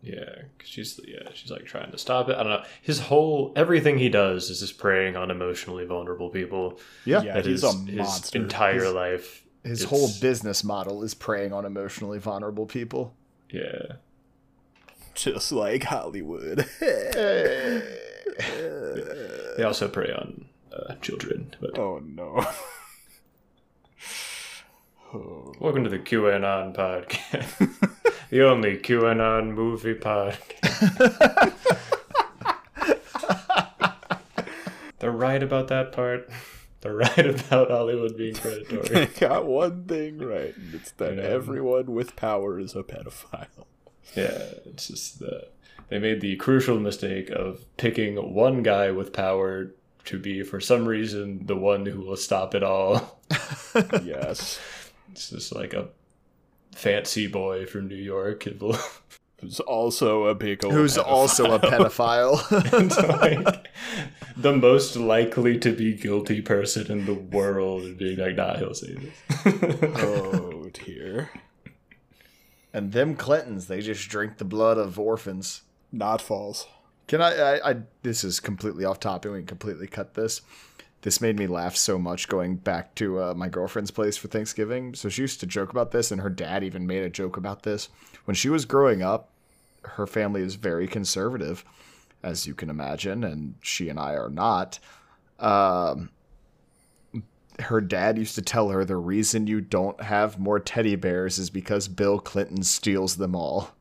Yeah, 0.03 0.25
'cause 0.59 0.67
she's 0.69 0.99
yeah, 1.07 1.29
she's 1.33 1.51
like 1.53 1.65
trying 1.65 1.93
to 1.93 1.99
stop 1.99 2.29
it. 2.29 2.35
I 2.37 2.43
don't 2.43 2.51
know. 2.51 2.65
His 2.81 2.99
whole 2.99 3.53
everything 3.55 3.99
he 3.99 4.09
does 4.09 4.51
is 4.51 4.59
just 4.59 4.79
preying 4.79 5.17
on 5.17 5.31
emotionally 5.31 5.85
vulnerable 5.85 6.29
people. 6.29 6.81
Yeah. 7.05 7.23
Yeah, 7.23 7.35
That 7.35 7.47
he's 7.47 7.63
is 7.63 7.65
a 7.65 7.73
his 7.87 7.97
monster. 7.99 8.39
entire 8.43 8.83
His- 8.85 8.93
life. 8.93 9.45
His 9.63 9.85
whole 9.85 10.09
business 10.21 10.65
model 10.65 11.05
is 11.05 11.15
preying 11.15 11.53
on 11.53 11.65
emotionally 11.65 12.19
vulnerable 12.19 12.67
people. 12.67 13.15
Yeah, 13.49 13.93
Just 15.15 15.53
like 15.53 15.85
Hollywood. 15.85 16.67
they 19.57 19.63
also 19.65 19.89
prey 19.89 20.13
on 20.13 20.47
uh, 20.73 20.95
children. 20.97 21.55
But 21.61 21.79
oh 21.79 21.99
no. 22.05 22.45
Welcome 25.61 25.85
to 25.85 25.91
the 25.91 25.99
QAnon 25.99 26.75
podcast, 26.75 27.99
the 28.31 28.49
only 28.49 28.79
QAnon 28.79 29.53
movie 29.55 29.95
podcast. 29.95 31.53
They're 34.99 35.11
right 35.11 35.43
about 35.43 35.69
that 35.69 35.93
part. 35.93 36.31
They're 36.81 36.95
right 36.95 37.19
about 37.27 37.71
Hollywood 37.71 38.17
being 38.17 38.35
predatory. 38.35 38.89
They 38.89 39.07
got 39.07 39.45
one 39.47 39.85
thing 39.85 40.19
right, 40.19 40.57
and 40.57 40.75
it's 40.75 40.93
that 40.93 41.17
Yeah. 41.17 41.23
everyone 41.25 41.93
with 41.93 42.17
power 42.17 42.59
is 42.59 42.75
a 42.75 42.83
pedophile. 42.83 43.67
Yeah, 44.17 44.53
it's 44.65 44.89
just 44.89 45.19
the 45.19 45.49
they 45.93 45.99
made 45.99 46.23
the 46.23 46.37
crucial 46.37 46.81
mistake 46.81 47.29
of 47.29 47.67
picking 47.77 48.17
one 48.33 48.63
guy 48.63 48.91
with 48.93 49.13
power 49.13 49.73
to 50.07 50.19
be, 50.19 50.43
for 50.43 50.59
some 50.59 50.89
reason, 50.89 51.45
the 51.45 51.55
one 51.55 51.85
who 51.85 52.01
will 52.01 52.17
stop 52.17 52.55
it 52.55 52.63
all. 52.63 53.21
yes. 54.03 54.59
It's 55.11 55.29
just 55.29 55.55
like 55.55 55.75
a 55.75 55.89
fancy 56.75 57.27
boy 57.27 57.67
from 57.67 57.89
New 57.89 57.95
York. 57.97 58.45
Who's 59.43 59.61
also 59.61 60.29
a 60.29 60.35
big 60.35 60.63
Who's 60.63 60.97
pedophile. 60.97 61.07
also 61.07 61.53
a 61.53 61.59
pedophile. 61.59 62.41
It's 62.87 62.97
like 62.97 63.69
the 64.35 64.57
most 64.57 64.97
likely 64.97 65.59
to 65.59 65.73
be 65.77 65.93
guilty 65.93 66.41
person 66.41 66.91
in 66.91 67.05
the 67.05 67.13
world 67.13 67.83
and 67.83 67.99
being 67.99 68.17
like, 68.19 68.37
nah, 68.37 68.57
he'll 68.57 68.73
say 68.73 68.95
this. 68.95 69.99
Oh 70.03 70.71
dear. 70.73 71.29
and 72.73 72.93
them 72.93 73.15
Clintons, 73.15 73.67
they 73.67 73.83
just 73.83 74.09
drink 74.09 74.39
the 74.39 74.47
blood 74.47 74.79
of 74.79 74.99
orphans. 74.99 75.61
Not 75.93 76.23
false. 76.23 76.67
Can 77.07 77.21
I, 77.21 77.35
I, 77.37 77.71
I? 77.71 77.77
This 78.03 78.25
is 78.25 78.41
completely 78.41 78.85
off 78.85 78.99
topic. 78.99 79.31
We 79.31 79.39
can 79.39 79.47
completely 79.47 79.87
cut 79.87 80.15
this. 80.15 80.41
This 81.03 81.21
made 81.21 81.37
me 81.37 81.47
laugh 81.47 81.77
so 81.77 81.99
much 81.99 82.29
going 82.29 82.57
back 82.57 82.95
to 82.95 83.21
uh, 83.21 83.35
my 83.35 83.49
girlfriend's 83.49 83.91
place 83.91 84.17
for 84.17 84.29
Thanksgiving. 84.29 84.95
So 84.95 85.09
she 85.09 85.23
used 85.23 85.41
to 85.41 85.47
joke 85.47 85.71
about 85.71 85.91
this, 85.91 86.11
and 86.11 86.21
her 86.21 86.31
dad 86.31 86.63
even 86.63 86.87
made 86.87 87.03
a 87.03 87.11
joke 87.11 87.37
about 87.37 87.65
this. 87.65 87.89
When 88.25 88.37
she 88.37 88.49
was 88.49 88.65
growing 88.65 89.03
up, 89.03 89.31
her 89.83 90.07
family 90.07 90.43
is 90.43 90.55
very 90.55 90.87
conservative, 90.87 91.65
as 92.23 92.47
you 92.47 92.55
can 92.55 92.71
imagine, 92.71 93.25
and 93.25 93.57
she 93.61 93.89
and 93.89 93.99
I 93.99 94.15
are 94.15 94.31
not. 94.31 94.79
Um, 95.41 96.11
her 97.59 97.81
dad 97.81 98.17
used 98.17 98.37
to 98.37 98.43
tell 98.43 98.69
her 98.69 98.85
the 98.85 98.97
reason 98.97 99.49
you 99.49 99.61
don't 99.61 100.01
have 100.01 100.39
more 100.39 100.61
teddy 100.61 100.95
bears 100.95 101.39
is 101.39 101.51
because 101.51 101.89
Bill 101.89 102.21
Clinton 102.21 102.63
steals 102.63 103.17
them 103.17 103.35
all. 103.35 103.73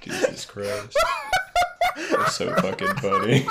Jesus 0.00 0.44
Christ. 0.46 0.96
That's 2.10 2.36
so 2.36 2.54
fucking 2.56 2.94
funny. 2.96 3.46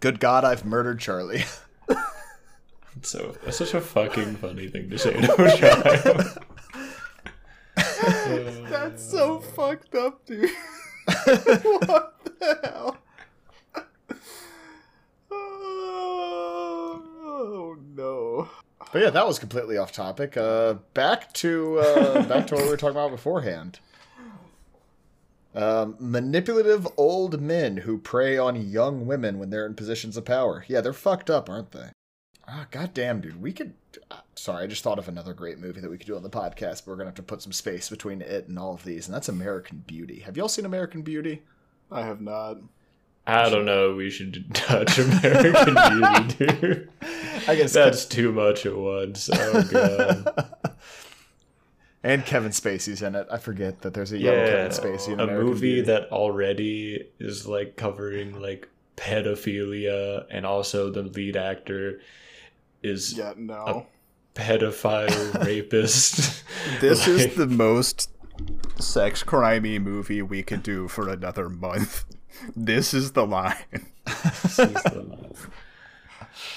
Good 0.00 0.18
God, 0.18 0.44
I've 0.44 0.64
murdered 0.64 0.98
Charlie. 0.98 1.44
So 3.10 3.34
that's 3.44 3.56
such 3.56 3.74
a 3.74 3.80
fucking 3.80 4.36
funny 4.36 4.68
thing 4.68 4.88
to 4.88 4.96
say 4.96 5.20
to 5.20 5.42
a 5.42 5.56
child. 5.56 6.38
That's 8.70 9.02
so 9.02 9.40
fucked 9.40 9.96
up, 9.96 10.24
dude. 10.24 10.48
what 11.08 12.14
the 12.38 12.60
hell? 12.62 12.98
Oh 15.32 16.96
no. 17.96 18.48
But 18.92 19.02
yeah, 19.02 19.10
that 19.10 19.26
was 19.26 19.40
completely 19.40 19.76
off 19.76 19.90
topic. 19.90 20.36
Uh, 20.36 20.74
back 20.94 21.32
to 21.32 21.80
uh, 21.80 22.22
back 22.28 22.46
to 22.46 22.54
what 22.54 22.62
we 22.62 22.70
were 22.70 22.76
talking 22.76 22.96
about 22.96 23.10
beforehand. 23.10 23.80
Um, 25.52 25.96
manipulative 25.98 26.86
old 26.96 27.40
men 27.40 27.78
who 27.78 27.98
prey 27.98 28.38
on 28.38 28.54
young 28.70 29.04
women 29.04 29.40
when 29.40 29.50
they're 29.50 29.66
in 29.66 29.74
positions 29.74 30.16
of 30.16 30.24
power. 30.24 30.64
Yeah, 30.68 30.80
they're 30.80 30.92
fucked 30.92 31.28
up, 31.28 31.50
aren't 31.50 31.72
they? 31.72 31.90
Ah, 32.52 32.66
goddamn, 32.70 33.20
dude. 33.20 33.40
We 33.40 33.52
could. 33.52 33.74
Uh, 34.10 34.16
sorry, 34.34 34.64
I 34.64 34.66
just 34.66 34.82
thought 34.82 34.98
of 34.98 35.06
another 35.08 35.32
great 35.32 35.58
movie 35.58 35.80
that 35.80 35.90
we 35.90 35.96
could 35.98 36.06
do 36.06 36.16
on 36.16 36.22
the 36.24 36.30
podcast. 36.30 36.84
But 36.84 36.88
we're 36.88 36.96
gonna 36.96 37.10
have 37.10 37.14
to 37.16 37.22
put 37.22 37.42
some 37.42 37.52
space 37.52 37.88
between 37.88 38.22
it 38.22 38.48
and 38.48 38.58
all 38.58 38.74
of 38.74 38.82
these, 38.84 39.06
and 39.06 39.14
that's 39.14 39.28
American 39.28 39.84
Beauty. 39.86 40.20
Have 40.20 40.36
y'all 40.36 40.48
seen 40.48 40.64
American 40.64 41.02
Beauty? 41.02 41.42
I 41.92 42.02
have 42.02 42.20
not. 42.20 42.56
I 43.26 43.48
don't 43.50 43.66
know. 43.66 43.94
We 43.94 44.10
should 44.10 44.52
touch 44.54 44.98
American 44.98 45.74
Beauty, 45.74 46.34
dude. 46.60 46.90
I 47.46 47.54
guess 47.54 47.72
That's 47.72 48.04
too 48.04 48.32
much 48.32 48.66
at 48.66 48.76
once. 48.76 49.30
Oh 49.32 49.62
god. 49.70 50.50
and 52.02 52.24
Kevin 52.26 52.50
Spacey's 52.50 53.02
in 53.02 53.14
it. 53.14 53.28
I 53.30 53.38
forget 53.38 53.82
that 53.82 53.94
there's 53.94 54.10
a 54.12 54.18
young 54.18 54.34
Yeah, 54.34 54.46
Kevin 54.46 54.70
Spacey 54.72 55.12
in 55.12 55.20
a 55.20 55.24
American 55.24 55.46
movie 55.46 55.60
Beauty. 55.74 55.82
that 55.82 56.10
already 56.10 57.06
is 57.20 57.46
like 57.46 57.76
covering 57.76 58.40
like 58.40 58.68
pedophilia, 58.96 60.26
and 60.30 60.44
also 60.44 60.90
the 60.90 61.02
lead 61.02 61.36
actor 61.36 62.00
is 62.82 63.12
Yeah, 63.16 63.34
no. 63.36 63.86
pedophile 64.34 65.44
rapist. 65.46 66.42
This 66.80 67.06
Like, 67.06 67.16
is 67.16 67.34
the 67.36 67.46
most 67.46 68.10
sex 68.78 69.22
crimey 69.22 69.80
movie 69.80 70.22
we 70.22 70.42
could 70.42 70.62
do 70.62 70.88
for 70.88 71.08
another 71.08 71.48
month. 71.48 72.04
This 72.56 72.94
is 72.94 73.12
the 73.12 73.26
line. 73.26 73.56
this 74.06 74.58
is 74.58 74.82
the 74.84 75.04
line. 75.06 75.32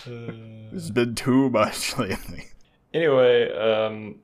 It's 0.72 0.90
been 0.92 1.16
too 1.16 1.50
much 1.50 1.98
lately. 1.98 2.46
Anyway, 2.94 3.52
um, 3.58 4.16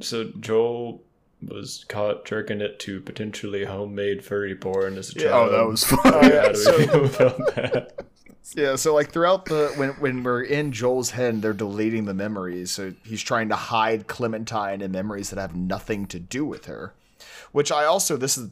so 0.00 0.30
Joel 0.40 1.02
was 1.46 1.84
caught 1.88 2.24
jerking 2.26 2.60
it 2.60 2.78
to 2.80 3.00
potentially 3.00 3.64
homemade 3.64 4.24
furry 4.24 4.54
porn 4.54 4.98
as 4.98 5.10
a 5.10 5.14
child 5.14 5.50
Oh, 5.50 5.56
that 5.56 5.66
was 5.66 5.84
fun. 5.84 6.00
How 6.12 6.20
do 6.20 6.48
we 6.50 6.54
So- 6.56 6.78
feel 6.86 7.04
about 7.06 7.54
that? 7.54 8.06
Yeah, 8.54 8.76
so 8.76 8.94
like 8.94 9.12
throughout 9.12 9.44
the 9.44 9.72
when 9.76 9.90
when 10.00 10.22
we're 10.22 10.42
in 10.42 10.72
Joel's 10.72 11.10
head, 11.10 11.40
they're 11.42 11.52
deleting 11.52 12.06
the 12.06 12.14
memories. 12.14 12.70
So 12.72 12.94
he's 13.04 13.22
trying 13.22 13.48
to 13.50 13.56
hide 13.56 14.06
Clementine 14.06 14.80
and 14.80 14.92
memories 14.92 15.30
that 15.30 15.38
have 15.38 15.54
nothing 15.54 16.06
to 16.06 16.18
do 16.18 16.44
with 16.44 16.66
her. 16.66 16.94
Which 17.52 17.70
I 17.70 17.84
also 17.84 18.16
this 18.16 18.36
is 18.36 18.50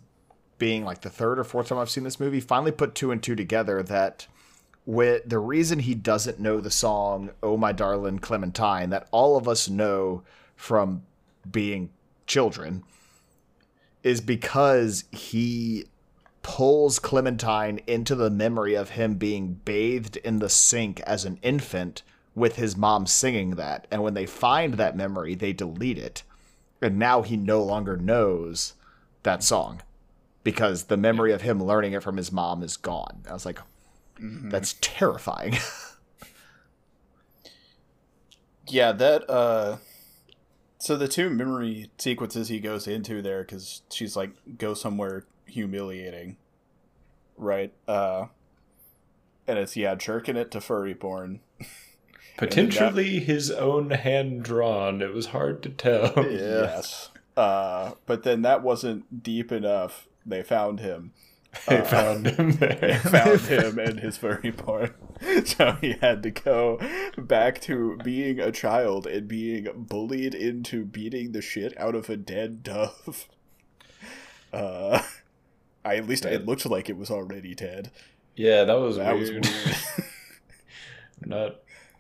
being 0.59 0.85
like 0.85 1.01
the 1.01 1.11
third 1.11 1.39
or 1.39 1.45
fourth 1.45 1.69
time 1.69 1.79
I've 1.79 1.91
seen 1.91 2.05
this 2.05 2.21
movie. 2.21 2.41
Finally 2.41 2.73
put 2.73 2.95
two 2.95 3.11
and 3.11 3.23
two 3.23 3.35
together 3.35 3.83
that 3.83 4.27
with 4.87 5.29
the 5.29 5.39
reason 5.39 5.81
he 5.81 5.95
doesn't 5.95 6.39
know 6.39 6.61
the 6.61 6.71
song 6.71 7.31
"Oh 7.43 7.57
My 7.57 7.73
Darling 7.73 8.19
Clementine" 8.19 8.91
that 8.91 9.09
all 9.11 9.37
of 9.37 9.49
us 9.49 9.69
know 9.69 10.23
from 10.55 11.03
being 11.51 11.91
children 12.27 12.85
is 14.03 14.21
because 14.21 15.05
he 15.11 15.87
pulls 16.49 16.99
Clementine 16.99 17.79
into 17.87 18.15
the 18.15 18.31
memory 18.31 18.75
of 18.75 18.91
him 18.91 19.17
being 19.17 19.61
bathed 19.67 20.17
in 20.17 20.39
the 20.39 20.49
sink 20.49 20.99
as 21.01 21.27
an 21.27 21.39
infant 21.43 22.03
with 22.35 22.57
his 22.57 22.75
mom 22.75 23.07
singing 23.07 23.51
that. 23.51 23.87
And 23.91 24.03
when 24.03 24.15
they 24.15 24.25
find 24.25 24.75
that 24.75 24.97
memory, 24.97 25.35
they 25.35 25.53
delete 25.53 25.99
it. 25.99 26.23
And 26.81 26.99
now 26.99 27.21
he 27.21 27.37
no 27.37 27.63
longer 27.63 27.99
knows 27.99 28.73
that 29.25 29.43
song 29.43 29.83
because 30.43 30.85
the 30.85 30.97
memory 30.97 31.33
of 31.35 31.43
him 31.43 31.63
learning 31.63 31.93
it 31.93 32.03
from 32.03 32.17
his 32.17 32.33
mom 32.33 32.63
is 32.63 32.79
gone. 32.79 33.25
I 33.29 33.35
was 33.35 33.45
like, 33.45 33.61
that's 34.19 34.75
terrifying. 34.81 35.59
Yeah, 38.71 38.93
that 38.93 39.31
uh 39.31 39.79
so 40.79 40.95
the 40.95 41.09
two 41.09 41.31
memory 41.31 41.91
sequences 41.97 42.49
he 42.49 42.61
goes 42.61 42.87
into 42.87 43.23
there 43.23 43.43
cuz 43.43 43.81
she's 43.91 44.15
like 44.15 44.33
go 44.59 44.75
somewhere 44.75 45.25
humiliating. 45.49 46.37
Right? 47.37 47.73
Uh 47.87 48.27
and 49.47 49.59
it's 49.59 49.77
yeah, 49.77 49.95
jerking 49.95 50.37
it 50.37 50.51
to 50.53 50.61
furry 50.61 50.95
porn. 50.95 51.41
Potentially 52.37 53.19
his 53.19 53.51
own 53.51 53.91
hand 53.91 54.45
drawn. 54.45 55.03
It 55.03 55.13
was 55.13 55.27
hard 55.27 55.63
to 55.65 55.71
tell. 55.71 56.13
Yes. 56.31 57.11
Uh 57.37 57.93
but 58.07 58.23
then 58.23 58.43
that 58.43 58.63
wasn't 58.63 59.23
deep 59.23 59.51
enough. 59.53 60.07
They 60.27 60.43
found 60.43 60.81
him. 60.81 61.13
They 61.67 61.81
found 61.81 62.27
him 62.27 62.53
there. 62.59 62.99
found 63.01 63.41
him 63.41 63.79
and 63.79 64.01
his 64.01 64.19
furry 64.19 64.53
porn. 64.53 64.93
So 65.47 65.79
he 65.81 65.95
had 66.01 66.23
to 66.25 66.31
go 66.31 66.79
back 67.17 67.61
to 67.63 67.97
being 68.05 68.39
a 68.39 68.53
child 68.53 69.07
and 69.07 69.27
being 69.27 69.67
bullied 69.75 70.35
into 70.35 70.85
beating 70.85 71.33
the 71.33 71.41
shit 71.41 71.77
out 71.81 71.95
of 71.95 72.11
a 72.11 72.17
dead 72.19 72.63
dove. 72.63 73.29
Uh, 74.53 75.03
I 75.89 75.97
at 75.97 76.07
least 76.09 76.25
it 76.25 76.47
looked 76.47 76.67
like 76.67 76.89
it 76.89 76.97
was 76.97 77.11
already 77.11 77.55
dead. 77.55 77.91
Yeah, 78.37 78.65
that 78.65 78.75
was 78.79 78.97
That 78.97 79.17
was 79.19 79.31
weird. 79.31 79.47
weird. 79.47 79.77
I'm 81.23 81.29
not 81.31 81.57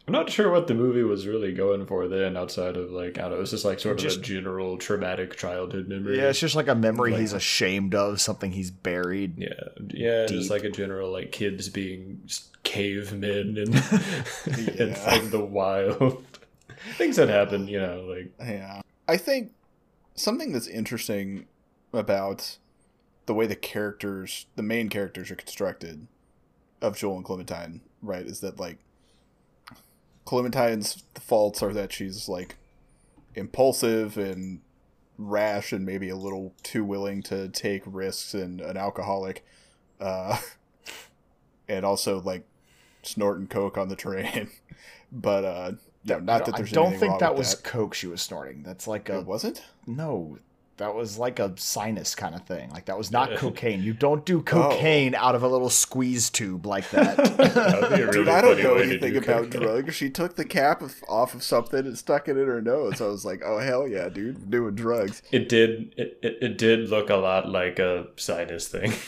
I'm 0.06 0.12
not 0.12 0.30
sure 0.30 0.50
what 0.50 0.68
the 0.68 0.74
movie 0.74 1.02
was 1.02 1.26
really 1.26 1.52
going 1.52 1.84
for 1.84 2.08
then 2.08 2.34
outside 2.36 2.76
of 2.78 2.90
like 2.90 3.18
I 3.18 3.22
don't 3.22 3.32
know, 3.32 3.40
it's 3.40 3.50
just 3.50 3.64
like 3.64 3.78
sort 3.80 4.02
of 4.02 4.10
a 4.12 4.16
general 4.20 4.78
traumatic 4.78 5.36
childhood 5.36 5.88
memory. 5.88 6.16
yeah, 6.16 6.28
it's 6.30 6.40
just 6.40 6.54
like 6.54 6.68
a 6.68 6.74
memory 6.74 7.10
Like- 7.12 7.20
he's 7.20 7.32
ashamed 7.34 7.94
of, 7.94 8.20
something 8.20 8.52
he's 8.52 8.70
buried. 8.70 9.36
Yeah, 9.38 9.48
yeah, 9.88 10.26
Deep. 10.26 10.38
just 10.38 10.50
like 10.50 10.64
a 10.64 10.70
general 10.70 11.10
like 11.12 11.30
kids 11.32 11.68
being 11.68 12.22
cavemen 12.62 13.58
and, 13.58 13.74
and 14.80 14.96
from 14.96 15.30
the 15.30 15.44
wild. 15.44 16.24
Things 16.96 17.16
that 17.16 17.28
happen, 17.28 17.68
you 17.68 17.80
know, 17.80 18.02
like 18.08 18.32
Yeah. 18.38 18.80
I 19.08 19.16
think 19.16 19.52
something 20.14 20.52
that's 20.52 20.68
interesting 20.68 21.46
about 21.92 22.56
the 23.28 23.34
way 23.34 23.46
the 23.46 23.54
characters, 23.54 24.46
the 24.56 24.62
main 24.62 24.88
characters 24.88 25.30
are 25.30 25.36
constructed 25.36 26.06
of 26.80 26.96
Joel 26.96 27.16
and 27.16 27.24
Clementine, 27.26 27.82
right, 28.00 28.24
is 28.24 28.40
that 28.40 28.58
like 28.58 28.78
Clementine's 30.24 31.04
faults 31.14 31.62
are 31.62 31.74
that 31.74 31.92
she's 31.92 32.26
like 32.26 32.56
impulsive 33.34 34.16
and 34.16 34.62
rash 35.18 35.74
and 35.74 35.84
maybe 35.84 36.08
a 36.08 36.16
little 36.16 36.54
too 36.62 36.82
willing 36.86 37.22
to 37.24 37.50
take 37.50 37.82
risks 37.84 38.32
and 38.32 38.60
an 38.60 38.76
alcoholic 38.76 39.44
uh 40.00 40.38
and 41.68 41.84
also 41.84 42.20
like 42.20 42.44
snorting 43.02 43.48
coke 43.48 43.76
on 43.76 43.88
the 43.88 43.96
train 43.96 44.48
but 45.12 45.44
uh 45.44 45.72
no, 46.04 46.18
not 46.20 46.46
that 46.46 46.56
there's 46.56 46.72
I 46.72 46.74
don't 46.74 46.96
think 46.96 47.18
that 47.18 47.34
was 47.34 47.56
coke 47.56 47.94
she 47.94 48.06
was 48.06 48.22
snorting. 48.22 48.62
That's 48.62 48.86
like 48.86 49.08
a 49.08 49.18
it 49.18 49.26
wasn't 49.26 49.62
no. 49.86 50.38
That 50.78 50.94
was 50.94 51.18
like 51.18 51.38
a 51.40 51.52
sinus 51.56 52.14
kind 52.14 52.34
of 52.34 52.42
thing. 52.46 52.70
Like 52.70 52.86
that 52.86 52.96
was 52.96 53.10
not 53.10 53.36
cocaine. 53.36 53.82
You 53.82 53.92
don't 53.92 54.20
Oh. 54.20 54.22
do 54.24 54.42
cocaine 54.42 55.14
out 55.14 55.34
of 55.34 55.42
a 55.42 55.48
little 55.48 55.70
squeeze 55.70 56.30
tube 56.30 56.64
like 56.66 56.88
that. 56.92 57.16
that 57.16 57.80
would 57.82 57.96
be 57.96 58.02
a 58.02 58.06
really 58.06 58.12
Dude, 58.12 58.28
I 58.28 58.40
don't 58.40 58.62
know 58.62 58.74
anything 58.76 59.12
do 59.12 59.18
about 59.18 59.44
cocaine. 59.50 59.60
drugs. 59.62 59.94
She 59.96 60.08
took 60.08 60.36
the 60.36 60.44
cap 60.44 60.80
of, 60.80 60.94
off 61.08 61.34
of 61.34 61.42
something 61.42 61.80
and 61.80 61.98
stuck 61.98 62.28
it 62.28 62.36
in 62.36 62.46
her 62.46 62.62
nose. 62.62 63.00
I 63.00 63.06
was 63.06 63.24
like, 63.24 63.42
oh 63.44 63.58
hell 63.58 63.86
yeah, 63.88 64.08
dude, 64.08 64.50
doing 64.50 64.74
drugs. 64.76 65.22
It 65.32 65.48
did. 65.48 65.92
It, 65.96 66.18
it, 66.22 66.38
it 66.40 66.58
did 66.58 66.88
look 66.90 67.10
a 67.10 67.16
lot 67.16 67.48
like 67.48 67.78
a 67.78 68.06
sinus 68.16 68.68
thing. 68.68 68.92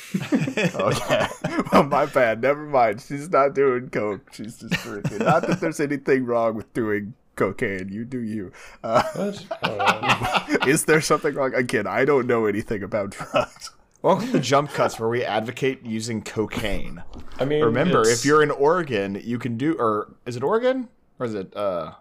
Oh, 0.75 0.89
okay, 0.89 1.27
well 1.73 1.85
my 1.85 2.07
bad. 2.07 2.43
Never 2.43 2.65
mind. 2.65 3.01
She's 3.01 3.31
not 3.31 3.55
doing 3.55 3.89
coke. 3.91 4.33
She's 4.35 4.59
just 4.59 4.75
drinking. 4.83 5.19
Not 5.19 5.47
that 5.47 5.61
there's 5.61 5.81
anything 5.81 6.25
wrong 6.27 6.55
with 6.55 6.73
doing 6.75 7.15
cocaine. 7.37 7.89
You 7.91 8.05
do 8.05 8.21
you. 8.21 8.53
Uh, 8.83 9.03
What? 9.15 10.67
Is 10.69 10.85
there 10.85 11.01
something 11.01 11.35
wrong? 11.35 11.55
Again, 11.55 11.87
I 11.87 12.05
don't 12.05 12.27
know 12.27 12.47
anything 12.47 12.83
about 12.83 13.11
drugs. 13.11 13.71
Welcome 14.03 14.33
to 14.33 14.41
Jump 14.41 14.71
Cuts, 14.71 14.99
where 14.99 15.09
we 15.11 15.23
advocate 15.25 15.85
using 15.85 16.23
cocaine. 16.23 17.03
I 17.39 17.45
mean, 17.45 17.63
Remember, 17.63 18.01
it's- 18.01 18.21
if 18.21 18.25
you're 18.25 18.43
in 18.43 18.51
Oregon, 18.51 19.21
you 19.23 19.39
can 19.39 19.57
do, 19.59 19.75
or 19.79 20.15
is 20.25 20.37
it 20.37 20.43
Oregon, 20.43 20.89
or 21.19 21.27
is 21.27 21.35
it? 21.35 21.55
uh 21.55 21.93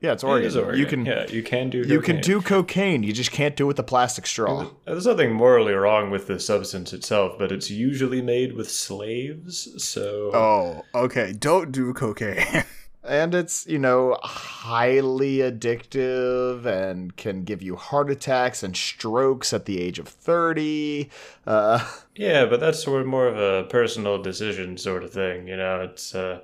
Yeah, 0.00 0.12
it's 0.12 0.24
Oregon. 0.24 0.48
is 0.48 0.56
Oregon, 0.56 0.78
You 0.80 0.86
can, 0.86 1.06
yeah, 1.06 1.26
you 1.28 1.42
can 1.44 1.70
do. 1.70 1.78
you 1.82 2.00
can 2.00 2.20
do 2.20 2.40
cocaine. 2.42 3.04
You 3.04 3.12
just 3.12 3.30
can't 3.30 3.54
do 3.54 3.64
it 3.64 3.68
with 3.68 3.78
a 3.78 3.84
plastic 3.84 4.26
straw. 4.26 4.70
There's 4.86 5.06
nothing 5.06 5.32
morally 5.32 5.74
wrong 5.74 6.10
with 6.10 6.26
the 6.26 6.40
substance 6.40 6.92
itself, 6.92 7.38
but 7.38 7.52
it's 7.52 7.70
usually 7.70 8.20
made 8.22 8.54
with 8.54 8.68
slaves, 8.70 9.68
so 9.84 10.30
Oh, 10.34 10.84
okay. 11.04 11.32
Don't 11.32 11.70
do 11.70 11.92
cocaine. 11.94 12.64
and 13.02 13.34
it's 13.34 13.66
you 13.66 13.78
know 13.78 14.16
highly 14.22 15.38
addictive 15.38 16.66
and 16.66 17.16
can 17.16 17.44
give 17.44 17.62
you 17.62 17.76
heart 17.76 18.10
attacks 18.10 18.62
and 18.62 18.76
strokes 18.76 19.52
at 19.52 19.64
the 19.64 19.80
age 19.80 19.98
of 19.98 20.06
30 20.08 21.08
uh 21.46 21.84
yeah, 22.20 22.44
but 22.44 22.60
that's 22.60 22.82
sort 22.82 23.00
of 23.00 23.06
more 23.06 23.26
of 23.26 23.38
a 23.38 23.66
personal 23.70 24.20
decision 24.20 24.76
sort 24.76 25.02
of 25.04 25.10
thing, 25.10 25.48
you 25.48 25.56
know. 25.56 25.80
It's 25.80 26.14
uh, 26.14 26.40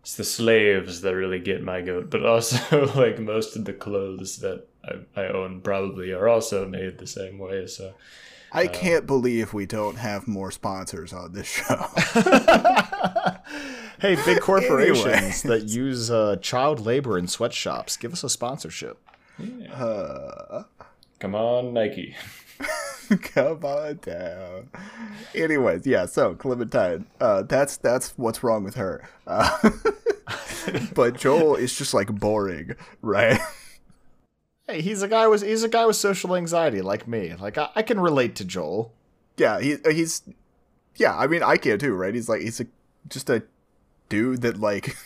it's 0.00 0.16
the 0.16 0.24
slaves 0.24 1.02
that 1.02 1.14
really 1.14 1.38
get 1.40 1.62
my 1.62 1.82
goat, 1.82 2.08
but 2.08 2.24
also 2.24 2.86
like 2.96 3.18
most 3.18 3.54
of 3.54 3.66
the 3.66 3.74
clothes 3.74 4.38
that 4.38 4.66
I, 4.82 5.20
I 5.20 5.28
own 5.28 5.60
probably 5.60 6.12
are 6.12 6.26
also 6.26 6.66
made 6.66 6.96
the 6.96 7.06
same 7.06 7.38
way. 7.38 7.66
So 7.66 7.92
I 8.54 8.66
can't 8.68 9.06
believe 9.06 9.52
we 9.52 9.66
don't 9.66 9.96
have 9.96 10.28
more 10.28 10.50
sponsors 10.50 11.12
on 11.12 11.32
this 11.32 11.46
show. 11.46 11.86
hey 14.00 14.16
big 14.24 14.40
corporations 14.40 15.42
that 15.42 15.64
use 15.68 16.10
uh, 16.10 16.36
child 16.36 16.80
labor 16.80 17.18
in 17.18 17.26
sweatshops 17.26 17.96
give 17.96 18.12
us 18.12 18.22
a 18.24 18.28
sponsorship 18.28 18.98
Uh, 19.72 20.62
come 21.18 21.34
on, 21.34 21.72
Nike. 21.74 22.14
Come 23.34 23.64
on 23.64 23.98
down. 24.02 24.70
Anyways, 25.34 25.86
yeah. 25.86 26.06
So 26.06 26.34
Clementine, 26.34 27.04
uh, 27.20 27.42
that's 27.42 27.76
that's 27.76 28.16
what's 28.16 28.42
wrong 28.42 28.64
with 28.64 28.76
her. 28.76 29.06
Uh, 29.26 29.70
but 30.94 31.16
Joel 31.18 31.56
is 31.56 31.76
just 31.76 31.92
like 31.92 32.14
boring, 32.14 32.76
right? 33.02 33.38
Hey 34.66 34.80
he's 34.80 35.02
a 35.02 35.08
guy 35.08 35.26
with 35.26 35.42
he's 35.42 35.62
a 35.62 35.68
guy 35.68 35.86
with 35.86 35.96
social 35.96 36.34
anxiety 36.36 36.80
like 36.80 37.06
me 37.06 37.34
like 37.34 37.58
i, 37.58 37.68
I 37.74 37.82
can 37.82 38.00
relate 38.00 38.34
to 38.36 38.44
joel 38.44 38.92
yeah, 39.36 39.60
he 39.60 39.76
he's 39.90 40.22
yeah. 40.96 41.16
I 41.16 41.26
mean, 41.26 41.42
I 41.42 41.56
can 41.56 41.78
too, 41.78 41.94
right? 41.94 42.14
He's 42.14 42.28
like 42.28 42.42
he's 42.42 42.60
a 42.60 42.66
just 43.08 43.28
a 43.30 43.42
dude 44.08 44.42
that 44.42 44.58
like, 44.58 44.96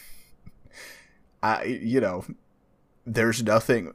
I 1.42 1.64
you 1.64 2.00
know, 2.00 2.24
there's 3.06 3.42
nothing. 3.42 3.94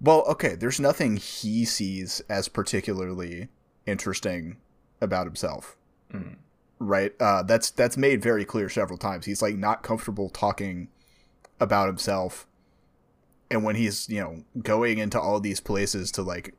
Well, 0.00 0.24
okay, 0.28 0.54
there's 0.54 0.78
nothing 0.78 1.16
he 1.16 1.64
sees 1.64 2.22
as 2.28 2.48
particularly 2.48 3.48
interesting 3.84 4.58
about 5.00 5.26
himself. 5.26 5.76
Right? 6.78 7.12
Uh, 7.20 7.42
that's 7.42 7.70
that's 7.70 7.96
made 7.96 8.22
very 8.22 8.44
clear 8.44 8.68
several 8.68 8.98
times. 8.98 9.26
He's 9.26 9.42
like 9.42 9.56
not 9.56 9.82
comfortable 9.82 10.28
talking 10.28 10.88
about 11.58 11.88
himself. 11.88 12.46
And 13.50 13.64
when 13.64 13.76
he's, 13.76 14.08
you 14.08 14.20
know, 14.20 14.44
going 14.62 14.98
into 14.98 15.20
all 15.20 15.40
these 15.40 15.60
places 15.60 16.10
to 16.12 16.22
like 16.22 16.54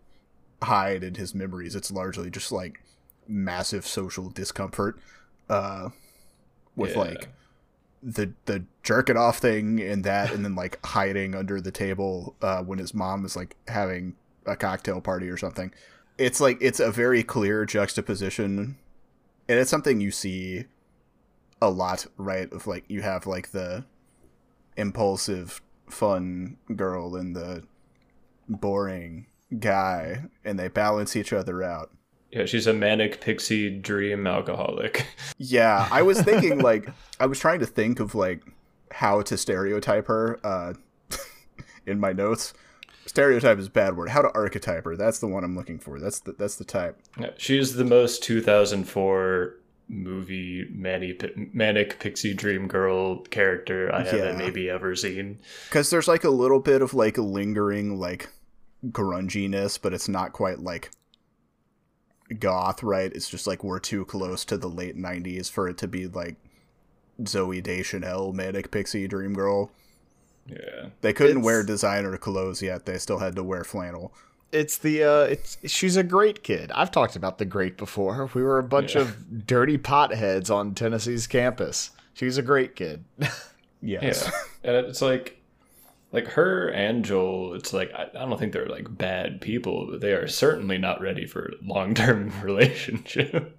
hide 0.62 1.04
in 1.04 1.16
his 1.16 1.36
memories, 1.36 1.76
it's 1.76 1.92
largely 1.92 2.30
just 2.30 2.52
like 2.52 2.82
massive 3.28 3.86
social 3.86 4.30
discomfort. 4.30 5.00
Uh 5.50 5.90
with 6.76 6.92
Yeah. 6.92 7.00
like 7.00 7.30
the 8.02 8.32
the 8.46 8.64
jerking 8.82 9.18
off 9.18 9.40
thing 9.40 9.82
and 9.82 10.04
that 10.06 10.32
and 10.32 10.46
then 10.46 10.56
like 10.56 10.80
hiding 10.86 11.36
under 11.36 11.60
the 11.60 11.72
table 11.72 12.36
uh 12.42 12.64
when 12.64 12.80
his 12.80 12.94
mom 12.94 13.26
is 13.26 13.36
like 13.36 13.58
having 13.68 14.16
a 14.46 14.56
cocktail 14.56 15.02
party 15.02 15.28
or 15.28 15.36
something 15.36 15.74
it's 16.18 16.40
like 16.40 16.58
it's 16.62 16.80
a 16.80 16.92
very 16.92 17.24
clear 17.24 17.66
juxtaposition 17.66 18.78
and 19.50 19.60
it's 19.60 19.70
something 19.70 20.00
you 20.00 20.12
see 20.12 20.64
a 21.62 21.70
lot 21.70 22.06
right 22.16 22.50
of 22.54 22.66
like 22.68 22.86
you 22.88 23.02
have 23.02 23.28
like 23.28 23.52
the 23.52 23.84
impulsive 24.78 25.62
fun 25.90 26.58
girl 26.76 27.16
and 27.16 27.36
the 27.36 27.64
boring 28.48 29.26
guy 29.60 30.24
and 30.46 30.60
they 30.60 30.68
balance 30.68 31.16
each 31.16 31.34
other 31.34 31.64
out 31.64 31.92
Yeah, 32.32 32.46
she's 32.46 32.68
a 32.68 32.74
manic 32.74 33.20
pixie 33.22 33.70
dream 33.70 34.28
alcoholic. 34.28 35.08
Yeah, 35.42 35.88
I 35.92 36.02
was 36.02 36.22
thinking 36.22 36.60
like 36.60 36.90
I 37.20 37.26
was 37.26 37.40
trying 37.40 37.60
to 37.62 37.66
think 37.66 38.00
of 38.00 38.14
like 38.14 38.44
how 38.92 39.22
to 39.24 39.38
stereotype 39.38 40.08
her 40.08 40.40
uh 40.44 40.74
in 41.86 42.00
my 42.00 42.12
notes. 42.12 42.54
Stereotype 43.06 43.58
is 43.58 43.68
a 43.68 43.72
bad 43.72 43.98
word. 43.98 44.10
How 44.10 44.22
to 44.22 44.30
archetype 44.36 44.84
her. 44.86 44.96
That's 44.96 45.18
the 45.20 45.28
one 45.28 45.44
I'm 45.44 45.56
looking 45.56 45.80
for. 45.80 46.00
That's 46.00 46.20
the 46.20 46.34
that's 46.34 46.58
the 46.58 46.66
type. 46.66 47.00
Yeah, 47.20 47.32
She's 47.38 47.74
the 47.74 47.86
most 47.86 48.22
2004 48.24 49.56
movie 49.90 50.68
manic, 50.72 51.36
manic 51.54 52.00
pixie 52.00 52.34
dream 52.34 52.68
girl 52.68 53.18
character 53.26 53.94
I 53.94 54.04
haven't 54.04 54.38
maybe 54.38 54.70
ever 54.70 54.96
seen. 54.96 55.40
Cuz 55.72 55.90
there's 55.90 56.08
like 56.08 56.24
a 56.24 56.30
little 56.30 56.60
bit 56.60 56.82
of 56.82 56.94
like 56.94 57.18
lingering 57.18 58.00
like 58.00 58.30
grunginess, 58.88 59.80
but 59.82 59.94
it's 59.94 60.08
not 60.08 60.32
quite 60.32 60.60
like 60.60 60.92
goth, 62.40 62.84
right? 62.84 63.12
It's 63.14 63.30
just 63.30 63.48
like 63.48 63.64
we're 63.64 63.80
too 63.80 64.06
close 64.06 64.46
to 64.46 64.58
the 64.58 64.70
late 64.70 64.96
90s 64.96 65.50
for 65.50 65.68
it 65.68 65.78
to 65.80 65.88
be 65.88 66.08
like 66.08 66.36
Zooey 67.22 67.62
Deschanel 67.64 68.32
manic 68.32 68.72
pixie 68.72 69.08
dream 69.08 69.34
girl. 69.34 69.72
Yeah. 70.46 70.90
They 71.02 71.14
couldn't 71.14 71.38
It's- 71.38 71.46
wear 71.46 71.64
designer 71.64 72.18
clothes 72.18 72.62
yet. 72.62 72.86
They 72.86 72.98
still 72.98 73.20
had 73.20 73.36
to 73.36 73.44
wear 73.44 73.64
flannel. 73.64 74.14
It's 74.52 74.78
the 74.78 75.04
uh 75.04 75.22
it's 75.24 75.58
she's 75.66 75.96
a 75.98 76.04
great 76.04 76.44
kid 76.44 76.72
i've 76.74 76.92
talked 76.92 77.16
about 77.16 77.38
the 77.38 77.46
great 77.46 77.78
before 77.78 78.30
we 78.34 78.42
were 78.44 78.58
a 78.60 78.64
bunch 78.64 78.96
Yeah. 78.96 79.02
of 79.02 79.46
dirty 79.48 79.78
potheads 79.78 80.50
on 80.54 80.74
tennessee's 80.74 81.28
campus 81.28 81.92
she's 82.14 82.38
a 82.38 82.42
great 82.42 82.76
kid 82.76 83.04
Yes. 83.82 84.30
Yeah. 84.64 84.72
and 84.76 84.86
it's 84.88 85.02
like 85.02 85.36
like 86.12 86.26
her 86.30 86.68
and 86.70 87.06
Joel, 87.06 87.54
it's 87.54 87.72
like 87.72 87.94
I, 87.94 88.06
I 88.16 88.26
don't 88.26 88.38
think 88.40 88.52
they're 88.52 88.66
like 88.66 88.98
bad 88.98 89.40
people, 89.42 89.88
but 89.92 90.02
they 90.02 90.12
are 90.14 90.28
certainly 90.28 90.78
not 90.80 91.00
ready 91.00 91.28
for 91.28 91.54
long-term 91.64 92.34
relationship. 92.44 93.56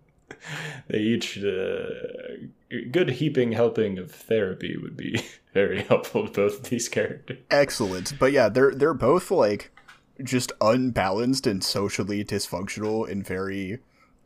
they 0.89 0.99
each 0.99 1.39
uh, 1.39 1.87
good 2.91 3.11
heaping 3.11 3.53
helping 3.53 3.99
of 3.99 4.11
therapy 4.11 4.77
would 4.77 4.97
be 4.97 5.23
very 5.55 5.83
helpful 5.83 6.27
to 6.27 6.33
both 6.33 6.59
of 6.59 6.69
these 6.71 6.89
characters. 6.89 7.39
excellent. 7.51 8.19
But 8.19 8.33
yeah, 8.33 8.49
they're 8.49 8.75
they're 8.75 8.95
both 8.95 9.31
like 9.31 9.71
just 10.25 10.53
unbalanced 10.61 11.47
and 11.47 11.63
socially 11.63 12.25
dysfunctional 12.25 13.09
in 13.09 13.23
very 13.23 13.79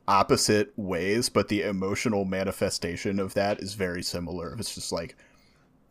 opposite 0.06 0.72
ways, 0.76 1.28
but 1.28 1.48
the 1.48 1.62
emotional 1.62 2.24
manifestation 2.24 3.18
of 3.18 3.34
that 3.34 3.60
is 3.60 3.74
very 3.74 4.02
similar. 4.02 4.54
It's 4.58 4.74
just 4.74 4.92
like 4.92 5.16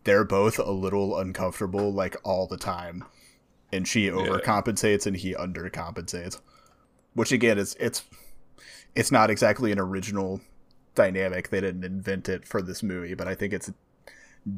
they're 0.03 0.25
both 0.25 0.59
a 0.59 0.71
little 0.71 1.17
uncomfortable 1.17 1.91
like 1.91 2.15
all 2.23 2.47
the 2.47 2.57
time. 2.57 3.05
And 3.71 3.87
she 3.87 4.07
overcompensates 4.07 5.07
and 5.07 5.17
he 5.17 5.33
undercompensates. 5.33 6.39
Which 7.15 7.31
again 7.31 7.57
is 7.57 7.75
it's 7.79 8.03
it's 8.95 9.11
not 9.11 9.29
exactly 9.29 9.71
an 9.71 9.79
original 9.79 10.41
dynamic. 10.95 11.49
They 11.49 11.61
didn't 11.61 11.83
invent 11.83 12.29
it 12.29 12.45
for 12.47 12.61
this 12.61 12.83
movie, 12.83 13.13
but 13.13 13.27
I 13.27 13.35
think 13.35 13.53
it's 13.53 13.71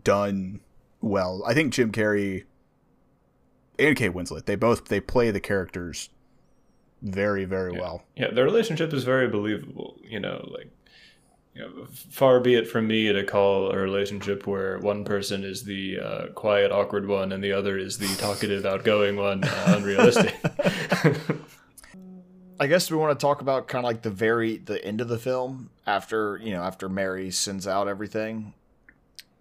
done 0.03 0.59
well. 1.01 1.43
I 1.45 1.53
think 1.53 1.73
Jim 1.73 1.91
Carrey 1.91 2.43
and 3.79 3.95
Kate 3.95 4.13
Winslet, 4.13 4.45
they 4.45 4.55
both 4.55 4.85
they 4.85 4.99
play 4.99 5.31
the 5.31 5.39
characters 5.39 6.09
very 7.01 7.45
very 7.45 7.71
well. 7.71 8.03
Yeah, 8.15 8.31
their 8.31 8.45
relationship 8.45 8.93
is 8.93 9.03
very 9.03 9.27
believable. 9.27 9.97
You 10.03 10.19
know, 10.19 10.47
like 10.51 10.71
you 11.53 11.61
know, 11.61 11.85
far 11.89 12.39
be 12.39 12.55
it 12.55 12.67
from 12.67 12.87
me 12.87 13.11
to 13.11 13.23
call 13.23 13.71
a 13.71 13.77
relationship 13.77 14.45
where 14.45 14.77
one 14.79 15.05
person 15.05 15.43
is 15.43 15.63
the 15.63 15.99
uh, 15.99 16.27
quiet, 16.33 16.71
awkward 16.71 17.07
one 17.07 17.31
and 17.31 17.43
the 17.43 17.53
other 17.53 17.77
is 17.77 17.97
the 17.97 18.13
talkative, 18.15 18.65
outgoing 18.65 19.15
one 19.15 19.43
uh, 19.43 19.73
unrealistic. 19.77 20.35
I 22.59 22.67
guess 22.67 22.89
we 22.89 22.97
want 22.97 23.17
to 23.17 23.21
talk 23.21 23.41
about 23.41 23.67
kind 23.67 23.85
of 23.85 23.89
like 23.89 24.01
the 24.01 24.09
very 24.09 24.57
the 24.57 24.83
end 24.83 25.01
of 25.01 25.07
the 25.07 25.17
film 25.17 25.69
after 25.85 26.39
you 26.41 26.53
know 26.53 26.61
after 26.61 26.87
Mary 26.87 27.31
sends 27.31 27.67
out 27.67 27.87
everything. 27.87 28.53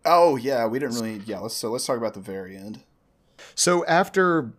Oh 0.05 0.37
yeah, 0.37 0.67
we 0.67 0.79
didn't 0.79 0.97
really 0.97 1.23
yeah. 1.25 1.39
Let's 1.39 1.55
so 1.55 1.71
let's 1.71 1.87
talk 1.87 1.97
about 1.97 2.15
the 2.15 2.21
very 2.21 2.57
end. 2.57 2.83
So 3.55 3.85
after 3.87 4.53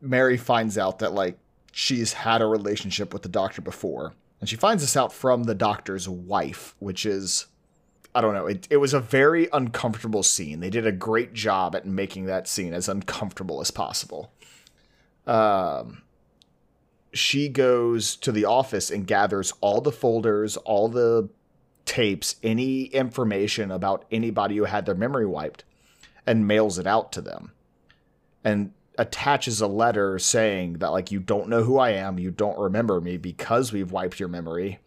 Mary 0.00 0.36
finds 0.36 0.76
out 0.76 0.98
that 0.98 1.12
like 1.12 1.38
she's 1.72 2.12
had 2.12 2.42
a 2.42 2.46
relationship 2.46 3.12
with 3.12 3.22
the 3.22 3.28
doctor 3.28 3.62
before, 3.62 4.14
and 4.40 4.48
she 4.48 4.56
finds 4.56 4.82
this 4.82 4.96
out 4.96 5.12
from 5.12 5.44
the 5.44 5.54
doctor's 5.54 6.08
wife, 6.08 6.74
which 6.78 7.06
is 7.06 7.46
I 8.14 8.20
don't 8.20 8.34
know. 8.34 8.46
It, 8.46 8.66
it 8.70 8.76
was 8.76 8.92
a 8.92 9.00
very 9.00 9.48
uncomfortable 9.52 10.22
scene. 10.22 10.60
They 10.60 10.68
did 10.70 10.86
a 10.86 10.92
great 10.92 11.32
job 11.32 11.74
at 11.74 11.86
making 11.86 12.26
that 12.26 12.46
scene 12.46 12.74
as 12.74 12.88
uncomfortable 12.88 13.60
as 13.60 13.70
possible. 13.70 14.32
Um, 15.26 16.02
she 17.14 17.48
goes 17.48 18.16
to 18.16 18.32
the 18.32 18.44
office 18.44 18.90
and 18.90 19.06
gathers 19.06 19.52
all 19.60 19.80
the 19.80 19.92
folders, 19.92 20.56
all 20.58 20.88
the 20.88 21.30
tapes, 21.84 22.36
any 22.42 22.84
information 22.84 23.70
about 23.70 24.04
anybody 24.10 24.56
who 24.56 24.64
had 24.64 24.84
their 24.84 24.94
memory 24.94 25.26
wiped, 25.26 25.64
and 26.26 26.46
mails 26.46 26.78
it 26.78 26.86
out 26.86 27.12
to 27.12 27.20
them. 27.20 27.52
And 28.44 28.72
attaches 28.98 29.60
a 29.60 29.66
letter 29.66 30.18
saying 30.18 30.74
that, 30.74 30.92
like, 30.92 31.10
you 31.10 31.20
don't 31.20 31.48
know 31.48 31.62
who 31.62 31.78
I 31.78 31.90
am, 31.90 32.18
you 32.18 32.30
don't 32.30 32.58
remember 32.58 33.00
me 33.00 33.16
because 33.16 33.72
we've 33.72 33.92
wiped 33.92 34.20
your 34.20 34.28
memory. 34.28 34.80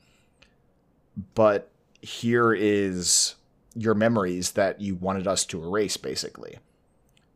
But 1.34 1.72
here 2.02 2.54
is 2.54 3.36
your 3.76 3.94
memories 3.94 4.52
that 4.52 4.80
you 4.82 4.96
wanted 4.96 5.28
us 5.28 5.46
to 5.46 5.64
erase, 5.64 5.98
basically, 5.98 6.58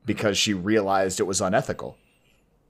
because 0.05 0.37
she 0.37 0.53
realized 0.53 1.19
it 1.19 1.23
was 1.23 1.41
unethical. 1.41 1.97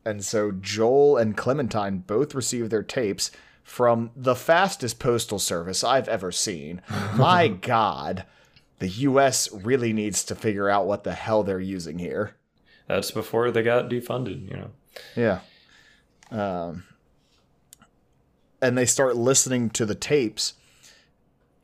And 0.05 0.23
so 0.23 0.51
Joel 0.51 1.17
and 1.17 1.35
Clementine 1.35 1.99
both 1.99 2.33
received 2.33 2.71
their 2.71 2.83
tapes 2.83 3.31
from 3.63 4.11
the 4.15 4.35
fastest 4.35 4.97
postal 4.97 5.37
service 5.37 5.83
I've 5.83 6.07
ever 6.07 6.31
seen. 6.31 6.81
My 7.15 7.47
God, 7.47 8.25
the 8.79 8.87
US 8.87 9.51
really 9.51 9.93
needs 9.93 10.23
to 10.23 10.35
figure 10.35 10.69
out 10.69 10.87
what 10.87 11.03
the 11.03 11.13
hell 11.13 11.43
they're 11.43 11.59
using 11.59 11.99
here. 11.99 12.35
That's 12.89 13.11
before 13.11 13.51
they 13.51 13.61
got 13.61 13.87
defunded, 13.87 14.49
you 14.49 14.57
know. 14.57 14.71
Yeah. 15.15 15.39
Um, 16.31 16.85
and 18.61 18.75
they 18.75 18.87
start 18.87 19.15
listening 19.15 19.69
to 19.71 19.85
the 19.85 19.93
tapes 19.93 20.55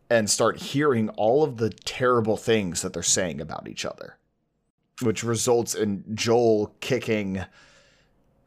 and 0.07 0.29
start 0.29 0.61
hearing 0.61 1.09
all 1.09 1.43
of 1.43 1.57
the 1.57 1.71
terrible 1.71 2.37
things 2.37 2.83
that 2.83 2.93
they're 2.93 3.01
saying 3.01 3.41
about 3.41 3.67
each 3.67 3.85
other, 3.85 4.17
which 5.01 5.23
results 5.23 5.73
in 5.73 6.03
Joel 6.13 6.75
kicking 6.79 7.43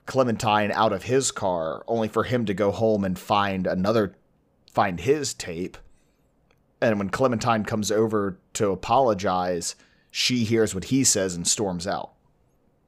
Clementine 0.06 0.70
out 0.70 0.92
of 0.92 1.02
his 1.02 1.32
car, 1.32 1.82
only 1.88 2.06
for 2.06 2.22
him 2.22 2.46
to 2.46 2.54
go 2.54 2.70
home 2.70 3.04
and 3.04 3.18
find 3.18 3.66
another, 3.66 4.14
find 4.72 5.00
his 5.00 5.34
tape. 5.34 5.76
And 6.80 6.96
when 7.00 7.10
Clementine 7.10 7.64
comes 7.64 7.90
over 7.90 8.38
to 8.52 8.70
apologize, 8.70 9.74
she 10.12 10.44
hears 10.44 10.76
what 10.76 10.84
he 10.84 11.02
says 11.02 11.34
and 11.34 11.46
storms 11.46 11.88
out. 11.88 12.12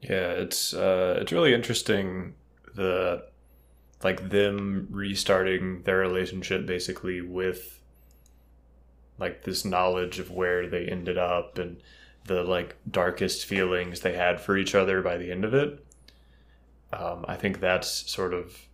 Yeah, 0.02 0.32
it's 0.32 0.72
uh, 0.72 1.18
it's 1.20 1.32
really 1.32 1.52
interesting 1.54 2.34
the 2.74 3.26
like 4.02 4.30
them 4.30 4.88
restarting 4.90 5.82
their 5.82 5.98
relationship 5.98 6.66
basically 6.66 7.20
with 7.20 7.82
like 9.18 9.44
this 9.44 9.64
knowledge 9.64 10.18
of 10.18 10.30
where 10.30 10.66
they 10.68 10.86
ended 10.86 11.18
up 11.18 11.58
and 11.58 11.82
the 12.24 12.42
like 12.42 12.76
darkest 12.90 13.44
feelings 13.44 14.00
they 14.00 14.14
had 14.14 14.40
for 14.40 14.56
each 14.56 14.74
other 14.74 15.02
by 15.02 15.16
the 15.18 15.30
end 15.30 15.44
of 15.44 15.54
it. 15.54 15.84
Um, 16.92 17.24
I 17.28 17.36
think 17.36 17.60
that's 17.60 18.10
sort 18.10 18.34
of 18.34 18.66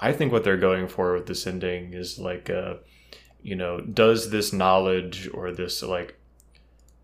I 0.00 0.12
think 0.12 0.32
what 0.32 0.44
they're 0.44 0.56
going 0.56 0.88
for 0.88 1.14
with 1.14 1.26
this 1.26 1.46
ending 1.46 1.92
is 1.94 2.18
like 2.18 2.50
uh 2.50 2.76
you 3.42 3.54
know, 3.56 3.80
does 3.80 4.30
this 4.30 4.52
knowledge 4.52 5.28
or 5.32 5.52
this 5.52 5.82
like 5.82 6.18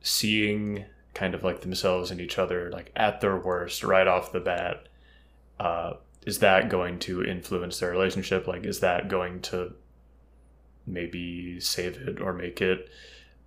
seeing 0.03 0.85
kind 1.15 1.35
of 1.35 1.45
like 1.45 1.61
themselves 1.61 2.11
and 2.11 2.21
each 2.21 2.39
other 2.39 2.71
like 2.71 2.91
at 2.97 3.21
their 3.21 3.37
worst 3.37 3.85
right 3.85 4.07
off 4.07 4.33
the 4.33 4.41
bat 4.41 4.89
uh 5.61 5.93
is 6.27 6.39
that 6.39 6.71
going 6.71 6.99
to 6.99 7.23
influence 7.23 7.79
their 7.79 7.91
relationship? 7.91 8.47
Like 8.47 8.65
is 8.65 8.81
that 8.81 9.09
going 9.09 9.41
to 9.43 9.75
maybe 10.87 11.61
save 11.61 11.97
it 11.97 12.21
or 12.21 12.33
make 12.33 12.61
it 12.61 12.89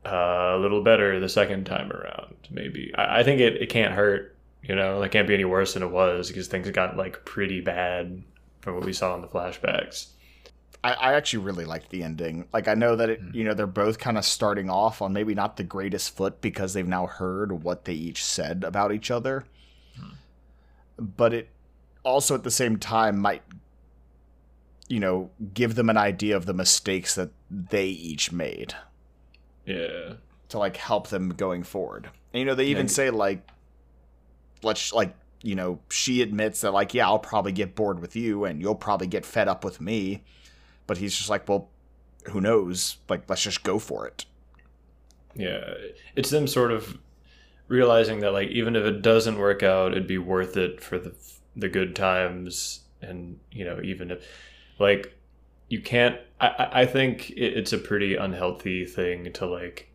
uh, 0.06 0.54
a 0.56 0.60
little 0.60 0.84
better 0.84 1.20
the 1.20 1.30
second 1.30 1.66
time 1.66 1.92
around 1.92 2.36
maybe? 2.50 2.94
I, 2.96 3.20
I 3.20 3.24
think 3.24 3.42
it, 3.42 3.62
it 3.62 3.70
can't 3.70 3.94
hurt 3.94 4.36
you 4.64 4.76
know? 4.76 5.02
It 5.02 5.12
can't 5.12 5.28
be 5.28 5.34
any 5.34 5.46
worse 5.46 5.74
than 5.74 5.84
it 5.84 5.92
was 5.92 6.28
because 6.28 6.48
things 6.48 6.70
got 6.72 6.98
like 6.98 7.26
pretty 7.26 7.62
bad 7.62 8.22
from 8.62 8.76
what 8.76 8.86
we 8.86 8.94
saw 8.94 9.16
in 9.16 9.22
the 9.22 9.28
flashbacks 9.28 10.08
I, 10.84 10.94
I 10.94 11.14
actually 11.14 11.44
really 11.44 11.66
liked 11.66 11.90
the 11.90 12.04
ending. 12.04 12.48
Like 12.54 12.68
I 12.68 12.74
know 12.76 12.96
that 12.96 13.10
it, 13.10 13.20
hmm. 13.20 13.32
you 13.34 13.44
know, 13.44 13.54
they're 13.54 13.68
both 13.68 14.00
kind 14.00 14.18
of 14.18 14.26
starting 14.26 14.70
off 14.70 15.02
on 15.02 15.14
maybe 15.14 15.36
not 15.36 15.58
the 15.58 15.64
greatest 15.64 16.16
foot 16.16 16.42
because 16.42 16.74
they've 16.74 16.88
now 16.88 17.08
heard 17.08 17.64
what 17.64 17.86
they 17.86 17.94
each 17.94 18.24
said 18.24 18.64
about 18.64 18.92
each 18.92 19.12
other. 19.12 19.46
Hmm. 20.00 20.14
But 21.00 21.34
it 21.34 21.50
also 22.04 22.36
at 22.36 22.44
the 22.44 22.52
same 22.52 22.78
time 22.78 23.20
might 23.20 23.44
you 24.90 25.00
know, 25.00 25.30
give 25.54 25.76
them 25.76 25.90
an 25.90 25.98
idea 25.98 26.36
of 26.36 26.46
the 26.46 26.54
mistakes 26.54 27.16
that 27.16 27.30
they 27.52 27.88
each 27.88 28.32
made 28.32 28.74
yeah 29.66 30.14
to 30.50 30.58
like 30.58 30.78
help 30.78 31.10
them 31.10 31.30
going 31.30 31.64
forward. 31.64 32.10
And 32.34 32.40
you 32.40 32.46
know, 32.46 32.56
they 32.56 32.68
even 32.68 32.88
Yeah. 32.88 32.88
say 32.88 33.10
like 33.10 33.48
let's 34.64 34.94
like, 34.94 35.16
you 35.44 35.56
know, 35.56 35.80
she 35.90 36.22
admits 36.22 36.62
that 36.62 36.72
like, 36.72 36.94
yeah, 36.94 37.06
I'll 37.08 37.20
probably 37.20 37.52
get 37.52 37.76
bored 37.76 38.00
with 38.00 38.16
you 38.16 38.46
and 38.46 38.62
you'll 38.62 38.76
probably 38.76 39.08
get 39.08 39.26
fed 39.26 39.48
up 39.48 39.64
with 39.64 39.82
me. 39.82 40.24
But 40.88 40.98
he's 40.98 41.16
just 41.16 41.30
like, 41.30 41.48
well, 41.48 41.70
who 42.32 42.42
knows? 42.42 42.98
Like, 43.10 43.30
let's 43.30 43.44
just 43.44 43.64
go 43.64 43.78
for 43.80 44.08
it. 44.08 44.26
Yeah, 45.36 45.74
it's 46.16 46.30
them 46.32 46.48
sort 46.48 46.72
of 46.72 46.98
realizing 47.68 48.22
that 48.22 48.32
like 48.32 48.50
even 48.50 48.76
if 48.76 48.84
it 48.86 49.02
doesn't 49.02 49.38
work 49.38 49.62
out, 49.62 49.92
it'd 49.92 50.08
be 50.08 50.18
worth 50.18 50.58
it 50.58 50.82
for 50.82 50.98
the 50.98 51.14
the 51.56 51.70
good 51.70 51.96
times, 51.96 52.82
and 53.02 53.40
you 53.52 53.66
know 53.66 53.80
even 53.84 54.12
if 54.12 54.26
like 54.80 55.16
you 55.70 55.82
can't. 55.82 56.20
I 56.40 56.48
I 56.48 56.82
I 56.82 56.86
think 56.86 57.32
it's 57.32 57.74
a 57.74 57.78
pretty 57.78 58.16
unhealthy 58.16 58.86
thing 58.86 59.32
to 59.34 59.46
like 59.46 59.92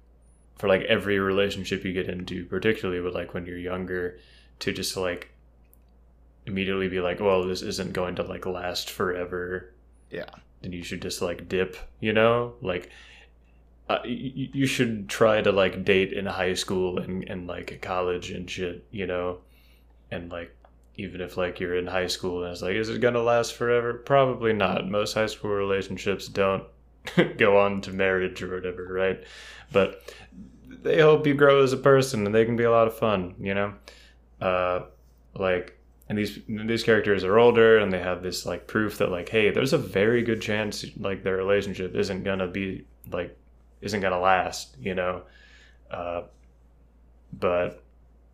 for 0.59 0.68
like 0.68 0.82
every 0.82 1.18
relationship 1.18 1.84
you 1.84 1.93
get 1.93 2.09
into, 2.09 2.45
particularly 2.45 3.01
with 3.01 3.14
like 3.14 3.34
when 3.34 3.47
you're 3.47 3.59
younger, 3.59 4.18
to 4.61 4.72
just 4.72 4.97
like 4.97 5.32
immediately 6.47 6.88
be 6.88 7.01
like, 7.01 7.20
well, 7.20 7.45
this 7.45 7.62
isn't 7.62 7.93
going 7.93 8.14
to 8.16 8.22
like 8.22 8.47
last 8.47 8.90
forever 8.90 9.72
Yeah. 10.11 10.26
Then 10.63 10.73
you 10.73 10.83
should 10.83 11.03
just 11.03 11.21
like 11.21 11.49
dip, 11.49 11.77
you 12.01 12.13
know? 12.13 12.55
Like 12.61 12.91
uh, 13.89 13.99
you, 14.05 14.67
should 14.67 15.09
try 15.09 15.43
to 15.43 15.53
like 15.53 15.85
date 15.85 16.13
in 16.13 16.25
high 16.25 16.55
school 16.55 16.99
and, 16.99 17.29
and 17.29 17.47
like 17.47 17.83
college 17.83 18.31
and 18.31 18.49
shit, 18.49 18.87
you 18.91 19.07
know? 19.07 19.39
And 20.11 20.31
like 20.31 20.57
even 20.97 21.21
if 21.21 21.37
like 21.37 21.61
you're 21.61 21.77
in 21.77 21.87
high 21.87 22.07
school 22.07 22.45
and 22.45 22.53
it's 22.53 22.63
like, 22.63 22.77
is 22.77 22.89
it 22.89 23.01
gonna 23.01 23.23
last 23.23 23.55
forever? 23.55 23.95
Probably 23.95 24.53
not. 24.53 24.89
Most 24.89 25.15
high 25.15 25.27
school 25.27 25.51
relationships 25.51 26.29
don't 26.29 26.65
go 27.37 27.59
on 27.59 27.81
to 27.83 27.93
marriage 27.93 28.43
or 28.43 28.55
whatever, 28.55 28.87
right? 28.91 29.23
But 29.73 30.15
they 30.69 31.01
hope 31.01 31.27
you 31.27 31.35
grow 31.35 31.63
as 31.63 31.73
a 31.73 31.79
person 31.79 32.25
and 32.27 32.35
they 32.35 32.45
can 32.45 32.57
be 32.57 32.65
a 32.65 32.71
lot 32.71 32.87
of 32.87 32.97
fun, 32.97 33.35
you 33.41 33.55
know? 33.55 33.75
Uh, 34.41 34.83
like 35.35 35.79
and 36.13 36.19
these 36.19 36.41
these 36.47 36.83
characters 36.85 37.25
are 37.25 37.39
older 37.39 37.79
and 37.79 37.91
they 37.91 37.99
have 37.99 38.23
this 38.23 38.45
like 38.45 38.67
proof 38.67 38.99
that 38.99 39.11
like 39.11 39.31
hey 39.31 39.51
there's 39.51 39.73
a 39.73 39.79
very 39.79 40.23
good 40.23 40.43
chance 40.43 40.85
like 40.99 41.23
their 41.23 41.39
relationship 41.39 41.95
isn't 41.97 42.23
gonna 42.23 42.47
be 42.47 42.85
like 43.11 43.35
isn't 43.81 44.03
gonna 44.03 44.21
last 44.21 44.77
you 44.79 44.95
know? 44.95 45.23
Uh, 45.91 46.23
but 47.33 47.83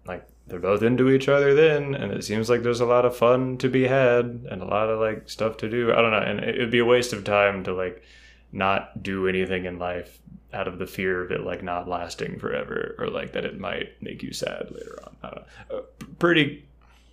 like 0.07 0.27
they're 0.49 0.59
both 0.59 0.83
into 0.83 1.09
each 1.09 1.29
other 1.29 1.55
then 1.55 1.95
and 1.95 2.11
it 2.13 2.25
seems 2.25 2.51
like 2.51 2.63
there's 2.65 2.81
a 2.81 2.85
lot 2.87 3.05
of 3.05 3.17
fun 3.17 3.57
to 3.59 3.69
be 3.69 3.85
had 3.87 4.25
and 4.51 4.61
a 4.61 4.65
lot 4.65 4.89
of 4.91 4.99
like 4.99 5.29
stuff 5.31 5.57
to 5.59 5.69
do. 5.71 5.93
I 5.93 6.03
don't 6.03 6.11
know 6.11 6.19
and 6.19 6.41
it- 6.41 6.57
it'd 6.57 6.71
be 6.73 6.81
a 6.81 6.85
waste 6.85 7.13
of 7.13 7.23
time 7.23 7.63
to 7.65 7.73
like 7.73 8.03
not 8.51 9.03
do 9.05 9.29
anything 9.29 9.67
in 9.67 9.79
life 9.79 10.19
out 10.53 10.67
of 10.67 10.79
the 10.79 10.87
fear 10.87 11.23
of 11.23 11.31
it 11.31 11.43
like 11.45 11.63
not 11.63 11.87
lasting 11.89 12.39
forever 12.41 12.97
or 12.99 13.07
like 13.09 13.33
that 13.35 13.45
it 13.45 13.61
might 13.61 13.91
make 14.03 14.23
you 14.23 14.33
sad 14.33 14.69
later 14.73 14.99
on. 15.05 15.15
Uh, 15.23 15.81
pretty 16.19 16.65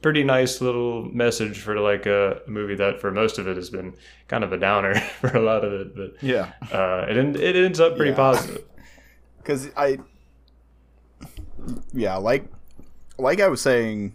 pretty 0.05 0.23
nice 0.23 0.61
little 0.61 1.01
message 1.15 1.61
for 1.61 1.79
like 1.79 2.05
a 2.05 2.39
movie 2.45 2.75
that 2.75 3.01
for 3.01 3.09
most 3.09 3.39
of 3.39 3.47
it 3.47 3.55
has 3.57 3.71
been 3.71 3.91
kind 4.27 4.43
of 4.43 4.53
a 4.53 4.57
downer 4.57 4.93
for 5.19 5.35
a 5.35 5.41
lot 5.41 5.65
of 5.65 5.73
it, 5.73 5.95
but 5.95 6.13
Yeah. 6.21 6.51
uh, 6.71 7.07
it 7.09 7.17
it 7.17 7.55
ends 7.55 7.79
up 7.79 7.95
pretty 7.95 8.11
Yeah. 8.11 8.15
positive. 8.17 8.63
because 9.39 9.67
I, 9.75 9.97
yeah, 11.91 12.17
like, 12.17 12.45
like 13.17 13.41
I 13.41 13.47
was 13.47 13.61
saying 13.61 14.13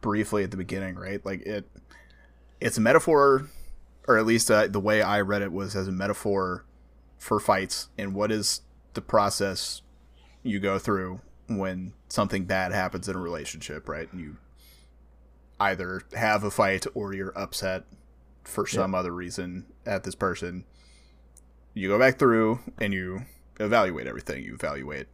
briefly 0.00 0.42
at 0.42 0.50
the 0.52 0.56
beginning, 0.56 0.94
right? 0.94 1.22
Like 1.22 1.42
it, 1.42 1.68
it's 2.58 2.78
a 2.78 2.80
metaphor, 2.80 3.46
or 4.08 4.16
at 4.16 4.24
least 4.24 4.50
uh, 4.50 4.68
the 4.68 4.80
way 4.80 5.02
I 5.02 5.20
read 5.20 5.42
it 5.42 5.52
was 5.52 5.76
as 5.76 5.86
a 5.86 5.92
metaphor 5.92 6.64
for 7.18 7.38
fights 7.38 7.88
and 7.98 8.14
what 8.14 8.32
is 8.32 8.62
the 8.94 9.02
process 9.02 9.82
you 10.42 10.60
go 10.60 10.78
through 10.78 11.20
when 11.46 11.92
something 12.08 12.46
bad 12.46 12.72
happens 12.72 13.06
in 13.06 13.16
a 13.16 13.20
relationship, 13.20 13.86
right? 13.86 14.10
And 14.12 14.18
you 14.22 14.36
either 15.60 16.02
have 16.14 16.42
a 16.42 16.50
fight 16.50 16.86
or 16.94 17.14
you're 17.14 17.38
upset 17.38 17.84
for 18.44 18.66
some 18.66 18.94
other 18.94 19.12
reason 19.12 19.66
at 19.86 20.02
this 20.04 20.14
person. 20.14 20.64
You 21.74 21.88
go 21.88 21.98
back 21.98 22.18
through 22.18 22.60
and 22.80 22.92
you 22.92 23.22
evaluate 23.60 24.06
everything. 24.06 24.42
You 24.42 24.54
evaluate 24.54 25.06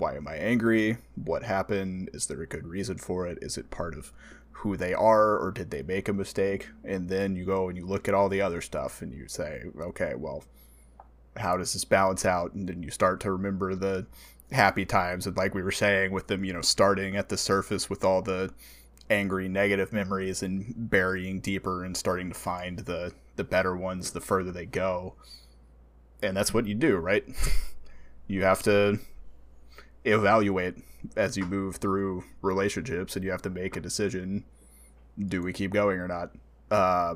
why 0.00 0.16
am 0.16 0.26
I 0.26 0.36
angry? 0.36 0.96
What 1.14 1.42
happened? 1.42 2.10
Is 2.14 2.26
there 2.26 2.40
a 2.40 2.46
good 2.46 2.66
reason 2.66 2.96
for 2.98 3.26
it? 3.26 3.38
Is 3.42 3.58
it 3.58 3.70
part 3.70 3.94
of 3.94 4.12
who 4.52 4.76
they 4.76 4.94
are 4.94 5.38
or 5.38 5.50
did 5.50 5.70
they 5.70 5.82
make 5.82 6.08
a 6.08 6.12
mistake? 6.12 6.68
And 6.84 7.08
then 7.08 7.36
you 7.36 7.44
go 7.44 7.68
and 7.68 7.76
you 7.76 7.86
look 7.86 8.08
at 8.08 8.14
all 8.14 8.28
the 8.28 8.40
other 8.40 8.60
stuff 8.60 9.02
and 9.02 9.12
you 9.12 9.28
say, 9.28 9.64
okay, 9.78 10.14
well, 10.16 10.44
how 11.36 11.56
does 11.56 11.74
this 11.74 11.84
balance 11.84 12.24
out? 12.24 12.54
And 12.54 12.68
then 12.68 12.82
you 12.82 12.90
start 12.90 13.20
to 13.20 13.32
remember 13.32 13.74
the 13.74 14.06
happy 14.50 14.84
times 14.84 15.26
and 15.26 15.36
like 15.36 15.54
we 15.54 15.62
were 15.62 15.70
saying 15.70 16.12
with 16.12 16.26
them, 16.26 16.44
you 16.44 16.52
know, 16.52 16.62
starting 16.62 17.16
at 17.16 17.28
the 17.28 17.36
surface 17.36 17.88
with 17.88 18.04
all 18.04 18.22
the 18.22 18.52
angry 19.10 19.48
negative 19.48 19.92
memories 19.92 20.42
and 20.42 20.72
burying 20.76 21.40
deeper 21.40 21.84
and 21.84 21.96
starting 21.96 22.28
to 22.28 22.34
find 22.34 22.80
the 22.80 23.12
the 23.36 23.44
better 23.44 23.76
ones 23.76 24.12
the 24.12 24.20
further 24.20 24.52
they 24.52 24.66
go. 24.66 25.14
And 26.22 26.36
that's 26.36 26.54
what 26.54 26.66
you 26.66 26.74
do, 26.74 26.96
right? 26.96 27.24
you 28.26 28.44
have 28.44 28.62
to 28.62 29.00
evaluate 30.04 30.76
as 31.16 31.36
you 31.36 31.44
move 31.44 31.76
through 31.76 32.24
relationships 32.42 33.16
and 33.16 33.24
you 33.24 33.30
have 33.30 33.42
to 33.42 33.50
make 33.50 33.76
a 33.76 33.80
decision 33.80 34.44
do 35.26 35.42
we 35.42 35.52
keep 35.52 35.72
going 35.72 35.98
or 35.98 36.08
not 36.08 36.30
uh, 36.70 37.14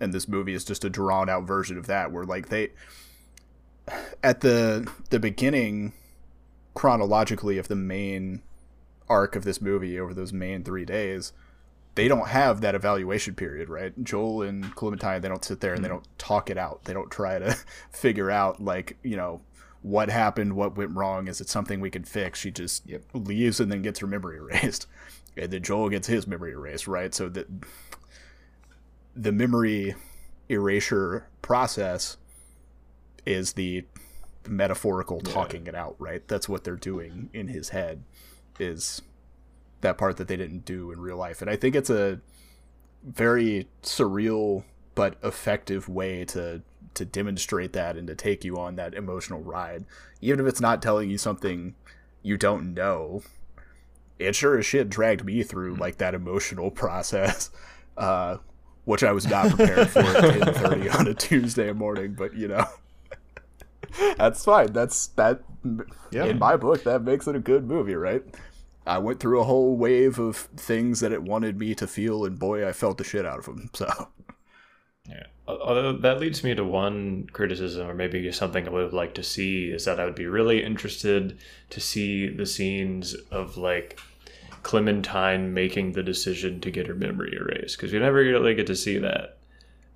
and 0.00 0.12
this 0.12 0.28
movie 0.28 0.54
is 0.54 0.64
just 0.64 0.84
a 0.84 0.90
drawn 0.90 1.28
out 1.28 1.44
version 1.44 1.78
of 1.78 1.86
that 1.86 2.12
where 2.12 2.24
like 2.24 2.48
they 2.48 2.70
at 4.22 4.40
the 4.40 4.90
the 5.10 5.18
beginning 5.18 5.92
chronologically 6.74 7.58
of 7.58 7.68
the 7.68 7.76
main 7.76 8.42
arc 9.08 9.36
of 9.36 9.44
this 9.44 9.60
movie 9.60 9.98
over 9.98 10.14
those 10.14 10.32
main 10.32 10.62
three 10.62 10.84
days 10.84 11.32
they 11.98 12.06
don't 12.06 12.28
have 12.28 12.60
that 12.60 12.76
evaluation 12.76 13.34
period 13.34 13.68
right? 13.68 13.92
Joel 14.04 14.42
and 14.42 14.72
clementine 14.76 15.20
they 15.20 15.26
don't 15.26 15.44
sit 15.44 15.58
there 15.58 15.74
and 15.74 15.84
they 15.84 15.88
mm-hmm. 15.88 15.96
don't 15.96 16.18
talk 16.18 16.48
it 16.48 16.56
out. 16.56 16.84
They 16.84 16.92
don't 16.92 17.10
try 17.10 17.40
to 17.40 17.58
figure 17.90 18.30
out 18.30 18.62
like 18.62 18.96
you 19.02 19.16
know 19.16 19.40
what 19.82 20.08
happened 20.08 20.52
what 20.54 20.76
went 20.76 20.94
wrong 20.94 21.26
is 21.26 21.40
it 21.40 21.48
something 21.48 21.80
we 21.80 21.90
can 21.90 22.04
fix? 22.04 22.38
She 22.38 22.52
just 22.52 22.84
leaves 23.14 23.58
and 23.58 23.72
then 23.72 23.82
gets 23.82 23.98
her 23.98 24.06
memory 24.06 24.36
erased. 24.38 24.86
And 25.36 25.50
then 25.50 25.64
joel 25.64 25.88
gets 25.88 26.06
his 26.06 26.28
memory 26.28 26.52
erased 26.52 26.86
right? 26.86 27.12
So 27.12 27.28
that 27.30 27.48
the 29.16 29.32
memory 29.32 29.96
erasure 30.48 31.26
process 31.42 32.16
is 33.26 33.54
the 33.54 33.84
metaphorical 34.48 35.20
talking 35.20 35.66
it 35.66 35.74
out 35.74 35.96
right? 35.98 36.22
That's 36.28 36.48
what 36.48 36.62
they're 36.62 36.76
doing 36.76 37.28
in 37.32 37.48
his 37.48 37.70
head 37.70 38.04
is 38.60 39.02
that 39.80 39.96
part 39.98 40.16
that 40.16 40.28
they 40.28 40.36
didn't 40.36 40.64
do 40.64 40.90
in 40.90 41.00
real 41.00 41.16
life. 41.16 41.40
And 41.40 41.50
i 41.50 41.56
think 41.56 41.74
it's 41.76 41.90
a 41.90 42.20
very 43.04 43.68
surreal 43.82 44.64
but 44.94 45.16
effective 45.22 45.88
way 45.88 46.24
to 46.24 46.62
to 46.94 47.04
demonstrate 47.04 47.72
that 47.74 47.96
and 47.96 48.08
to 48.08 48.14
take 48.16 48.44
you 48.44 48.58
on 48.58 48.74
that 48.74 48.92
emotional 48.94 49.40
ride. 49.40 49.84
Even 50.20 50.40
if 50.40 50.46
it's 50.46 50.60
not 50.60 50.82
telling 50.82 51.08
you 51.10 51.18
something 51.18 51.74
you 52.22 52.36
don't 52.36 52.74
know 52.74 53.22
it 54.18 54.34
sure 54.34 54.58
as 54.58 54.66
shit 54.66 54.90
dragged 54.90 55.24
me 55.24 55.44
through 55.44 55.76
like 55.76 55.98
that 55.98 56.12
emotional 56.14 56.70
process 56.82 57.50
uh 57.96 58.36
which 58.84 59.04
i 59.04 59.12
was 59.12 59.24
not 59.28 59.48
prepared 59.50 59.88
for 59.88 60.00
at 60.00 60.24
10.30 60.24 60.98
on 60.98 61.06
a 61.06 61.14
tuesday 61.14 61.72
morning 61.72 62.14
but 62.18 62.34
you 62.34 62.48
know. 62.48 62.64
That's 64.18 64.44
fine. 64.44 64.72
That's 64.72 65.06
that 65.08 65.42
Yeah. 66.10 66.24
in 66.26 66.38
my 66.38 66.56
book 66.56 66.82
that 66.84 67.02
makes 67.02 67.26
it 67.28 67.36
a 67.36 67.38
good 67.38 67.64
movie 67.66 67.94
right 67.94 68.22
i 68.88 68.98
went 68.98 69.20
through 69.20 69.40
a 69.40 69.44
whole 69.44 69.76
wave 69.76 70.18
of 70.18 70.36
things 70.36 71.00
that 71.00 71.12
it 71.12 71.22
wanted 71.22 71.58
me 71.58 71.74
to 71.74 71.86
feel 71.86 72.24
and 72.24 72.38
boy 72.38 72.66
i 72.66 72.72
felt 72.72 72.98
the 72.98 73.04
shit 73.04 73.24
out 73.24 73.38
of 73.38 73.44
them 73.44 73.70
so 73.74 74.08
Yeah. 75.08 75.26
Although 75.46 75.92
that 75.92 76.20
leads 76.20 76.44
me 76.44 76.54
to 76.54 76.64
one 76.64 77.28
criticism, 77.32 77.88
or 77.88 77.94
maybe 77.94 78.30
something 78.30 78.66
I 78.66 78.70
would 78.70 78.82
have 78.82 78.92
liked 78.92 79.14
to 79.14 79.22
see, 79.22 79.70
is 79.70 79.86
that 79.86 79.98
I 79.98 80.04
would 80.04 80.14
be 80.14 80.26
really 80.26 80.62
interested 80.62 81.38
to 81.70 81.80
see 81.80 82.28
the 82.28 82.44
scenes 82.44 83.14
of 83.30 83.56
like 83.56 83.98
Clementine 84.62 85.54
making 85.54 85.92
the 85.92 86.02
decision 86.02 86.60
to 86.60 86.70
get 86.70 86.86
her 86.86 86.94
memory 86.94 87.34
erased, 87.34 87.78
because 87.78 87.92
we 87.92 87.98
never 87.98 88.18
really 88.18 88.54
get 88.54 88.66
to 88.66 88.76
see 88.76 88.98
that. 88.98 89.37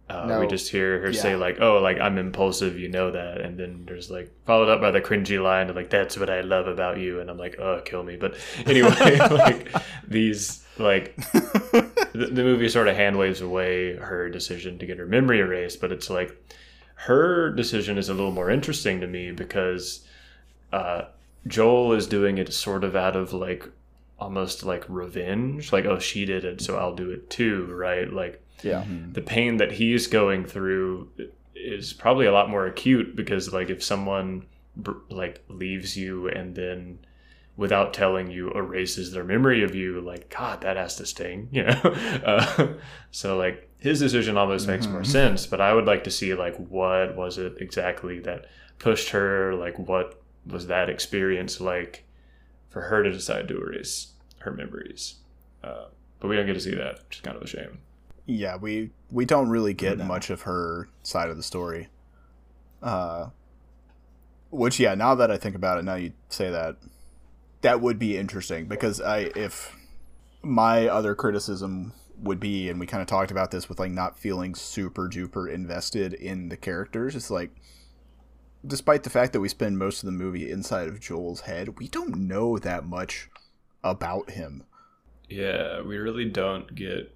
Uh, 0.09 0.27
No. 0.27 0.41
We 0.41 0.47
just 0.47 0.69
hear 0.71 1.01
her 1.01 1.13
say 1.13 1.37
like, 1.37 1.61
"Oh, 1.61 1.79
like 1.79 1.99
I'm 1.99 2.19
impulsive, 2.19 2.79
you 2.79 2.89
know 2.89 3.11
that," 3.13 3.41
and 3.41 3.59
then 3.59 3.85
there's 3.87 4.11
like 4.11 4.31
followed 4.47 4.69
up 4.69 4.81
by 4.81 4.91
the 4.91 5.01
cringy 5.01 5.43
line 5.43 5.71
of 5.71 5.77
like, 5.77 5.91
"That's 5.91 6.19
what 6.19 6.29
I 6.29 6.41
love 6.43 6.67
about 6.67 6.99
you," 6.99 7.21
and 7.21 7.31
I'm 7.31 7.39
like, 7.39 7.59
"Oh, 7.59 7.81
kill 7.85 8.03
me!" 8.03 8.17
But 8.17 8.37
anyway, 8.67 9.17
like 9.31 9.69
these 10.07 10.65
like 10.79 11.17
the, 11.33 12.29
the 12.33 12.43
movie 12.43 12.69
sort 12.69 12.89
of 12.89 12.97
hand 12.97 13.17
waves 13.19 13.41
away 13.41 13.97
her 13.97 14.29
decision 14.29 14.79
to 14.79 14.87
get 14.87 14.99
her 14.99 15.07
memory 15.07 15.39
erased, 15.41 15.81
but 15.81 15.93
it's 15.93 16.11
like 16.11 16.37
her 16.95 17.51
decision 17.51 17.97
is 17.99 18.09
a 18.09 18.15
little 18.15 18.31
more 18.33 18.51
interesting 18.51 19.01
to 19.01 19.07
me 19.07 19.33
because 19.33 20.07
uh, 20.73 21.03
Joel 21.47 21.93
is 21.95 22.07
doing 22.07 22.39
it 22.39 22.53
sort 22.53 22.85
of 22.85 22.95
out 22.95 23.17
of 23.17 23.33
like 23.33 23.69
almost 24.19 24.63
like 24.65 24.85
revenge, 24.89 25.73
like 25.73 25.85
oh 25.87 25.99
she 25.99 26.25
did 26.25 26.45
it, 26.45 26.61
so 26.61 26.77
I'll 26.77 26.95
do 26.95 27.11
it 27.11 27.31
too, 27.31 27.67
right? 27.73 28.13
Like 28.13 28.41
Yeah. 28.65 28.85
the 29.13 29.21
pain 29.21 29.57
that 29.59 29.73
he's 29.73 30.07
going 30.07 30.45
through 30.45 31.11
is 31.55 31.93
probably 31.93 32.27
a 32.27 32.33
lot 32.33 32.51
more 32.51 32.67
acute 32.67 33.15
because 33.17 33.53
like 33.53 33.71
if 33.71 33.83
someone 33.83 34.47
like 35.11 35.43
leaves 35.49 35.97
you 35.97 36.29
and 36.29 36.55
then 36.55 36.99
without 37.57 37.93
telling 37.93 38.31
you 38.31 38.51
erases 38.53 39.13
their 39.13 39.25
memory 39.25 39.63
of 39.63 39.75
you 39.75 40.01
like 40.01 40.31
god 40.31 40.63
that 40.63 40.77
has 40.77 40.97
to 40.97 41.05
sting 41.05 41.49
you 41.53 41.63
know? 41.63 41.73
Uh, 42.25 42.69
so 43.11 43.37
like 43.37 43.69
his 43.79 44.01
decision 44.01 44.39
almost 44.39 44.67
makes 44.67 44.87
more 44.87 45.05
sense 45.05 45.47
but 45.47 45.61
i 45.61 45.75
would 45.75 45.85
like 45.85 46.05
to 46.05 46.11
see 46.11 46.33
like 46.35 46.57
what 46.57 47.15
was 47.15 47.37
it 47.37 47.55
exactly 47.61 48.19
that 48.21 48.47
pushed 48.83 49.11
her? 49.11 49.55
Like 49.55 49.79
what 49.79 50.21
was 50.45 50.67
that 50.67 50.91
experience 50.91 51.61
like 51.61 52.05
for 52.69 52.83
her 52.83 53.03
to 53.03 53.13
decide 53.13 53.49
to 53.49 53.57
erase 53.57 54.09
her 54.41 54.51
memories? 54.51 55.15
Uh, 55.63 55.87
but 56.21 56.29
we 56.29 56.37
don't 56.37 56.47
get 56.47 56.55
to 56.55 56.61
see 56.61 56.75
that 56.75 56.99
which 57.07 57.17
is 57.17 57.21
kind 57.21 57.37
of 57.37 57.43
a 57.43 57.47
shame 57.47 57.79
yeah 58.35 58.57
we 58.57 58.91
we 59.11 59.25
don't 59.25 59.49
really 59.49 59.75
get 59.75 59.99
No. 59.99 60.05
much 60.05 60.31
of 60.31 60.43
her 60.43 60.89
side 61.03 61.29
of 61.31 61.37
the 61.37 61.43
story 61.43 61.89
uh 62.83 63.29
which 64.51 64.79
yeah 64.81 64.95
now 64.95 65.15
that 65.15 65.31
i 65.31 65.37
think 65.37 65.55
about 65.55 65.79
it 65.79 65.85
now 65.85 65.95
you 65.95 66.13
say 66.29 66.51
that 66.51 66.77
that 67.63 67.81
would 67.81 67.99
be 67.99 68.17
interesting 68.17 68.67
because 68.67 69.01
i 69.01 69.31
if 69.37 69.77
my 70.43 70.89
other 70.89 71.15
criticism 71.15 71.93
would 72.19 72.41
be 72.41 72.69
and 72.69 72.79
we 72.81 72.87
kind 72.87 73.01
of 73.01 73.07
talked 73.07 73.31
about 73.31 73.51
this 73.51 73.69
with 73.69 73.79
like 73.79 73.91
not 73.91 74.19
feeling 74.19 74.55
super 74.55 75.09
duper 75.09 75.53
invested 75.53 76.13
in 76.15 76.49
the 76.49 76.57
characters 76.57 77.15
it's 77.15 77.31
like 77.31 77.51
despite 78.67 79.03
the 79.03 79.11
fact 79.11 79.33
that 79.33 79.41
we 79.41 79.49
spend 79.49 79.79
most 79.79 80.03
of 80.03 80.07
the 80.07 80.13
movie 80.13 80.51
inside 80.51 80.89
of 80.89 81.01
joel's 81.01 81.43
head 81.43 81.79
we 81.79 81.89
don't 81.89 82.17
know 82.17 82.59
that 82.59 82.85
much 82.85 83.29
about 83.85 84.31
him 84.31 84.63
Yeah, 85.29 85.81
we 85.83 85.97
really 85.97 86.27
don't 86.29 86.73
get, 86.75 86.99
m- 86.99 87.07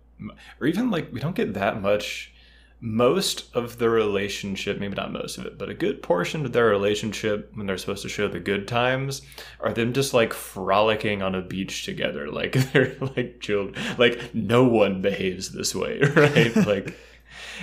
or 0.61 0.67
even 0.67 0.91
like 0.91 1.13
we 1.13 1.21
don't 1.21 1.37
get 1.37 1.55
that 1.55 1.81
much. 1.81 2.33
Most 2.79 3.47
of 3.55 3.79
the 3.79 3.89
relationship, 3.89 4.79
maybe 4.79 4.95
not 4.95 5.11
most 5.11 5.39
of 5.39 5.47
it, 5.47 5.57
but 5.57 5.71
a 5.71 5.75
good 5.75 6.03
portion 6.03 6.45
of 6.45 6.53
their 6.53 6.67
relationship 6.67 7.51
when 7.55 7.67
they're 7.67 7.79
supposed 7.79 8.03
to 8.03 8.09
show 8.09 8.29
the 8.29 8.39
good 8.39 8.69
times 8.69 9.23
are 9.61 9.73
them 9.73 9.95
just 9.95 10.13
like 10.13 10.35
frolicking 10.35 11.23
on 11.23 11.35
a 11.35 11.41
beach 11.41 11.85
together. 11.85 12.31
Like 12.37 12.53
they're 12.73 12.95
like 13.17 13.41
chilled. 13.41 13.77
Like 13.97 14.35
no 14.35 14.65
one 14.65 15.01
behaves 15.01 15.53
this 15.53 15.75
way, 15.75 16.01
right? 16.17 16.55
like. 16.67 16.97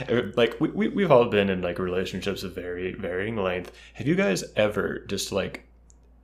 Er, 0.10 0.34
like 0.36 0.60
we, 0.60 0.70
we 0.70 0.88
we've 0.88 1.12
all 1.12 1.26
been 1.26 1.52
in 1.52 1.62
like 1.62 1.78
relationships 1.78 2.42
of 2.42 2.56
very 2.56 2.94
varying 2.94 3.38
length. 3.38 3.72
Have 3.94 4.08
you 4.08 4.16
guys 4.16 4.44
ever 4.56 5.06
just 5.08 5.32
like 5.32 5.68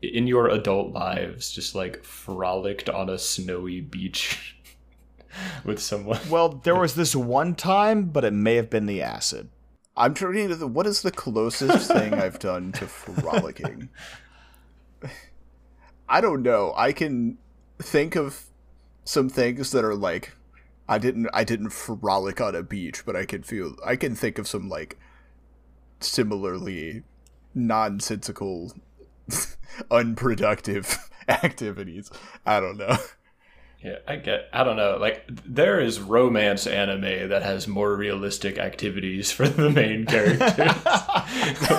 in 0.01 0.27
your 0.27 0.47
adult 0.47 0.93
lives 0.93 1.51
just 1.51 1.75
like 1.75 2.03
frolicked 2.03 2.89
on 2.89 3.09
a 3.09 3.17
snowy 3.17 3.82
beach 3.82 4.55
with 5.63 5.80
someone. 5.80 6.19
Well, 6.30 6.49
there 6.49 6.75
was 6.75 6.95
this 6.95 7.15
one 7.15 7.55
time, 7.55 8.05
but 8.05 8.23
it 8.23 8.34
may 8.34 8.55
have 8.55 8.69
been 8.69 8.86
the 8.86 9.01
acid. 9.01 9.49
I'm 9.95 10.13
trying 10.13 10.49
to. 10.49 10.67
What 10.67 10.88
is 10.88 11.01
the 11.01 11.11
closest 11.11 11.91
thing 11.91 12.13
I've 12.13 12.39
done 12.39 12.71
to 12.73 12.88
frolicking? 12.88 13.89
I 16.09 16.21
don't 16.21 16.41
know. 16.41 16.73
I 16.75 16.91
can 16.91 17.38
think 17.80 18.15
of 18.15 18.45
some 19.03 19.30
things 19.30 19.71
that 19.71 19.84
are 19.84 19.95
like 19.95 20.34
I 20.88 20.97
didn't 20.97 21.27
I 21.34 21.43
didn't 21.43 21.69
frolic 21.69 22.41
on 22.41 22.55
a 22.55 22.63
beach, 22.63 23.05
but 23.05 23.15
I 23.15 23.25
can 23.25 23.43
feel 23.43 23.75
I 23.86 23.95
can 23.95 24.15
think 24.15 24.39
of 24.39 24.47
some 24.47 24.69
like 24.69 24.97
similarly 25.99 27.03
nonsensical 27.53 28.73
unproductive 29.91 31.09
activities. 31.27 32.09
I 32.45 32.59
don't 32.59 32.77
know. 32.77 32.97
Yeah, 33.84 33.99
I 34.07 34.17
get. 34.17 34.49
I 34.51 34.65
don't 34.65 34.75
know. 34.75 34.97
Like, 34.99 35.23
there 35.45 35.80
is 35.80 36.01
romance 36.01 36.67
anime 36.67 37.30
that 37.30 37.43
has 37.43 37.65
more 37.67 37.95
realistic 37.95 38.57
activities 38.57 39.32
for 39.32 39.47
the 39.47 39.69
main 39.69 40.05
characters. 40.05 40.57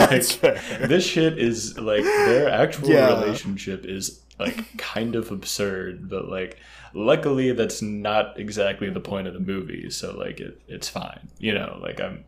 like, 0.41 0.89
this 0.89 1.05
shit 1.05 1.39
is 1.39 1.79
like 1.79 2.03
their 2.05 2.49
actual 2.49 2.89
Yeah. 2.89 3.21
relationship 3.21 3.85
is 3.85 4.23
like 4.39 4.79
kind 4.79 5.15
of 5.15 5.31
absurd, 5.31 6.09
but 6.09 6.29
like, 6.29 6.57
luckily 6.95 7.53
that's 7.53 7.83
not 7.83 8.39
exactly 8.41 8.89
the 8.89 9.01
point 9.01 9.27
of 9.27 9.35
the 9.35 9.41
movie. 9.41 9.91
So 9.91 10.17
like, 10.17 10.41
it 10.41 10.59
it's 10.69 10.89
fine. 10.89 11.29
You 11.39 11.53
know, 11.53 11.79
like 11.83 12.01
I'm. 12.01 12.25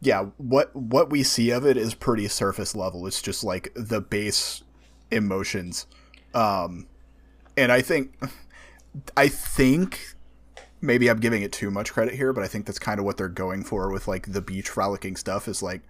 Yeah, 0.00 0.24
what 0.38 0.74
what 0.74 1.08
we 1.10 1.22
see 1.22 1.50
of 1.50 1.64
it 1.64 1.76
is 1.76 1.94
pretty 1.94 2.26
surface 2.26 2.74
level. 2.74 3.06
It's 3.06 3.22
just 3.22 3.44
like 3.44 3.72
the 3.76 4.00
base 4.00 4.64
emotions. 5.12 5.86
Um 6.34 6.88
and 7.56 7.70
I 7.70 7.80
think 7.80 8.12
I 9.16 9.28
think 9.28 10.14
maybe 10.80 11.08
I'm 11.08 11.18
giving 11.18 11.42
it 11.42 11.52
too 11.52 11.70
much 11.70 11.92
credit 11.92 12.14
here, 12.14 12.32
but 12.32 12.44
I 12.44 12.48
think 12.48 12.66
that's 12.66 12.78
kind 12.78 12.98
of 12.98 13.04
what 13.04 13.16
they're 13.16 13.28
going 13.28 13.64
for 13.64 13.90
with 13.90 14.06
like 14.06 14.32
the 14.32 14.40
beach 14.40 14.68
frolicking 14.68 15.16
stuff 15.16 15.48
is 15.48 15.62
like 15.62 15.82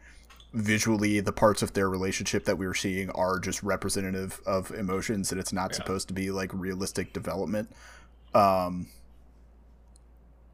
visually 0.52 1.18
the 1.20 1.32
parts 1.32 1.62
of 1.62 1.72
their 1.72 1.90
relationship 1.90 2.44
that 2.44 2.56
we 2.56 2.66
were 2.66 2.74
seeing 2.74 3.10
are 3.10 3.40
just 3.40 3.62
representative 3.62 4.40
of 4.46 4.70
emotions 4.70 5.32
and 5.32 5.40
it's 5.40 5.52
not 5.52 5.74
supposed 5.74 6.06
to 6.08 6.14
be 6.14 6.30
like 6.30 6.50
realistic 6.54 7.12
development. 7.12 7.70
Um 8.34 8.86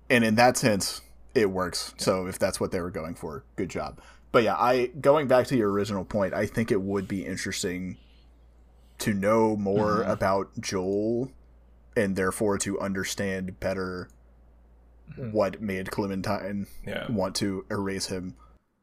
and 0.09 0.25
in 0.25 0.35
that 0.37 0.57
sense 0.57 1.03
it 1.35 1.51
works. 1.51 1.95
So 1.99 2.27
if 2.27 2.39
that's 2.39 2.59
what 2.59 2.73
they 2.73 2.81
were 2.81 2.91
going 2.91 3.15
for, 3.15 3.45
good 3.57 3.69
job. 3.69 4.01
But 4.33 4.43
yeah, 4.43 4.57
I 4.57 4.87
going 4.87 5.29
back 5.29 5.47
to 5.49 5.57
your 5.57 5.71
original 5.71 6.05
point, 6.05 6.33
I 6.33 6.47
think 6.47 6.71
it 6.73 6.81
would 6.81 7.07
be 7.07 7.27
interesting 7.27 7.99
to 8.99 9.13
know 9.13 9.57
more 9.57 10.03
about 10.03 10.49
Joel 10.61 11.31
and 11.97 12.17
therefore 12.17 12.59
to 12.59 12.81
understand 12.81 13.59
better 13.61 14.09
hmm. 15.15 15.33
what 15.33 15.61
made 15.61 15.91
Clementine 15.91 16.67
Yeah. 16.87 17.11
want 17.11 17.35
to 17.37 17.65
erase 17.71 18.07
him. 18.07 18.37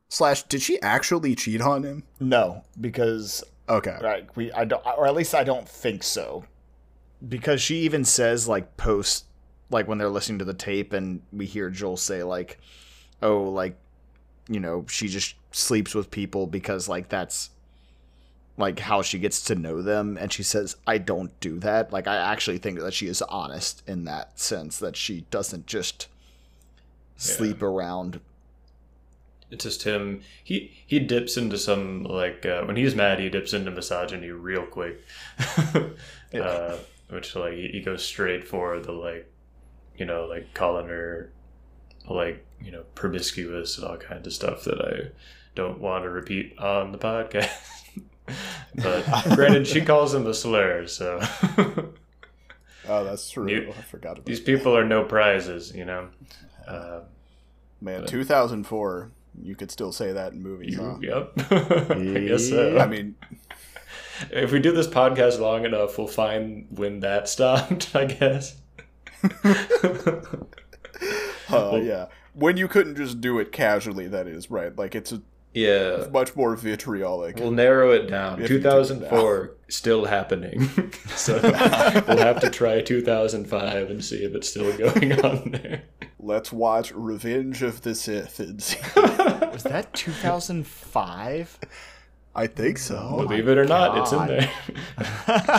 Slash, 0.10 0.44
did 0.44 0.62
she 0.62 0.82
actually 0.82 1.36
cheat 1.36 1.62
on 1.62 1.84
him? 1.84 2.04
No, 2.20 2.64
because 2.80 3.44
Okay. 3.70 3.98
like 4.02 4.36
we 4.38 4.52
I 4.54 4.64
don't 4.66 4.82
or 4.98 5.08
at 5.08 5.16
least 5.16 5.36
I 5.36 5.44
don't 5.44 5.68
think 5.68 6.04
so. 6.04 6.46
Because 7.28 7.62
she 7.62 7.78
even 7.80 8.06
says 8.06 8.48
like 8.48 8.78
post 8.78 9.26
like 9.70 9.88
when 9.88 9.98
they're 9.98 10.10
listening 10.10 10.40
to 10.40 10.46
the 10.46 10.54
tape 10.54 10.94
and 10.94 11.22
we 11.34 11.46
hear 11.46 11.70
Joel 11.70 11.98
say 11.98 12.24
like 12.24 12.60
oh 13.22 13.44
like 13.44 13.78
you 14.48 14.60
know 14.60 14.86
she 14.88 15.08
just 15.10 15.36
sleeps 15.52 15.94
with 15.94 16.12
people 16.12 16.48
because 16.48 16.88
like 16.88 17.10
that's 17.10 17.50
like 18.58 18.80
how 18.80 19.02
she 19.02 19.20
gets 19.20 19.42
to 19.44 19.56
know 19.56 19.82
them 19.82 20.18
and 20.20 20.34
she 20.34 20.44
says 20.44 20.76
I 20.86 20.98
don't 20.98 21.38
do 21.40 21.60
that. 21.60 21.94
Like 21.94 22.08
I 22.08 22.16
actually 22.16 22.58
think 22.58 22.80
that 22.80 22.94
she 22.94 23.08
is 23.08 23.22
honest 23.24 23.84
in 23.88 24.06
that 24.06 24.40
sense 24.40 24.80
that 24.80 24.96
she 24.96 25.26
doesn't 25.30 25.68
just 25.68 26.08
sleep 27.16 27.62
around 27.62 28.20
It's 29.50 29.64
just 29.64 29.84
him. 29.84 30.22
He 30.44 30.72
he 30.86 31.00
dips 31.00 31.38
into 31.38 31.58
some 31.58 32.04
like 32.04 32.46
uh, 32.46 32.64
when 32.64 32.76
he's 32.76 32.96
mad, 32.96 33.20
he 33.20 33.30
dips 33.30 33.54
into 33.54 33.72
misogyny 33.72 34.32
real 34.32 34.66
quick. 34.66 35.02
uh, 36.34 36.78
which 37.10 37.36
like 37.36 37.54
he 37.54 37.70
he 37.70 37.82
goes 37.82 38.04
straight 38.04 38.44
for 38.44 38.80
the 38.80 38.92
like, 38.92 39.32
you 39.98 40.06
know, 40.06 40.26
like 40.26 40.54
calling 40.54 40.88
her 40.88 41.32
like 42.10 42.46
you 42.62 42.72
know 42.72 42.84
promiscuous 42.96 43.78
and 43.78 43.88
all 43.88 43.98
kinds 43.98 44.28
of 44.28 44.34
stuff 44.34 44.64
that 44.64 44.82
I 44.82 45.12
don't 45.56 45.80
want 45.80 46.04
to 46.04 46.10
repeat 46.10 46.58
on 46.60 46.92
the 46.92 46.98
podcast. 46.98 47.50
but 48.76 49.06
granted, 49.36 49.68
she 49.68 49.82
calls 49.82 50.14
him 50.14 50.26
a 50.28 50.34
slur, 50.34 50.88
so 50.88 51.20
Oh, 52.90 53.04
that's 53.04 53.30
true. 53.30 53.50
You- 53.50 53.74
I 53.78 53.82
forgot 53.82 54.14
about 54.14 54.26
these 54.26 54.40
people 54.40 54.76
are 54.78 54.86
no 54.86 55.04
prizes, 55.04 55.74
you 55.76 55.84
know. 55.86 56.10
Uh, 56.68 57.02
Man, 57.82 58.06
2004. 58.06 59.12
You 59.44 59.56
could 59.56 59.70
still 59.72 59.92
say 59.92 60.14
that 60.14 60.34
in 60.34 60.42
movies. 60.42 60.74
you, 60.78 60.82
huh? 60.82 60.98
yep, 61.00 61.32
I 61.92 62.20
guess 62.28 62.50
so. 62.50 62.78
I 62.80 62.88
mean, 62.88 63.16
If 64.32 64.52
we 64.52 64.60
do 64.60 64.72
this 64.72 64.88
podcast 64.88 65.40
long 65.40 65.64
enough, 65.66 65.98
we'll 65.98 66.08
find 66.08 66.66
when 66.72 67.02
that 67.02 67.30
stopped, 67.30 67.92
I 67.96 68.06
guess. 68.06 68.56
uh, 71.50 71.80
yeah. 71.84 72.08
When 72.34 72.58
you 72.58 72.68
couldn't 72.68 72.96
just 72.96 73.20
do 73.22 73.40
it 73.40 73.52
casually, 73.52 74.08
that 74.08 74.28
is 74.28 74.50
right. 74.52 74.76
Like 74.76 74.96
it's 74.96 75.12
a 75.12 75.22
Yeah. 75.54 76.06
much 76.12 76.36
more 76.36 76.56
vitriolic. 76.56 77.38
We'll 77.38 77.52
narrow 77.52 77.92
it 77.92 78.08
down. 78.08 78.42
If 78.42 78.50
you 78.50 78.58
it 78.58 78.62
2004 78.62 79.56
still 79.70 80.06
happening. 80.06 80.70
so 81.16 81.40
we'll 81.44 82.18
have 82.18 82.40
to 82.42 82.50
try 82.50 82.82
2005 82.82 83.90
and 83.90 84.04
see 84.04 84.18
if 84.24 84.36
it's 84.36 84.50
still 84.50 84.76
going 84.78 85.20
on 85.26 85.52
there. 85.52 85.84
Let's 86.20 86.52
watch 86.52 86.92
Revenge 86.94 87.64
of 87.64 87.82
the 87.82 87.96
Sith 87.96 88.40
and 88.40 88.62
see. 88.62 88.78
Was 88.96 89.64
that 89.64 89.94
2005? 89.94 91.60
I 92.36 92.46
think 92.46 92.78
so. 92.78 93.26
Believe 93.28 93.48
it 93.48 93.58
or 93.58 93.66
not, 93.66 93.98
it's 93.98 94.12
in 94.12 94.28
there. 94.28 94.52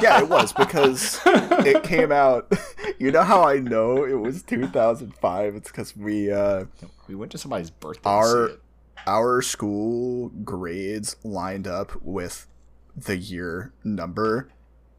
yeah, 0.00 0.20
it 0.20 0.28
was 0.28 0.52
because 0.52 1.20
it 1.26 1.82
came 1.82 2.12
out. 2.12 2.52
You 3.00 3.10
know 3.10 3.22
how 3.24 3.42
I 3.42 3.58
know 3.58 4.04
it 4.04 4.14
was 4.14 4.44
2005? 4.44 5.56
It's 5.56 5.70
because 5.72 5.96
we 5.96 6.30
uh, 6.30 6.66
We 7.08 7.16
went 7.16 7.32
to 7.32 7.38
somebody's 7.38 7.70
birthday. 7.70 8.02
to 8.02 8.08
our 8.08 8.48
see 8.48 8.52
it. 8.54 8.60
Our 9.08 9.40
school 9.42 10.28
grades 10.44 11.16
lined 11.24 11.66
up 11.66 11.92
with 12.02 12.46
the 12.94 13.16
year 13.16 13.72
number, 13.82 14.50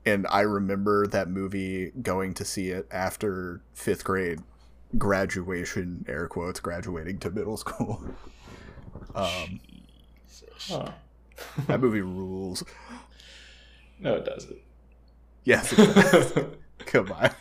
and 0.06 0.26
I 0.32 0.42
remember 0.42 1.06
that 1.08 1.30
movie 1.30 1.92
going 2.02 2.34
to 2.34 2.44
see 2.46 2.70
it 2.70 2.88
after 2.92 3.62
fifth 3.74 4.04
grade 4.04 4.40
graduation, 4.98 6.04
air 6.08 6.28
quotes, 6.28 6.60
graduating 6.60 7.20
to 7.20 7.30
middle 7.30 7.58
school. 7.58 8.04
Um, 9.16 9.60
Huh. 10.68 10.92
that 11.68 11.80
movie 11.80 12.02
rules. 12.02 12.64
No, 14.00 14.16
it 14.16 14.26
doesn't. 14.26 14.58
Yes, 15.46 15.72
it 15.74 15.78
does. 15.96 16.34
come 16.80 17.12
on. 17.14 17.32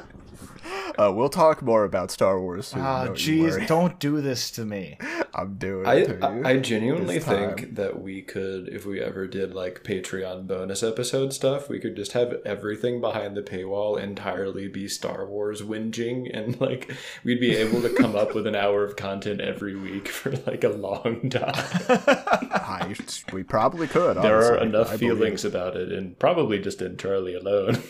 Uh, 0.97 1.11
we'll 1.13 1.29
talk 1.29 1.61
more 1.61 1.83
about 1.83 2.11
Star 2.11 2.39
Wars 2.39 2.67
soon. 2.67 2.81
Ah, 2.81 3.05
don't 3.05 3.17
jeez, 3.17 3.51
worry. 3.51 3.65
don't 3.65 3.99
do 3.99 4.21
this 4.21 4.51
to 4.51 4.65
me. 4.65 4.97
I'm 5.33 5.55
doing 5.55 5.85
I, 5.85 5.95
it 5.95 6.05
to 6.07 6.13
you. 6.13 6.43
I, 6.43 6.49
I 6.51 6.57
genuinely 6.57 7.19
think 7.19 7.75
that 7.75 8.01
we 8.01 8.21
could, 8.21 8.67
if 8.67 8.85
we 8.85 8.99
ever 8.99 9.27
did 9.27 9.53
like 9.53 9.83
Patreon 9.83 10.45
bonus 10.47 10.83
episode 10.83 11.33
stuff, 11.33 11.69
we 11.69 11.79
could 11.79 11.95
just 11.95 12.11
have 12.11 12.35
everything 12.45 12.99
behind 12.99 13.37
the 13.37 13.41
paywall 13.41 13.99
entirely 14.01 14.67
be 14.67 14.87
Star 14.87 15.25
Wars 15.25 15.61
whinging, 15.61 16.29
and 16.35 16.59
like 16.59 16.91
we'd 17.23 17.39
be 17.39 17.55
able 17.55 17.81
to 17.81 17.89
come 17.89 18.15
up 18.15 18.35
with 18.35 18.45
an 18.45 18.55
hour 18.55 18.83
of 18.83 18.95
content 18.95 19.39
every 19.41 19.75
week 19.75 20.07
for 20.09 20.31
like 20.31 20.63
a 20.63 20.69
long 20.69 21.29
time. 21.29 21.53
I, 21.55 22.95
we 23.31 23.43
probably 23.43 23.87
could. 23.87 24.17
there 24.17 24.53
are 24.53 24.57
enough 24.57 24.91
I 24.91 24.97
believe 24.97 25.17
feelings 25.17 25.45
about 25.45 25.75
it, 25.77 25.91
and 25.91 26.17
probably 26.19 26.59
just 26.59 26.81
in 26.81 26.97
Charlie 26.97 27.35
alone, 27.35 27.81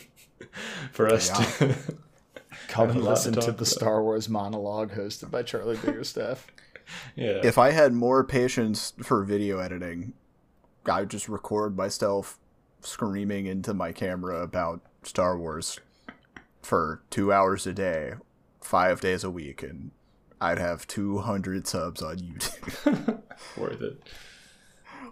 for 0.92 1.08
us 1.08 1.30
to. 1.30 1.76
Come 2.72 2.88
Have 2.88 2.96
and 2.96 3.06
lot 3.06 3.18
to 3.18 3.30
listen 3.30 3.34
to 3.34 3.52
the. 3.52 3.66
Star 3.66 4.02
Wars 4.02 4.30
monologue 4.30 4.92
hosted 4.94 5.30
by 5.30 5.44
Charlie 5.44 5.76
Biggerstaff. 5.78 6.40
yeah. 7.16 7.42
If 7.44 7.58
I 7.58 7.72
had 7.72 7.94
more 7.94 8.24
patience 8.24 8.94
for 9.04 9.24
video 9.24 9.60
editing, 9.60 10.14
I 10.86 11.02
would 11.02 11.10
just 11.10 11.28
record 11.30 11.76
myself 11.76 12.40
screaming 12.80 13.46
into 13.46 13.74
my 13.74 13.92
camera 13.92 14.42
about 14.42 14.82
Star 15.04 15.38
Wars 15.38 15.80
for 16.62 17.02
two 17.10 17.32
hours 17.34 17.68
a 17.68 17.74
day, 17.74 18.14
five 18.62 19.02
days 19.02 19.24
a 19.24 19.30
week, 19.30 19.62
and 19.64 19.92
I'd 20.40 20.58
have 20.58 20.88
200 20.88 21.68
subs 21.68 22.02
on 22.02 22.18
YouTube. 22.18 23.22
worth 23.58 23.82
it. 23.82 24.02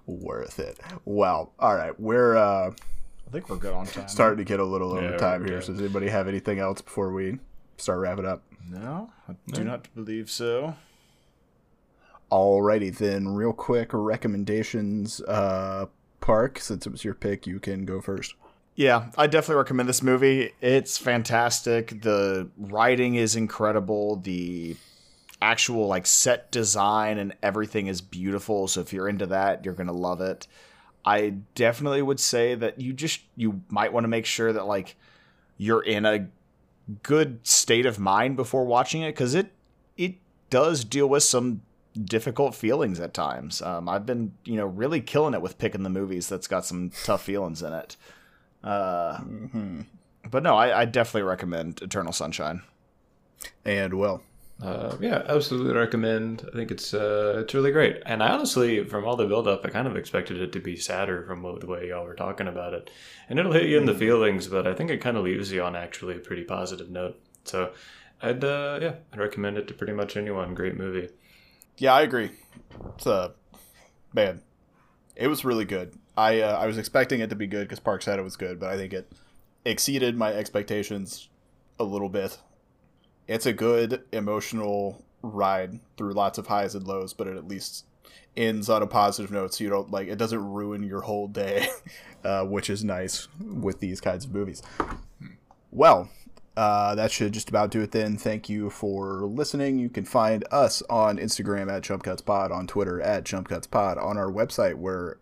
Worth 0.05 0.59
it. 0.59 0.79
Well, 1.05 1.53
all 1.59 1.75
right. 1.75 1.97
We're 1.99 2.35
uh, 2.35 2.71
I 2.71 3.31
think 3.31 3.49
we're 3.49 3.57
good 3.57 3.73
on 3.73 3.85
time. 3.85 4.07
starting 4.07 4.37
to 4.37 4.43
get 4.43 4.59
a 4.59 4.65
little 4.65 4.91
over 4.93 5.11
Yeah, 5.11 5.17
time 5.17 5.45
here. 5.45 5.57
good. 5.57 5.65
So, 5.65 5.73
does 5.73 5.81
anybody 5.81 6.07
have 6.07 6.27
anything 6.27 6.57
else 6.59 6.81
before 6.81 7.11
we 7.13 7.37
start 7.79 7.99
wrapping 7.99 8.25
up? 8.25 8.43
No, 8.69 9.09
I 9.27 9.33
do 9.51 9.63
not 9.63 9.93
believe 9.95 10.29
so. 10.29 10.75
Alrighty 12.31 12.95
then, 12.95 13.29
real 13.29 13.53
quick 13.53 13.89
recommendations. 13.91 15.21
Uh, 15.21 15.87
Park, 16.21 16.59
since 16.59 16.85
it 16.85 16.91
was 16.91 17.03
your 17.03 17.15
pick, 17.15 17.47
you 17.47 17.59
can 17.59 17.85
go 17.85 18.01
first. 18.01 18.35
Yeah, 18.75 19.09
I 19.17 19.27
definitely 19.27 19.55
recommend 19.55 19.89
this 19.89 20.03
movie. 20.03 20.53
It's 20.61 20.97
fantastic. 20.97 22.01
The 22.01 22.49
writing 22.57 23.15
is 23.15 23.35
incredible. 23.35 24.17
The 24.17 24.77
actual 25.41 25.87
like 25.87 26.05
set 26.05 26.51
design 26.51 27.17
and 27.17 27.33
everything 27.41 27.87
is 27.87 28.01
beautiful. 28.01 28.67
So 28.67 28.81
if 28.81 28.93
you're 28.93 29.09
into 29.09 29.25
that, 29.27 29.65
you're 29.65 29.73
gonna 29.73 29.91
love 29.91 30.21
it. 30.21 30.47
I 31.03 31.35
definitely 31.55 32.01
would 32.01 32.19
say 32.19 32.55
that 32.55 32.79
you 32.79 32.93
just 32.93 33.21
you 33.35 33.61
might 33.69 33.91
want 33.91 34.03
to 34.03 34.09
make 34.09 34.25
sure 34.25 34.53
that 34.53 34.65
like 34.65 34.95
you're 35.57 35.83
in 35.83 36.05
a 36.05 36.27
good 37.03 37.45
state 37.45 37.85
of 37.85 37.99
mind 37.99 38.35
before 38.35 38.65
watching 38.65 39.01
it 39.01 39.11
because 39.11 39.35
it 39.35 39.51
it 39.97 40.15
does 40.49 40.83
deal 40.83 41.07
with 41.07 41.23
some 41.23 41.61
difficult 42.03 42.55
feelings 42.55 42.99
at 42.99 43.13
times. 43.13 43.61
Um, 43.61 43.87
I've 43.89 44.05
been 44.05 44.33
you 44.45 44.55
know 44.55 44.65
really 44.65 45.01
killing 45.01 45.33
it 45.33 45.41
with 45.41 45.57
picking 45.57 45.83
the 45.83 45.89
movies 45.89 46.27
that's 46.29 46.47
got 46.47 46.65
some 46.65 46.91
tough 47.03 47.23
feelings 47.23 47.61
in 47.61 47.73
it. 47.73 47.95
Uh, 48.63 49.17
hmm 49.17 49.81
But 50.29 50.43
no, 50.43 50.55
I, 50.55 50.81
I 50.81 50.85
definitely 50.85 51.23
recommend 51.27 51.81
Eternal 51.81 52.13
Sunshine. 52.13 52.61
And 53.63 53.93
Will. 53.93 54.21
Uh, 54.61 54.97
yeah, 54.99 55.23
absolutely 55.27 55.73
recommend. 55.73 56.43
I 56.51 56.55
think 56.55 56.69
it's 56.69 56.93
uh, 56.93 57.41
it's 57.43 57.53
really 57.53 57.71
great. 57.71 58.01
And 58.05 58.21
I 58.21 58.29
honestly, 58.29 58.83
from 58.83 59.05
all 59.05 59.15
the 59.15 59.25
build 59.25 59.47
up, 59.47 59.65
I 59.65 59.69
kind 59.69 59.87
of 59.87 59.95
expected 59.95 60.41
it 60.41 60.51
to 60.51 60.59
be 60.59 60.75
sadder 60.75 61.23
from 61.25 61.41
what, 61.41 61.61
the 61.61 61.67
way 61.67 61.87
y'all 61.87 62.03
were 62.03 62.15
talking 62.15 62.47
about 62.47 62.73
it. 62.73 62.89
And 63.29 63.39
it'll 63.39 63.53
hit 63.53 63.69
you 63.69 63.77
in 63.77 63.85
the 63.85 63.93
feelings, 63.93 64.47
but 64.47 64.67
I 64.67 64.73
think 64.73 64.89
it 64.89 64.99
kind 64.99 65.15
of 65.15 65.23
leaves 65.23 65.51
you 65.51 65.63
on 65.63 65.77
actually 65.77 66.17
a 66.17 66.19
pretty 66.19 66.43
positive 66.43 66.89
note. 66.89 67.17
So 67.45 67.71
I'd 68.21 68.43
uh, 68.43 68.79
yeah, 68.81 68.95
I'd 69.13 69.19
recommend 69.19 69.57
it 69.57 69.67
to 69.69 69.73
pretty 69.73 69.93
much 69.93 70.17
anyone. 70.17 70.53
Great 70.55 70.77
movie. 70.77 71.09
Yeah, 71.77 71.93
I 71.93 72.01
agree. 72.01 72.31
It's 72.95 73.05
a 73.05 73.31
man. 74.13 74.41
It 75.15 75.27
was 75.27 75.45
really 75.45 75.65
good. 75.65 75.93
I 76.17 76.41
uh, 76.41 76.57
I 76.57 76.67
was 76.67 76.77
expecting 76.77 77.21
it 77.21 77.29
to 77.29 77.35
be 77.35 77.47
good 77.47 77.65
because 77.67 77.79
Park 77.79 78.01
said 78.01 78.19
it 78.19 78.23
was 78.23 78.35
good, 78.35 78.59
but 78.59 78.69
I 78.69 78.75
think 78.75 78.91
it 78.91 79.09
exceeded 79.63 80.17
my 80.17 80.33
expectations 80.33 81.29
a 81.79 81.85
little 81.85 82.09
bit. 82.09 82.37
It's 83.29 83.45
a 83.45 83.53
good 83.53 84.01
emotional 84.11 85.05
ride 85.21 85.79
through 85.97 86.13
lots 86.13 86.39
of 86.39 86.47
highs 86.47 86.73
and 86.73 86.87
lows, 86.87 87.13
but 87.13 87.27
it 87.27 87.37
at 87.37 87.47
least 87.47 87.85
ends 88.35 88.69
on 88.69 88.81
a 88.81 88.87
positive 88.87 89.29
note, 89.29 89.53
so 89.53 89.63
you 89.63 89.69
don't 89.69 89.91
like 89.91 90.07
it 90.07 90.17
doesn't 90.17 90.43
ruin 90.43 90.81
your 90.81 91.01
whole 91.01 91.27
day, 91.27 91.69
uh, 92.23 92.43
which 92.45 92.71
is 92.71 92.83
nice 92.83 93.27
with 93.39 93.81
these 93.81 94.01
kinds 94.01 94.25
of 94.25 94.33
movies. 94.33 94.63
Well, 95.69 96.09
uh, 96.57 96.95
that 96.95 97.11
should 97.11 97.31
just 97.31 97.49
about 97.49 97.69
do 97.69 97.81
it 97.81 97.91
then. 97.91 98.17
Thank 98.17 98.49
you 98.49 98.71
for 98.71 99.21
listening. 99.27 99.77
You 99.77 99.89
can 99.89 100.05
find 100.05 100.43
us 100.49 100.81
on 100.89 101.19
Instagram 101.19 101.71
at 101.71 101.83
JumpCutsPod, 101.83 102.49
on 102.49 102.65
Twitter 102.65 102.99
at 102.99 103.25
JumpCutsPod, 103.25 104.03
on 104.03 104.17
our 104.17 104.31
website 104.31 104.73
where 104.73 105.19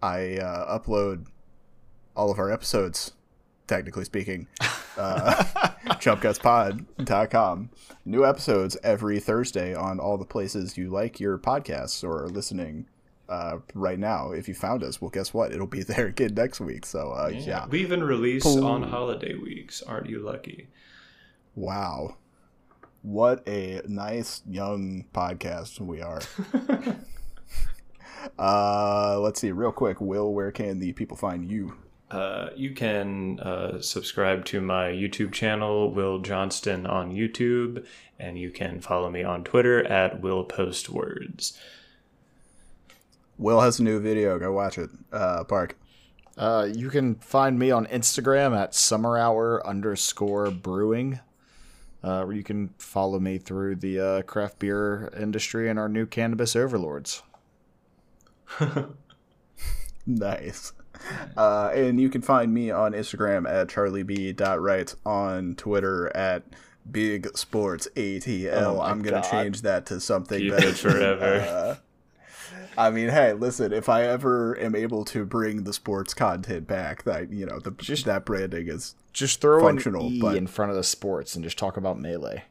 I 0.00 0.36
uh, 0.36 0.78
upload 0.78 1.26
all 2.14 2.30
of 2.30 2.38
our 2.38 2.52
episodes, 2.52 3.10
technically 3.66 4.04
speaking, 4.04 4.46
jumpcutspod.com. 5.98 7.70
New 8.04 8.24
episodes 8.24 8.76
every 8.82 9.20
Thursday 9.20 9.74
on 9.74 9.98
all 9.98 10.16
the 10.16 10.24
places 10.24 10.76
you 10.76 10.88
like 10.88 11.20
your 11.20 11.38
podcasts 11.38 12.04
or 12.04 12.24
are 12.24 12.28
listening 12.28 12.86
uh, 13.28 13.58
right 13.74 13.98
now. 13.98 14.32
If 14.32 14.48
you 14.48 14.54
found 14.54 14.82
us, 14.82 15.00
well, 15.00 15.10
guess 15.10 15.32
what? 15.32 15.52
It'll 15.52 15.66
be 15.66 15.82
there 15.84 16.06
again 16.06 16.34
next 16.34 16.60
week. 16.60 16.86
So, 16.86 17.12
uh, 17.12 17.28
yeah. 17.32 17.66
We 17.66 17.80
even 17.80 18.02
release 18.02 18.46
on 18.46 18.82
holiday 18.82 19.34
weeks. 19.34 19.82
Aren't 19.82 20.08
you 20.08 20.20
lucky? 20.20 20.68
Wow. 21.54 22.16
What 23.02 23.46
a 23.48 23.80
nice 23.86 24.42
young 24.46 25.06
podcast 25.14 25.80
we 25.80 26.02
are. 26.02 26.20
uh, 28.38 29.18
let's 29.20 29.40
see, 29.40 29.52
real 29.52 29.72
quick, 29.72 30.00
Will, 30.00 30.32
where 30.34 30.52
can 30.52 30.80
the 30.80 30.92
people 30.92 31.16
find 31.16 31.50
you? 31.50 31.76
Uh, 32.10 32.48
you 32.56 32.72
can 32.72 33.38
uh, 33.40 33.80
subscribe 33.80 34.44
to 34.44 34.60
my 34.60 34.86
YouTube 34.86 35.32
channel, 35.32 35.92
Will 35.92 36.18
Johnston 36.18 36.86
on 36.86 37.12
YouTube, 37.12 37.86
and 38.18 38.38
you 38.38 38.50
can 38.50 38.80
follow 38.80 39.10
me 39.10 39.22
on 39.22 39.44
Twitter 39.44 39.84
at 39.86 40.20
Will 40.20 40.44
Post 40.44 40.90
Words. 40.90 41.56
Will 43.38 43.60
has 43.60 43.78
a 43.78 43.84
new 43.84 44.00
video. 44.00 44.38
Go 44.38 44.52
watch 44.52 44.76
it. 44.76 44.90
Uh, 45.12 45.44
Park. 45.44 45.78
Uh, 46.36 46.68
you 46.72 46.90
can 46.90 47.14
find 47.16 47.58
me 47.58 47.70
on 47.70 47.86
Instagram 47.86 48.56
at 48.56 48.74
summer 48.74 49.16
hour 49.16 49.64
underscore 49.66 50.50
brewing. 50.50 51.20
Uh, 52.02 52.24
where 52.24 52.34
you 52.34 52.42
can 52.42 52.70
follow 52.78 53.20
me 53.20 53.36
through 53.36 53.76
the 53.76 54.00
uh, 54.00 54.22
craft 54.22 54.58
beer 54.58 55.12
industry 55.20 55.68
and 55.68 55.78
our 55.78 55.88
new 55.88 56.06
cannabis 56.06 56.56
overlords. 56.56 57.22
Nice. 60.06 60.72
Uh, 61.36 61.70
and 61.74 62.00
you 62.00 62.08
can 62.10 62.22
find 62.22 62.52
me 62.52 62.70
on 62.70 62.92
Instagram 62.92 63.48
at 63.50 63.68
charlieb.wright, 63.68 64.94
on 65.06 65.54
Twitter 65.56 66.14
at 66.16 66.42
Big 66.90 67.36
Sports 67.36 67.88
ATL. 67.96 68.52
Oh 68.52 68.80
I'm 68.80 69.00
gonna 69.02 69.22
God. 69.22 69.30
change 69.30 69.62
that 69.62 69.86
to 69.86 70.00
something 70.00 70.38
Keep 70.38 70.50
better 70.52 70.72
forever. 70.72 71.76
Uh, 72.76 72.78
I 72.78 72.90
mean, 72.90 73.08
hey, 73.08 73.32
listen. 73.32 73.72
If 73.72 73.88
I 73.88 74.02
ever 74.04 74.58
am 74.58 74.74
able 74.74 75.04
to 75.06 75.24
bring 75.24 75.64
the 75.64 75.72
sports 75.72 76.14
content 76.14 76.66
back, 76.66 77.02
that 77.04 77.32
you 77.32 77.44
know, 77.46 77.58
the 77.58 77.70
Just- 77.72 78.06
that 78.06 78.24
branding 78.24 78.68
is 78.68 78.94
Just 79.12 79.40
throw 79.40 79.60
Functional, 79.60 80.06
an 80.06 80.12
E 80.12 80.20
but- 80.20 80.36
in 80.36 80.46
front 80.46 80.70
of 80.70 80.76
the 80.76 80.84
sports 80.84 81.34
and 81.34 81.42
just 81.44 81.58
talk 81.58 81.76
about 81.76 81.98
melee. 81.98 82.44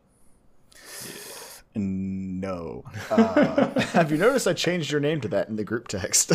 no. 1.76 2.84
Uh, 3.12 3.80
Have 3.93 4.12
you 4.12 4.18
noticed 4.18 4.47
I 4.47 4.54
changed 4.54 4.91
your 4.91 5.02
name 5.02 5.22
to 5.22 5.28
that 5.30 5.50
in 5.50 5.56
the 5.56 5.64
group 5.64 5.88
text? 5.88 6.32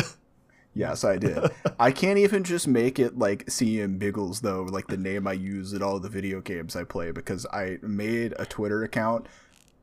Yes, 0.75 1.05
I 1.05 1.17
did. 1.17 1.39
I 1.79 1.91
can't 1.91 2.19
even 2.19 2.43
just 2.43 2.67
make 2.67 2.99
it 2.99 3.17
like 3.17 3.45
CM 3.45 3.97
Biggles 3.97 4.41
though, 4.41 4.63
like 4.63 4.87
the 4.87 4.97
name 4.97 5.25
I 5.25 5.31
use 5.33 5.71
in 5.71 5.81
all 5.81 5.99
the 5.99 6.09
video 6.09 6.41
games 6.41 6.75
I 6.75 6.83
play 6.83 7.11
because 7.11 7.45
I 7.47 7.77
made 7.81 8.33
a 8.37 8.45
Twitter 8.45 8.83
account 8.83 9.27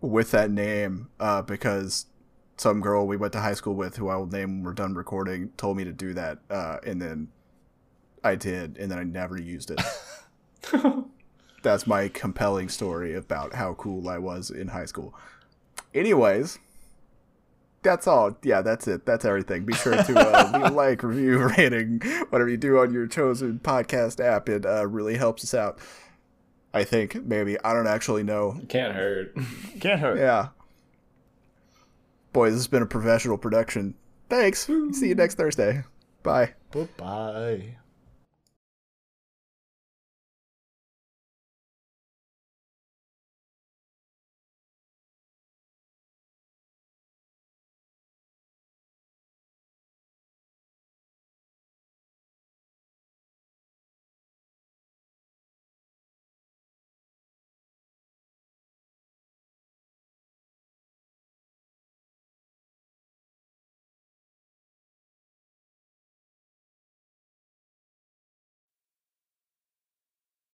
with 0.02 0.32
that 0.32 0.50
name 0.50 1.08
uh, 1.18 1.40
because 1.40 2.06
some 2.58 2.80
girl 2.80 3.06
we 3.06 3.16
went 3.16 3.32
to 3.32 3.40
high 3.40 3.54
school 3.54 3.74
with, 3.74 3.96
who 3.96 4.08
I 4.08 4.16
will 4.16 4.26
name 4.26 4.56
when 4.56 4.64
we're 4.64 4.74
done 4.74 4.94
recording, 4.94 5.50
told 5.56 5.78
me 5.78 5.84
to 5.84 5.92
do 5.92 6.12
that, 6.12 6.40
uh, 6.50 6.76
and 6.86 7.00
then 7.00 7.28
I 8.22 8.34
did, 8.34 8.76
and 8.76 8.90
then 8.90 8.98
I 8.98 9.04
never 9.04 9.40
used 9.40 9.70
it. 9.70 9.80
That's 11.62 11.86
my 11.86 12.08
compelling 12.08 12.68
story 12.68 13.14
about 13.14 13.54
how 13.54 13.74
cool 13.74 14.08
I 14.08 14.18
was 14.18 14.50
in 14.50 14.68
high 14.68 14.84
school. 14.84 15.14
Anyways, 15.94 16.58
that's 17.82 18.06
all. 18.06 18.36
Yeah, 18.42 18.62
that's 18.62 18.88
it. 18.88 19.04
That's 19.04 19.24
everything. 19.24 19.64
Be 19.64 19.74
sure 19.74 19.94
to 19.94 20.18
uh, 20.18 20.50
leave 20.58 20.72
a 20.72 20.74
like, 20.74 21.02
review, 21.02 21.38
rating, 21.58 22.00
whatever 22.30 22.48
you 22.48 22.56
do 22.56 22.78
on 22.78 22.92
your 22.92 23.06
chosen 23.06 23.60
podcast 23.62 24.24
app. 24.24 24.48
It 24.48 24.64
uh, 24.64 24.86
really 24.86 25.16
helps 25.16 25.44
us 25.44 25.54
out. 25.54 25.78
I 26.74 26.84
think 26.84 27.24
maybe 27.26 27.58
I 27.62 27.74
don't 27.74 27.86
actually 27.86 28.22
know. 28.22 28.60
Can't 28.68 28.94
hurt. 28.94 29.36
Can't 29.80 30.00
hurt. 30.00 30.18
Yeah. 30.18 30.48
Boy, 32.32 32.48
this 32.48 32.60
has 32.60 32.68
been 32.68 32.82
a 32.82 32.86
professional 32.86 33.36
production. 33.36 33.94
Thanks. 34.30 34.60
See 34.92 35.08
you 35.08 35.14
next 35.14 35.34
Thursday. 35.34 35.84
Bye. 36.22 36.54
Bye-bye. 36.70 37.76